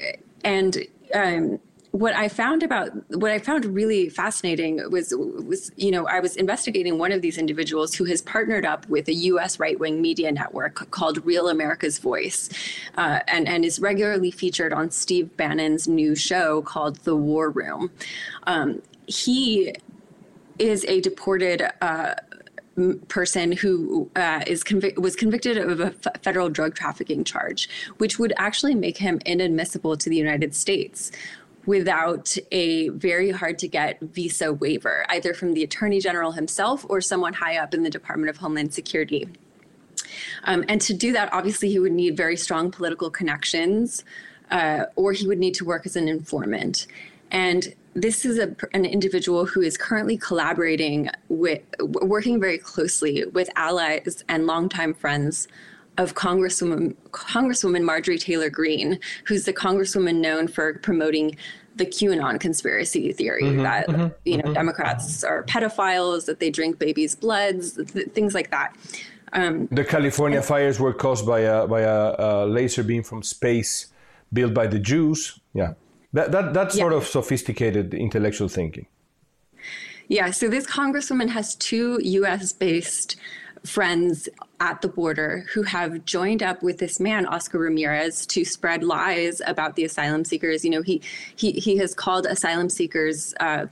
and 0.43 0.87
um, 1.15 1.61
what 1.93 2.15
I 2.15 2.29
found 2.29 2.63
about 2.63 2.91
what 3.11 3.31
I 3.31 3.39
found 3.39 3.67
really 3.67 4.09
fascinating 4.09 4.81
was 4.91 5.15
was 5.17 5.71
you 5.77 5.91
know 5.91 6.07
I 6.07 6.21
was 6.21 6.37
investigating 6.37 6.99
one 6.99 7.13
of 7.13 7.21
these 7.21 7.37
individuals 7.37 7.95
who 7.95 8.05
has 8.07 8.23
partnered 8.23 8.65
up 8.65 8.89
with 8.89 9.09
a 9.09 9.13
U.S. 9.13 9.61
right 9.61 9.79
wing 9.79 10.01
media 10.01 10.33
network 10.33 10.91
called 10.91 11.25
Real 11.25 11.49
America's 11.49 11.99
Voice, 11.99 12.49
uh, 12.97 13.21
and 13.29 13.47
and 13.47 13.65
is 13.65 13.79
regularly 13.79 14.31
featured 14.31 14.73
on 14.73 14.91
Steve 14.91 15.37
Bannon's 15.37 15.87
new 15.87 16.15
show 16.15 16.63
called 16.63 16.97
The 17.05 17.15
War 17.15 17.51
Room. 17.51 17.91
Um, 18.45 18.83
he 19.07 19.75
is 20.59 20.85
a 20.87 21.01
deported. 21.01 21.63
Uh, 21.81 22.15
person 23.09 23.53
who 23.53 24.11
uh, 24.17 24.43
is 24.47 24.65
was 24.97 25.15
convicted 25.15 25.59
of 25.59 25.79
a 25.79 25.95
f- 26.07 26.23
federal 26.23 26.49
drug 26.49 26.75
trafficking 26.75 27.23
charge, 27.23 27.69
which 27.99 28.19
would 28.19 28.33
actually 28.39 28.75
make 28.75 28.97
him 28.97 29.21
inadmissible 29.27 29.95
to 29.95 30.09
the 30.09 30.17
United 30.17 30.55
States 30.55 31.13
without 31.67 32.37
a 32.51 32.89
very 32.91 33.31
hard 33.31 33.59
to 33.59 33.69
get 33.69 34.01
visa 34.01 34.53
waiver, 34.53 35.05
either 35.09 35.33
from 35.33 35.55
the 35.55 35.63
Attorney 35.63 36.01
General 36.01 36.33
himself 36.33 36.85
or 36.89 37.01
someone 37.01 37.33
high 37.33 37.57
up 37.57 37.73
in 37.75 37.83
the 37.83 37.91
Department 37.91 38.31
of 38.31 38.37
Homeland 38.37 38.75
Security. 38.75 39.29
Um, 40.45 40.65
and 40.69 40.81
to 40.83 40.95
do 40.95 41.13
that, 41.13 41.33
obviously, 41.33 41.71
he 41.71 41.79
would 41.79 41.93
need 41.93 42.17
very 42.17 42.37
strong 42.37 42.71
political 42.71 43.11
connections, 43.11 44.05
uh, 44.51 44.87
or 44.97 45.13
he 45.13 45.27
would 45.27 45.39
need 45.39 45.55
to 45.55 45.65
work 45.65 45.87
as 45.87 45.97
an 45.97 46.09
informant. 46.09 46.87
And 47.31 47.75
this 47.95 48.25
is 48.25 48.39
a, 48.39 48.55
an 48.75 48.85
individual 48.85 49.47
who 49.47 49.61
is 49.61 49.77
currently 49.77 50.17
collaborating 50.17 51.11
with, 51.29 51.63
working 51.81 52.41
very 52.41 52.59
closely 52.59 53.25
with 53.27 53.49
allies 53.57 54.25
and 54.29 54.47
longtime 54.47 54.95
friends 54.95 55.49
of 55.99 56.15
Congresswoman 56.15 56.95
Congresswoman 57.11 57.83
Marjorie 57.83 58.19
Taylor 58.19 58.51
Greene, 58.51 58.99
who's 59.27 59.45
the 59.45 59.53
congresswoman 59.53 60.17
known 60.17 60.49
for 60.49 60.79
promoting 60.79 61.37
the 61.77 61.87
QAnon 61.87 62.39
conspiracy 62.39 63.13
theory 63.13 63.45
mm-hmm, 63.45 63.63
that 63.63 63.89
mm-hmm, 63.89 64.09
you 64.25 64.37
know 64.39 64.45
mm-hmm. 64.45 64.53
Democrats 64.53 65.25
are 65.25 65.45
pedophiles, 65.45 66.27
that 66.27 66.41
they 66.41 66.51
drink 66.51 66.79
babies' 66.79 67.15
bloods, 67.15 67.75
th- 67.93 68.09
things 68.09 68.35
like 68.35 68.51
that. 68.51 68.77
Um, 69.33 69.69
the 69.71 69.85
California 69.85 70.39
and, 70.39 70.47
fires 70.47 70.79
were 70.79 70.93
caused 70.93 71.27
by 71.27 71.41
a 71.41 71.67
by 71.67 71.81
a, 71.81 72.15
a, 72.19 72.47
laser 72.47 72.83
beam 72.83 73.03
from 73.03 73.23
space 73.23 73.87
built 74.33 74.53
by 74.53 74.67
the 74.67 74.79
Jews. 74.79 75.41
Yeah, 75.55 75.75
that 76.13 76.33
that 76.33 76.53
that's 76.53 76.77
yeah. 76.77 76.83
sort 76.83 76.93
of 76.93 77.07
sophisticated 77.07 77.95
intellectual 77.95 78.49
thinking. 78.49 78.87
Yeah, 80.09 80.31
so 80.31 80.49
this 80.49 80.67
congresswoman 80.67 81.29
has 81.31 81.55
two 81.55 81.99
U.S. 82.03 82.53
based 82.53 83.17
friends 83.65 84.29
at 84.61 84.81
the 84.81 84.89
border 84.89 85.45
who 85.53 85.63
have 85.63 86.05
joined 86.05 86.43
up 86.43 86.63
with 86.63 86.79
this 86.79 86.99
man 86.99 87.27
Oscar 87.27 87.59
Ramirez 87.59 88.27
to 88.27 88.45
spread 88.45 88.83
lies 88.83 89.41
about 89.47 89.77
the 89.77 89.85
asylum 89.85 90.25
seekers. 90.25 90.65
You 90.65 90.71
know, 90.71 90.83
he 90.83 91.01
he 91.37 91.53
he 91.53 91.77
has 91.77 91.95
called 91.95 92.27
asylum 92.27 92.69
seekers. 92.69 93.35
Uh, 93.41 93.67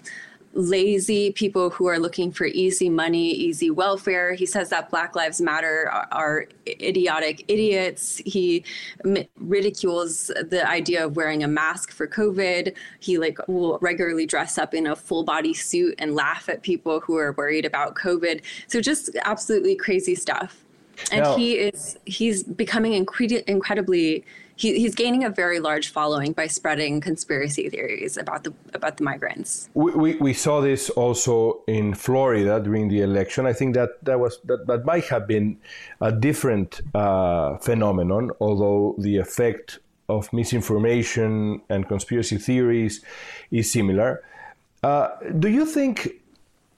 lazy 0.53 1.31
people 1.33 1.71
who 1.71 1.87
are 1.87 1.99
looking 1.99 2.33
for 2.33 2.47
easy 2.47 2.91
money, 2.91 3.31
easy 3.31 3.71
welfare. 3.71 4.35
He 4.35 4.47
says 4.47 4.69
that 4.71 4.91
Black 4.91 5.15
Lives 5.15 5.41
Matter 5.41 5.89
are, 5.93 6.09
are 6.11 6.49
idiotic 6.67 7.45
idiots. 7.49 8.21
He 8.27 8.65
m- 9.05 9.25
ridicules 9.39 10.27
the 10.27 10.69
idea 10.69 11.05
of 11.05 11.17
wearing 11.17 11.45
a 11.45 11.49
mask 11.49 11.93
for 11.93 12.07
COVID. 12.07 12.75
He 12.99 13.19
like 13.19 13.39
will 13.47 13.79
regularly 13.81 14.27
dress 14.27 14.59
up 14.59 14.75
in 14.75 14.89
a 14.89 14.97
full 14.97 15.23
body 15.23 15.55
suit 15.55 15.95
and 15.99 16.15
laugh 16.15 16.49
at 16.49 16.63
people 16.63 17.01
who 17.01 17.17
are 17.17 17.33
worried 17.33 17.65
about 17.65 17.95
COVID. 17.95 18.43
So 18.67 18.81
just 18.81 19.11
absolutely 19.25 19.77
crazy 19.77 20.15
stuff. 20.17 20.65
And 21.13 21.23
now, 21.23 21.37
he 21.37 21.55
is 21.55 21.99
he's 22.05 22.43
becoming 22.43 23.05
incre- 23.05 23.43
incredibly 23.45 24.25
he, 24.61 24.79
he's 24.79 24.95
gaining 24.95 25.25
a 25.25 25.31
very 25.31 25.59
large 25.59 25.89
following 25.89 26.33
by 26.33 26.47
spreading 26.47 27.01
conspiracy 27.01 27.69
theories 27.71 28.17
about 28.17 28.45
the 28.45 28.53
about 28.75 28.99
the 28.99 29.05
migrants. 29.05 29.71
We, 29.75 29.93
we, 29.93 30.17
we 30.17 30.35
saw 30.35 30.61
this 30.61 30.91
also 30.91 31.63
in 31.67 31.95
Florida 31.95 32.61
during 32.61 32.89
the 32.89 33.01
election. 33.01 33.47
I 33.47 33.55
think 33.55 33.75
that 33.75 33.91
that 34.05 34.21
was 34.21 34.39
that, 34.45 34.67
that 34.67 34.85
might 34.85 35.07
have 35.07 35.27
been 35.27 35.59
a 36.01 36.13
different 36.13 36.81
uh, 36.95 37.57
phenomenon, 37.59 38.31
although 38.41 38.95
the 38.99 39.17
effect 39.17 39.79
of 40.09 40.31
misinformation 40.33 41.63
and 41.71 41.89
conspiracy 41.89 42.37
theories 42.37 43.03
is 43.51 43.73
similar. 43.73 44.23
Uh, 44.83 45.09
do 45.39 45.49
you 45.49 45.65
think 45.65 46.09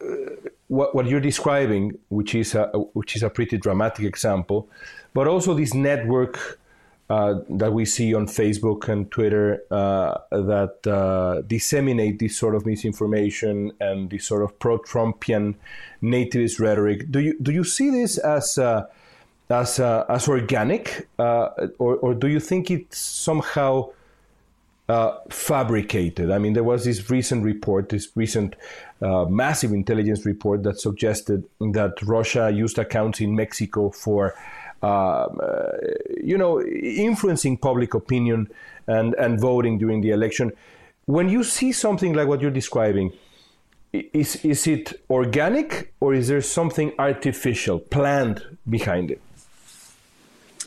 uh, 0.00 0.06
what, 0.68 0.94
what 0.94 1.06
you're 1.06 1.20
describing, 1.20 1.98
which 2.10 2.34
is 2.34 2.54
a 2.54 2.66
which 2.94 3.16
is 3.16 3.22
a 3.22 3.30
pretty 3.30 3.58
dramatic 3.58 4.04
example, 4.04 4.68
but 5.14 5.26
also 5.26 5.54
this 5.54 5.74
network 5.74 6.60
uh, 7.12 7.40
that 7.50 7.74
we 7.74 7.84
see 7.84 8.14
on 8.14 8.26
Facebook 8.26 8.88
and 8.88 9.10
Twitter 9.10 9.62
uh, 9.70 10.16
that 10.30 10.86
uh, 10.86 11.42
disseminate 11.46 12.18
this 12.18 12.38
sort 12.38 12.54
of 12.54 12.64
misinformation 12.64 13.70
and 13.80 14.08
this 14.08 14.24
sort 14.24 14.42
of 14.42 14.58
pro-Trumpian 14.58 15.54
nativist 16.02 16.58
rhetoric. 16.58 17.10
Do 17.10 17.20
you 17.20 17.38
do 17.38 17.52
you 17.52 17.64
see 17.64 17.90
this 17.90 18.16
as 18.16 18.56
uh, 18.56 18.86
as 19.50 19.78
uh, 19.78 20.06
as 20.08 20.26
organic, 20.26 21.06
or 21.18 21.96
or 22.04 22.14
do 22.14 22.28
you 22.28 22.40
think 22.40 22.70
it's 22.70 22.96
somehow 22.96 23.90
fabricated? 25.28 26.30
I 26.30 26.38
mean, 26.38 26.54
there 26.54 26.64
was 26.64 26.86
this 26.86 27.10
recent 27.10 27.44
report, 27.44 27.90
this 27.90 28.08
recent 28.14 28.56
massive 29.02 29.72
intelligence 29.72 30.24
report 30.24 30.62
that 30.62 30.80
suggested 30.80 31.44
that 31.60 32.00
Russia 32.02 32.50
used 32.50 32.78
accounts 32.78 33.20
in 33.20 33.36
Mexico 33.36 33.90
for 33.90 34.34
Um, 34.82 35.38
uh, 35.40 35.62
you 36.20 36.36
know, 36.36 36.60
influencing 36.60 37.56
public 37.56 37.94
opinion 37.94 38.48
and, 38.88 39.14
and 39.14 39.40
voting 39.40 39.78
during 39.78 40.00
the 40.00 40.10
election. 40.10 40.50
When 41.06 41.28
you 41.28 41.44
see 41.44 41.70
something 41.70 42.14
like 42.14 42.26
what 42.26 42.40
you're 42.40 42.50
describing, 42.50 43.12
is 43.92 44.36
is 44.44 44.66
it 44.66 44.92
organic 45.10 45.92
or 46.00 46.14
is 46.14 46.28
there 46.28 46.40
something 46.40 46.92
artificial 46.98 47.78
planned 47.78 48.56
behind 48.68 49.10
it? 49.10 49.20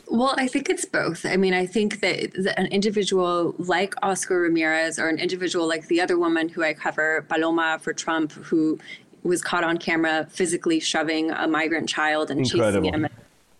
Well, 0.08 0.36
I 0.38 0.48
think 0.48 0.70
it's 0.70 0.86
both. 0.86 1.26
I 1.26 1.36
mean, 1.36 1.54
I 1.54 1.66
think 1.66 2.02
that 2.02 2.36
an 2.58 2.68
individual 2.68 3.56
like 3.58 3.96
Oscar 4.04 4.42
Ramirez 4.42 5.00
or 5.00 5.08
an 5.08 5.18
individual 5.18 5.68
like 5.68 5.88
the 5.88 6.00
other 6.00 6.18
woman 6.18 6.48
who 6.50 6.64
I 6.64 6.74
cover, 6.74 7.26
Paloma 7.28 7.80
for 7.82 7.92
Trump, 7.92 8.32
who 8.34 8.80
was 9.24 9.42
caught 9.42 9.64
on 9.64 9.78
camera 9.78 10.28
physically 10.30 10.80
shoving 10.80 11.32
a 11.32 11.48
migrant 11.48 11.90
child 11.90 12.30
and 12.30 12.42
Incredible. 12.42 12.88
chasing 12.88 13.04
him, 13.04 13.10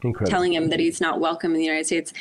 Incredible. 0.06 0.32
telling 0.32 0.54
him 0.54 0.70
that 0.70 0.80
he's 0.80 1.02
not 1.02 1.20
welcome 1.20 1.52
in 1.52 1.58
the 1.58 1.66
United 1.66 1.86
States. 1.86 2.14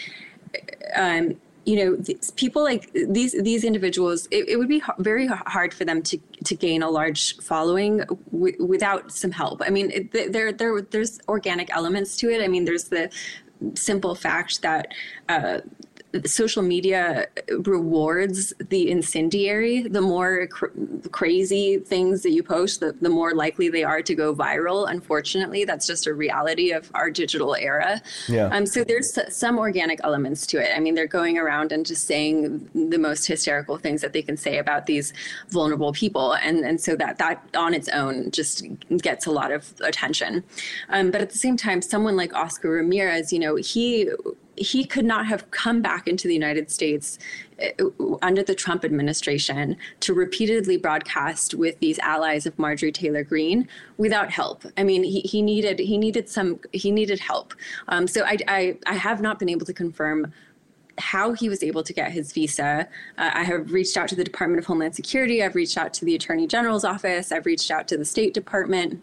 Um, 0.95 1.37
you 1.65 1.77
know, 1.77 2.17
people 2.37 2.63
like 2.63 2.93
these 2.93 3.33
these 3.43 3.65
individuals, 3.65 4.27
it, 4.31 4.49
it, 4.49 4.57
would 4.57 4.69
be 4.69 4.83
very 4.99 5.27
hard 5.27 5.73
for 5.73 5.85
them 5.85 6.03
to 6.03 6.19
to 6.45 6.55
gain 6.55 6.83
a 6.83 6.91
large 6.91 7.39
following 7.39 8.03
w- 8.33 8.65
without 8.65 9.11
some 9.11 9.31
help. 9.31 9.63
I 9.65 9.71
mean, 9.71 10.11
there 10.13 10.53
there 10.53 10.83
there's 10.83 11.21
organic 11.27 11.75
elements 11.75 12.17
to 12.19 12.31
it. 12.31 12.43
I 12.43 12.49
mean, 12.49 12.67
there's 12.67 12.85
the 12.85 13.11
simple 13.75 14.15
fact 14.15 14.61
that 14.63 14.93
uh, 15.29 15.61
social 16.25 16.63
media 16.63 17.27
rewards 17.65 18.53
the 18.59 18.91
incendiary. 18.91 19.83
The 19.83 20.01
more 20.01 20.47
cr- 20.47 20.67
crazy 21.11 21.79
things 21.79 22.23
that 22.23 22.31
you 22.31 22.43
post, 22.43 22.81
the, 22.81 22.93
the 22.93 23.09
more 23.09 23.35
likely 23.35 23.69
they 23.69 23.85
are 23.85 24.03
to 24.03 24.15
go 24.15 24.35
viral. 24.35 24.89
Unfortunately, 24.89 25.65
that's 25.65 25.87
just 25.87 26.07
a 26.07 26.15
reality 26.15 26.73
of 26.73 26.91
our 26.95 27.11
digital 27.11 27.55
era. 27.55 28.01
Yeah. 28.29 28.47
Um, 28.47 28.67
so 28.67 28.85
there's 28.85 29.19
some 29.35 29.59
organic 29.59 30.01
elements 30.05 30.47
to 30.49 30.59
it. 30.59 30.71
I 30.77 30.81
mean, 30.81 30.95
they're 30.95 31.07
going 31.07 31.39
around 31.39 31.73
and 31.73 31.85
just 31.85 32.07
saying 32.07 32.69
the 32.75 32.99
most 32.99 33.27
hysterical 33.27 33.77
things 33.77 34.01
that 34.03 34.13
they 34.13 34.23
can 34.23 34.37
say 34.37 34.59
about 34.59 34.87
these 34.87 35.13
vulnerable 35.51 35.93
people, 35.93 36.35
and 36.35 36.65
and 36.65 36.81
so 36.81 36.97
that 36.97 37.19
that 37.19 37.43
on 37.57 37.75
its 37.75 37.89
own 37.89 38.31
just 38.31 38.65
gets 38.99 39.27
a 39.27 39.31
lot 39.31 39.51
of 39.53 39.73
attention. 39.81 40.45
Um, 40.89 41.11
but 41.11 41.21
at 41.21 41.31
the 41.31 41.39
same 41.39 41.57
time, 41.57 41.83
someone 41.83 42.17
like 42.17 42.35
Oscar 42.35 42.71
Ramirez, 42.71 43.33
you 43.33 43.39
know, 43.39 43.57
he 43.57 44.11
he 44.57 44.85
could 44.85 45.05
not 45.05 45.27
have 45.27 45.51
come 45.51 45.83
back 45.83 46.07
into 46.07 46.29
the 46.29 46.35
United 46.35 46.71
States 46.71 47.19
uh, 47.63 47.85
under 48.23 48.43
the 48.43 48.55
Trump 48.55 48.85
administration 48.85 49.77
to 50.01 50.15
repeatedly 50.15 50.77
broadcast 50.77 51.55
with 51.55 51.79
these 51.81 51.99
allies 52.01 52.47
of 52.47 52.59
Marjorie 52.59 52.93
Taylor 52.93 53.25
Greene 53.25 53.69
without 53.97 54.31
help. 54.31 54.65
I 54.77 54.85
mean, 54.85 55.03
he, 55.03 55.21
he 55.21 55.43
needed 55.43 55.79
he 55.79 55.99
needed 55.99 56.29
some 56.29 56.61
he 56.73 56.91
needed 56.91 57.21
help. 57.21 57.55
Um, 57.89 58.07
so 58.07 58.25
I, 58.25 58.39
I 58.49 58.79
I 58.87 58.95
have 58.95 59.21
not 59.21 59.39
been 59.39 59.49
able 59.49 59.67
to 59.67 59.73
confirm 59.75 60.33
how 60.99 61.33
he 61.33 61.49
was 61.49 61.63
able 61.63 61.83
to 61.83 61.93
get 61.93 62.13
his 62.13 62.33
visa. 62.33 62.89
Uh, 63.19 63.31
I 63.35 63.43
have 63.43 63.73
reached 63.73 63.97
out 63.97 64.09
to 64.09 64.15
the 64.15 64.25
Department 64.25 64.61
of 64.61 64.67
Homeland 64.67 64.95
Security. 64.95 65.43
I've 65.43 65.57
reached 65.57 65.77
out 65.77 65.93
to 65.95 66.05
the 66.05 66.15
Attorney 66.15 66.47
General's 66.47 66.85
office. 66.85 67.33
I've 67.33 67.47
reached 67.47 67.71
out 67.71 67.89
to 67.89 67.97
the 67.97 68.05
State 68.05 68.33
Department 68.33 69.03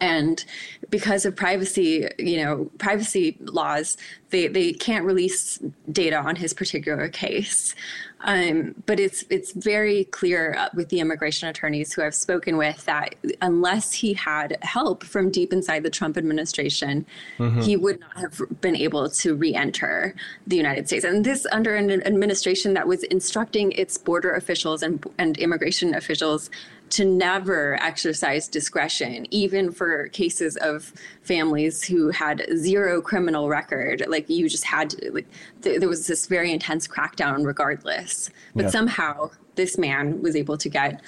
and 0.00 0.44
because 0.90 1.24
of 1.24 1.34
privacy 1.34 2.08
you 2.18 2.42
know 2.42 2.70
privacy 2.78 3.36
laws 3.40 3.96
they, 4.30 4.48
they 4.48 4.72
can't 4.72 5.04
release 5.04 5.58
data 5.90 6.16
on 6.16 6.36
his 6.36 6.52
particular 6.52 7.08
case 7.08 7.74
um, 8.20 8.74
but 8.86 8.98
it's 8.98 9.24
it's 9.28 9.52
very 9.52 10.04
clear 10.04 10.68
with 10.74 10.88
the 10.88 11.00
immigration 11.00 11.48
attorneys 11.48 11.92
who 11.92 12.02
I've 12.02 12.14
spoken 12.14 12.56
with 12.56 12.84
that 12.86 13.14
unless 13.42 13.92
he 13.92 14.14
had 14.14 14.56
help 14.62 15.04
from 15.04 15.30
deep 15.30 15.52
inside 15.52 15.82
the 15.82 15.90
Trump 15.90 16.16
administration, 16.16 17.04
mm-hmm. 17.38 17.60
he 17.60 17.76
would 17.76 18.00
not 18.00 18.16
have 18.16 18.40
been 18.60 18.74
able 18.74 19.10
to 19.10 19.34
re-enter 19.34 20.14
the 20.46 20.56
United 20.56 20.86
States. 20.86 21.04
And 21.04 21.24
this 21.24 21.46
under 21.52 21.76
an 21.76 21.90
administration 22.06 22.72
that 22.74 22.88
was 22.88 23.02
instructing 23.04 23.72
its 23.72 23.98
border 23.98 24.32
officials 24.32 24.82
and 24.82 25.04
and 25.18 25.36
immigration 25.36 25.94
officials 25.94 26.50
to 26.88 27.04
never 27.04 27.74
exercise 27.82 28.48
discretion, 28.48 29.26
even 29.30 29.72
for 29.72 30.08
cases 30.08 30.56
of 30.56 30.92
families 31.26 31.82
who 31.82 32.10
had 32.10 32.46
zero 32.56 33.02
criminal 33.02 33.48
record. 33.48 34.04
Like 34.08 34.28
you 34.30 34.48
just 34.48 34.64
had 34.64 34.90
to, 34.90 35.12
like, 35.12 35.26
th- 35.62 35.80
there 35.80 35.88
was 35.88 36.06
this 36.06 36.26
very 36.26 36.52
intense 36.52 36.86
crackdown 36.86 37.44
regardless. 37.44 38.30
But 38.54 38.64
yeah. 38.64 38.70
somehow 38.70 39.30
this 39.56 39.76
man 39.76 40.22
was 40.22 40.36
able 40.36 40.56
to 40.58 40.68
get 40.68 41.02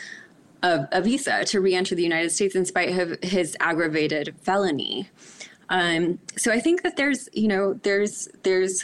a, 0.63 0.89
a, 0.93 1.01
visa 1.03 1.45
to 1.45 1.61
re-enter 1.61 1.95
the 1.95 2.03
United 2.03 2.31
States 2.31 2.57
in 2.57 2.65
spite 2.65 2.99
of 2.99 3.17
his 3.23 3.57
aggravated 3.61 4.35
felony. 4.43 5.09
Um, 5.69 6.19
so 6.37 6.51
I 6.51 6.61
think 6.61 6.83
that 6.83 6.97
there's, 6.97 7.29
you 7.33 7.47
know, 7.47 7.75
there's, 7.75 8.29
there's, 8.43 8.83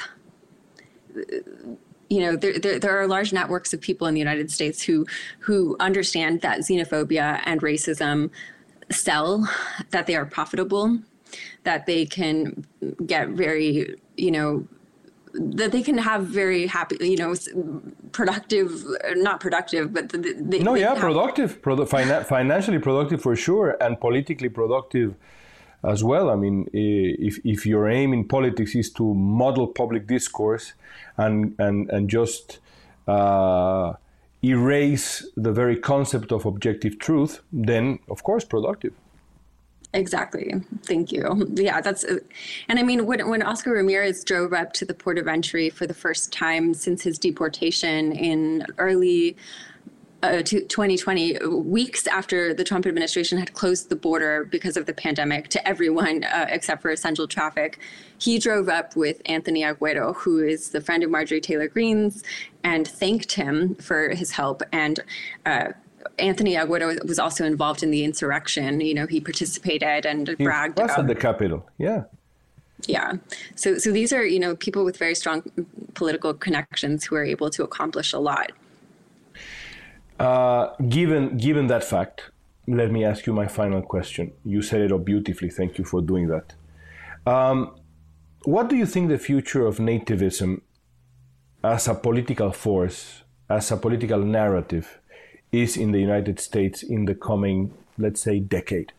you 2.09 2.21
know, 2.21 2.37
there, 2.37 2.59
there, 2.59 2.79
there, 2.79 3.01
are 3.01 3.07
large 3.07 3.33
networks 3.33 3.73
of 3.73 3.81
people 3.81 4.07
in 4.07 4.15
the 4.15 4.21
United 4.21 4.51
States 4.51 4.83
who 4.83 5.07
who 5.39 5.77
understand 5.81 6.43
that 6.43 6.61
xenophobia 6.61 7.41
and 7.45 7.61
racism 7.63 8.31
sell, 8.91 9.49
that 9.91 10.07
they 10.07 10.15
are 10.15 10.27
profitable, 10.27 10.99
that 11.65 11.87
they 11.87 12.07
can 12.07 12.65
get 13.07 13.31
very, 13.31 13.97
you 14.17 14.31
know, 14.31 14.67
that 15.35 15.73
they 15.73 15.83
can 15.83 15.99
have 15.99 16.27
very 16.27 16.67
happy, 16.67 16.97
you 17.01 17.17
know, 17.17 17.35
productive, 18.13 18.85
not 19.17 19.41
productive, 19.41 19.93
but 19.93 20.09
they, 20.11 20.61
no, 20.61 20.75
they 20.75 20.81
yeah, 20.81 20.95
productive, 20.95 21.61
produ- 21.61 21.89
financially 22.27 22.79
productive 22.79 23.21
for 23.21 23.35
sure, 23.35 23.77
and 23.81 24.01
politically 24.01 24.49
productive 24.49 25.17
as 25.83 26.05
well. 26.05 26.31
I 26.31 26.37
mean, 26.37 26.69
if, 26.73 27.41
if 27.45 27.67
your 27.67 27.89
aim 27.89 28.13
in 28.13 28.29
politics 28.29 28.75
is 28.75 28.91
to 28.93 29.15
model 29.15 29.67
public 29.67 30.07
discourse 30.07 30.75
and, 31.17 31.55
and, 31.59 31.91
and 31.91 32.09
just 32.09 32.61
uh, 33.09 33.95
erase 34.43 35.27
the 35.37 35.53
very 35.53 35.77
concept 35.77 36.33
of 36.33 36.47
objective 36.47 36.99
truth, 36.99 37.41
then 37.53 37.99
of 38.09 38.23
course 38.23 38.45
productive. 38.45 38.93
Exactly. 39.95 40.53
Thank 40.83 41.13
you. 41.13 41.49
Yeah, 41.55 41.81
that's, 41.81 42.05
and 42.69 42.79
I 42.81 42.83
mean, 42.83 43.07
when, 43.07 43.29
when 43.29 43.43
Oscar 43.43 43.71
Ramirez 43.71 44.25
drove 44.25 44.53
up 44.53 44.73
to 44.75 44.85
the 44.85 44.93
port 44.93 45.19
of 45.19 45.29
entry 45.29 45.71
for 45.71 45.87
the 45.87 45.95
first 45.95 46.33
time 46.33 46.75
since 46.75 47.01
his 47.03 47.17
deportation 47.17 48.11
in 48.11 48.67
early 48.79 49.37
uh, 50.25 50.43
2020, 50.43 51.39
weeks 51.47 52.09
after 52.09 52.53
the 52.53 52.65
Trump 52.65 52.87
administration 52.87 53.39
had 53.39 53.53
closed 53.53 53.89
the 53.89 53.95
border 53.95 54.47
because 54.47 54.77
of 54.77 54.87
the 54.87 54.95
pandemic 54.95 55.49
to 55.49 55.69
everyone 55.69 56.25
uh, 56.25 56.47
except 56.49 56.83
for 56.83 56.91
essential 56.91 57.29
traffic, 57.29 57.79
he 58.19 58.41
drove 58.41 58.69
up 58.69 58.97
with 58.97 59.23
Anthony 59.27 59.63
Aguero, 59.63 60.17
who 60.17 60.43
is 60.43 60.71
the 60.71 60.81
friend 60.81 61.05
of 61.05 61.11
Marjorie 61.11 61.41
Taylor 61.41 61.69
Greene's, 61.69 62.25
and 62.65 62.89
thanked 62.89 63.33
him 63.33 63.77
for 63.77 64.09
his 64.09 64.33
help. 64.33 64.63
And 64.73 64.99
uh, 65.47 65.69
Anthony 66.19 66.55
Aguero 66.55 67.05
was 67.07 67.19
also 67.19 67.45
involved 67.45 67.83
in 67.83 67.91
the 67.91 68.05
insurrection. 68.05 68.81
You 68.81 68.95
know, 68.95 69.07
he 69.07 69.21
participated 69.21 70.07
and 70.07 70.29
he 70.29 70.35
bragged. 70.37 70.79
At 70.79 71.07
the 71.07 71.15
Capitol, 71.15 71.69
yeah. 71.79 72.05
Yeah. 72.87 73.15
So, 73.55 73.79
so 73.79 73.93
these 73.93 74.13
are 74.13 74.25
you 74.25 74.39
know 74.39 74.57
people 74.57 74.85
with 74.85 74.97
very 74.97 75.15
strong 75.15 75.43
political 75.95 76.35
connections 76.35 77.05
who 77.05 77.17
are 77.17 77.25
able 77.25 77.51
to 77.51 77.65
accomplish 77.65 78.13
a 78.13 78.19
lot. 78.19 78.53
Uh, 80.19 80.75
given 80.89 81.37
given 81.37 81.67
that 81.69 81.85
fact, 81.85 82.31
let 82.67 82.91
me 82.91 83.05
ask 83.05 83.27
you 83.27 83.33
my 83.33 83.47
final 83.47 83.83
question. 83.83 84.33
You 84.45 84.63
said 84.63 84.81
it 84.81 84.93
up 84.93 85.05
beautifully. 85.05 85.51
Thank 85.51 85.79
you 85.79 85.85
for 85.85 86.01
doing 86.01 86.29
that. 86.29 86.55
Um, 87.27 87.77
what 88.45 88.69
do 88.69 88.77
you 88.77 88.87
think 88.87 89.09
the 89.09 89.19
future 89.19 89.67
of 89.67 89.79
nativism 89.79 90.61
as 91.63 91.89
a 91.89 91.95
political 91.95 92.53
force, 92.53 93.23
as 93.49 93.73
a 93.73 93.77
political 93.77 94.19
narrative, 94.19 95.01
is 95.63 95.77
in 95.77 95.93
the 95.93 96.01
United 96.01 96.41
States 96.41 96.83
in 96.83 97.05
the 97.05 97.15
coming, 97.15 97.73
let's 97.99 98.21
say, 98.21 98.41
decade? 98.41 98.93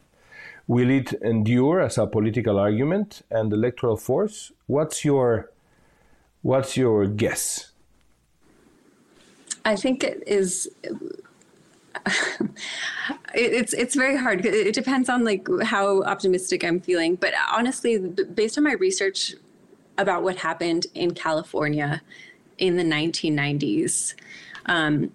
Will 0.68 0.90
it 0.90 1.14
endure 1.22 1.80
as 1.82 1.98
a 1.98 2.08
political 2.08 2.58
argument 2.58 3.22
and 3.30 3.54
electoral 3.54 3.98
force? 3.98 4.52
What's 4.66 5.06
your 5.06 5.52
what's 6.42 6.76
your 6.76 7.06
guess? 7.06 7.72
I 9.64 9.76
think 9.76 10.04
it 10.04 10.24
is. 10.28 10.70
it's 13.34 13.74
it's 13.74 13.96
very 13.96 14.18
hard. 14.18 14.46
It 14.46 14.74
depends 14.74 15.10
on 15.10 15.24
like 15.24 15.48
how 15.64 16.04
optimistic 16.04 16.64
I'm 16.64 16.80
feeling. 16.80 17.16
But 17.16 17.34
honestly, 17.52 17.98
based 17.98 18.58
on 18.58 18.64
my 18.64 18.74
research 18.74 19.36
about 19.98 20.24
what 20.24 20.38
happened 20.38 20.88
in 20.94 21.14
California 21.14 22.02
in 22.58 22.76
the 22.78 22.84
1990s, 22.84 24.14
um, 24.66 25.12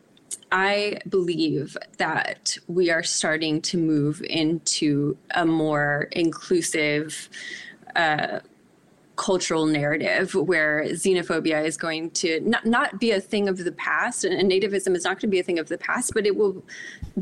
I 0.52 0.98
believe 1.08 1.76
that 1.98 2.56
we 2.66 2.90
are 2.90 3.02
starting 3.02 3.60
to 3.62 3.78
move 3.78 4.22
into 4.22 5.16
a 5.34 5.44
more 5.46 6.08
inclusive. 6.12 7.28
Uh, 7.96 8.40
cultural 9.20 9.66
narrative 9.66 10.34
where 10.34 10.82
xenophobia 10.92 11.62
is 11.62 11.76
going 11.76 12.10
to 12.10 12.40
not, 12.40 12.64
not 12.64 12.98
be 12.98 13.10
a 13.10 13.20
thing 13.20 13.50
of 13.50 13.58
the 13.58 13.72
past 13.72 14.24
and 14.24 14.50
nativism 14.50 14.96
is 14.96 15.04
not 15.04 15.10
going 15.10 15.20
to 15.20 15.26
be 15.26 15.38
a 15.38 15.42
thing 15.42 15.58
of 15.58 15.68
the 15.68 15.76
past, 15.76 16.12
but 16.14 16.24
it 16.24 16.34
will 16.34 16.64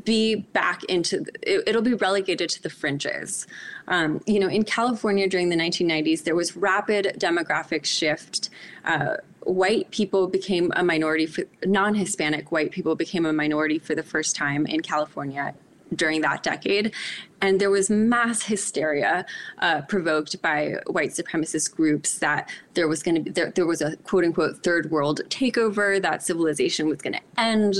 be 0.05 0.37
back 0.37 0.85
into, 0.85 1.25
it, 1.43 1.75
will 1.75 1.83
be 1.83 1.95
relegated 1.95 2.49
to 2.51 2.63
the 2.63 2.71
fringes. 2.71 3.49
Um, 3.89 4.21
you 4.27 4.39
know, 4.39 4.47
in 4.47 4.63
California 4.63 5.29
during 5.29 5.49
the 5.49 5.57
1990s, 5.57 6.23
there 6.23 6.37
was 6.37 6.57
rapid 6.57 7.17
demographic 7.19 7.85
shift. 7.85 8.51
Uh, 8.85 9.17
white 9.49 9.90
people 9.90 10.26
became 10.26 10.72
a 10.76 10.84
minority, 10.84 11.28
non 11.64 11.94
Hispanic 11.94 12.53
white 12.53 12.70
people 12.70 12.94
became 12.94 13.26
a 13.26 13.32
minority 13.32 13.78
for 13.78 13.94
the 13.94 14.03
first 14.03 14.36
time 14.36 14.66
in 14.66 14.80
California 14.80 15.55
during 15.94 16.20
that 16.20 16.42
decade. 16.42 16.92
And 17.40 17.61
there 17.61 17.70
was 17.70 17.88
mass 17.88 18.42
hysteria 18.42 19.24
uh, 19.59 19.82
provoked 19.82 20.42
by 20.42 20.76
white 20.88 21.11
supremacist 21.11 21.74
groups 21.74 22.18
that 22.18 22.51
there 22.74 22.88
was 22.88 23.03
going 23.03 23.14
to 23.14 23.20
be 23.20 23.30
there, 23.30 23.53
there, 23.53 23.64
was 23.64 23.80
a 23.80 23.96
quote 23.99 24.24
unquote 24.24 24.62
third 24.64 24.90
world 24.90 25.20
takeover, 25.28 26.03
that 26.03 26.22
civilization 26.22 26.88
was 26.88 27.01
going 27.01 27.12
to 27.14 27.40
end, 27.40 27.76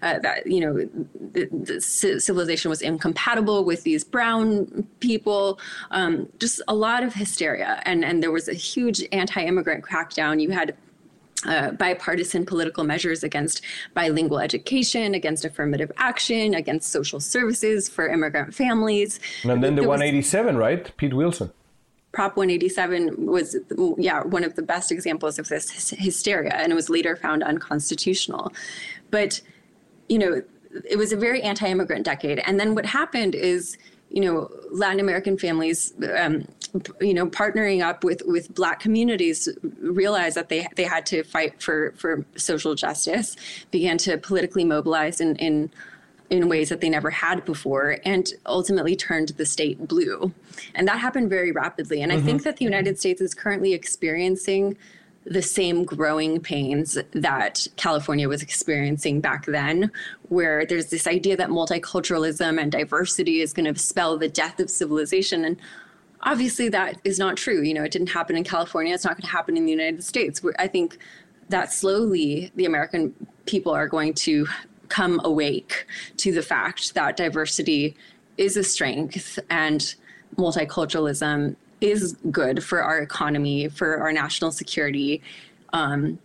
uh, 0.00 0.18
that 0.20 0.46
you 0.46 0.60
know 0.60 0.88
the, 1.32 1.48
the 1.52 1.80
civilization 1.80 2.70
was 2.70 2.80
incompatible 2.80 3.64
with 3.64 3.82
these 3.82 4.02
brown 4.02 4.86
people. 5.00 5.60
Um, 5.90 6.28
just 6.38 6.62
a 6.68 6.74
lot 6.74 7.02
of 7.04 7.14
hysteria, 7.14 7.82
and 7.84 8.04
and 8.04 8.22
there 8.22 8.32
was 8.32 8.48
a 8.48 8.54
huge 8.54 9.04
anti-immigrant 9.12 9.84
crackdown. 9.84 10.40
You 10.40 10.50
had 10.50 10.74
uh, 11.46 11.72
bipartisan 11.72 12.46
political 12.46 12.84
measures 12.84 13.22
against 13.22 13.62
bilingual 13.94 14.38
education, 14.38 15.14
against 15.14 15.44
affirmative 15.44 15.90
action, 15.96 16.54
against 16.54 16.90
social 16.90 17.20
services 17.20 17.88
for 17.88 18.08
immigrant 18.08 18.54
families. 18.54 19.20
And 19.42 19.62
then 19.62 19.74
the 19.74 19.82
187, 19.82 20.54
was, 20.54 20.60
right? 20.60 20.96
Pete 20.96 21.14
Wilson. 21.14 21.52
Prop 22.12 22.36
187 22.36 23.26
was, 23.26 23.56
yeah, 23.96 24.22
one 24.22 24.44
of 24.44 24.54
the 24.54 24.62
best 24.62 24.92
examples 24.92 25.38
of 25.38 25.48
this 25.48 25.90
hysteria, 25.90 26.52
and 26.52 26.70
it 26.70 26.74
was 26.74 26.90
later 26.90 27.16
found 27.16 27.42
unconstitutional. 27.42 28.52
But, 29.10 29.40
you 30.08 30.18
know, 30.18 30.42
it 30.88 30.96
was 30.96 31.12
a 31.12 31.16
very 31.16 31.42
anti 31.42 31.66
immigrant 31.66 32.04
decade. 32.04 32.40
And 32.40 32.60
then 32.60 32.74
what 32.74 32.86
happened 32.86 33.34
is, 33.34 33.78
you 34.12 34.20
know, 34.20 34.50
Latin 34.70 35.00
American 35.00 35.38
families, 35.38 35.94
um, 36.18 36.46
you 37.00 37.14
know, 37.14 37.26
partnering 37.26 37.82
up 37.82 38.04
with 38.04 38.22
with 38.26 38.54
Black 38.54 38.80
communities, 38.80 39.48
realized 39.80 40.36
that 40.36 40.48
they 40.48 40.68
they 40.76 40.84
had 40.84 41.06
to 41.06 41.22
fight 41.24 41.60
for 41.62 41.92
for 41.96 42.24
social 42.36 42.74
justice, 42.74 43.36
began 43.70 43.98
to 43.98 44.18
politically 44.18 44.64
mobilize 44.64 45.20
in 45.20 45.36
in 45.36 45.70
in 46.30 46.48
ways 46.48 46.68
that 46.68 46.80
they 46.80 46.88
never 46.88 47.10
had 47.10 47.44
before, 47.44 47.98
and 48.04 48.32
ultimately 48.46 48.96
turned 48.96 49.30
the 49.30 49.46
state 49.46 49.86
blue, 49.88 50.32
and 50.74 50.86
that 50.88 50.98
happened 50.98 51.30
very 51.30 51.52
rapidly. 51.52 52.02
And 52.02 52.12
mm-hmm. 52.12 52.22
I 52.22 52.24
think 52.24 52.42
that 52.44 52.58
the 52.58 52.64
United 52.64 52.98
States 52.98 53.20
is 53.20 53.34
currently 53.34 53.72
experiencing 53.72 54.76
the 55.24 55.42
same 55.42 55.84
growing 55.84 56.40
pains 56.40 56.98
that 57.12 57.66
California 57.76 58.28
was 58.28 58.42
experiencing 58.42 59.20
back 59.20 59.46
then, 59.46 59.90
where 60.28 60.66
there's 60.66 60.90
this 60.90 61.06
idea 61.06 61.36
that 61.36 61.48
multiculturalism 61.48 62.60
and 62.60 62.72
diversity 62.72 63.40
is 63.40 63.52
going 63.52 63.72
to 63.72 63.78
spell 63.78 64.18
the 64.18 64.28
death 64.28 64.58
of 64.58 64.68
civilization. 64.68 65.44
And 65.44 65.56
obviously, 66.22 66.68
that 66.70 66.98
is 67.04 67.18
not 67.18 67.36
true. 67.36 67.62
You 67.62 67.74
know, 67.74 67.84
it 67.84 67.92
didn't 67.92 68.10
happen 68.10 68.36
in 68.36 68.44
California, 68.44 68.94
it's 68.94 69.04
not 69.04 69.16
going 69.16 69.22
to 69.22 69.28
happen 69.28 69.56
in 69.56 69.64
the 69.64 69.70
United 69.70 70.02
States. 70.02 70.42
I 70.58 70.66
think 70.66 70.98
that 71.48 71.72
slowly 71.72 72.50
the 72.56 72.64
American 72.64 73.14
people 73.46 73.72
are 73.72 73.86
going 73.86 74.14
to 74.14 74.46
come 74.88 75.20
awake 75.24 75.86
to 76.18 76.32
the 76.32 76.42
fact 76.42 76.94
that 76.94 77.16
diversity 77.16 77.96
is 78.36 78.56
a 78.56 78.64
strength 78.64 79.38
and 79.50 79.94
multiculturalism 80.36 81.56
is 81.82 82.16
good 82.30 82.62
for 82.62 82.82
our 82.82 82.98
economy, 82.98 83.68
for 83.68 83.98
our 83.98 84.12
national 84.12 84.52
security, 84.52 85.22
um, 85.72 86.18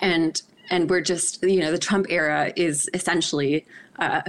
and 0.00 0.42
and 0.70 0.90
we're 0.90 1.00
just 1.00 1.42
you 1.42 1.60
know 1.60 1.70
the 1.70 1.78
Trump 1.78 2.06
era 2.08 2.52
is 2.56 2.88
essentially 2.94 3.66
uh, 3.98 4.22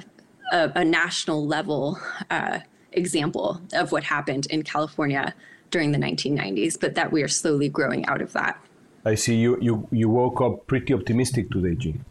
a, 0.52 0.72
a, 0.76 0.86
national 0.86 1.46
level 1.46 2.00
uh, 2.30 2.60
example 2.92 3.62
of 3.74 3.92
what 3.92 4.04
happened 4.04 4.46
in 4.48 4.64
California 4.64 5.34
during 5.72 5.92
the 5.92 5.98
1990s, 5.98 6.80
but 6.80 6.96
that 6.96 7.12
we 7.12 7.24
are 7.24 7.28
slowly 7.28 7.70
growing 7.70 8.06
out 8.06 8.22
of 8.22 8.32
that. 8.34 8.60
I 9.04 9.16
see 9.16 9.36
you 9.36 9.58
you 9.62 9.88
you 9.92 10.10
woke 10.10 10.42
up 10.42 10.68
pretty 10.68 10.94
optimistic 10.94 11.52
today, 11.52 11.76
Jean. 11.76 12.06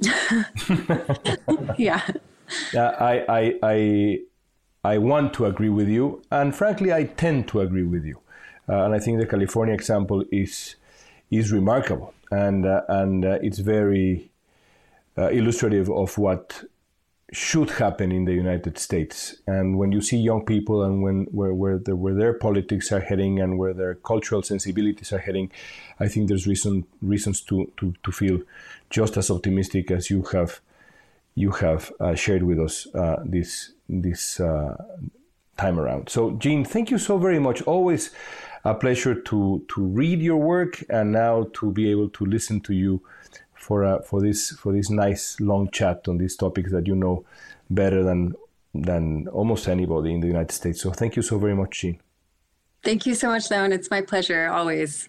yeah. 1.78 2.06
Yeah, 2.72 2.88
I, 2.98 3.24
I, 3.28 3.54
I 3.62 4.20
I 4.84 4.98
want 4.98 5.34
to 5.34 5.46
agree 5.46 5.68
with 5.68 5.88
you, 5.88 6.22
and 6.30 6.54
frankly, 6.54 6.92
I 6.92 7.04
tend 7.04 7.48
to 7.48 7.60
agree 7.60 7.84
with 7.84 8.04
you. 8.04 8.20
Uh, 8.68 8.84
and 8.84 8.94
I 8.94 8.98
think 8.98 9.18
the 9.18 9.26
California 9.26 9.74
example 9.74 10.24
is 10.30 10.76
is 11.30 11.52
remarkable, 11.52 12.14
and 12.30 12.64
uh, 12.66 12.82
and 12.88 13.24
uh, 13.24 13.38
it's 13.42 13.58
very 13.58 14.30
uh, 15.16 15.28
illustrative 15.30 15.90
of 15.90 16.16
what 16.16 16.64
should 17.32 17.70
happen 17.70 18.10
in 18.10 18.24
the 18.24 18.32
United 18.32 18.78
States. 18.78 19.36
And 19.46 19.76
when 19.78 19.92
you 19.92 20.00
see 20.00 20.16
young 20.16 20.46
people 20.46 20.82
and 20.82 21.02
when 21.02 21.24
where 21.24 21.52
where, 21.52 21.78
the, 21.78 21.94
where 21.94 22.14
their 22.14 22.32
politics 22.32 22.90
are 22.92 23.00
heading 23.00 23.40
and 23.40 23.58
where 23.58 23.74
their 23.74 23.96
cultural 23.96 24.42
sensibilities 24.42 25.12
are 25.12 25.18
heading, 25.18 25.50
I 26.00 26.08
think 26.08 26.28
there's 26.28 26.46
reason 26.46 26.86
reasons 27.02 27.40
to 27.42 27.70
to, 27.78 27.94
to 28.04 28.12
feel 28.12 28.40
just 28.90 29.16
as 29.16 29.30
optimistic 29.30 29.90
as 29.90 30.08
you 30.08 30.22
have 30.32 30.60
you 31.34 31.50
have 31.52 31.92
uh, 32.00 32.14
shared 32.14 32.42
with 32.42 32.58
us 32.58 32.86
uh, 32.94 33.22
this 33.24 33.72
this 33.88 34.40
uh, 34.40 34.76
time 35.56 35.78
around. 35.78 36.08
So, 36.08 36.32
Jean, 36.32 36.64
thank 36.64 36.90
you 36.90 36.98
so 36.98 37.18
very 37.18 37.38
much. 37.38 37.62
Always 37.62 38.10
a 38.64 38.74
pleasure 38.74 39.14
to 39.14 39.64
to 39.68 39.82
read 39.82 40.20
your 40.20 40.36
work 40.36 40.82
and 40.90 41.12
now 41.12 41.46
to 41.54 41.70
be 41.70 41.90
able 41.90 42.08
to 42.10 42.24
listen 42.24 42.60
to 42.62 42.74
you 42.74 43.02
for 43.54 43.84
uh, 43.84 44.00
for 44.00 44.20
this 44.20 44.50
for 44.50 44.72
this 44.72 44.90
nice 44.90 45.40
long 45.40 45.70
chat 45.70 46.08
on 46.08 46.18
these 46.18 46.36
topics 46.36 46.70
that 46.70 46.86
you 46.86 46.94
know 46.94 47.24
better 47.70 48.02
than 48.02 48.34
than 48.74 49.28
almost 49.28 49.68
anybody 49.68 50.12
in 50.12 50.20
the 50.20 50.26
United 50.26 50.52
States. 50.52 50.80
So, 50.80 50.90
thank 50.90 51.16
you 51.16 51.22
so 51.22 51.38
very 51.38 51.54
much, 51.54 51.80
Jean. 51.80 52.00
Thank 52.84 53.06
you 53.06 53.14
so 53.14 53.28
much, 53.28 53.50
Leon. 53.50 53.72
It's 53.72 53.90
my 53.90 54.02
pleasure 54.02 54.48
always. 54.48 55.08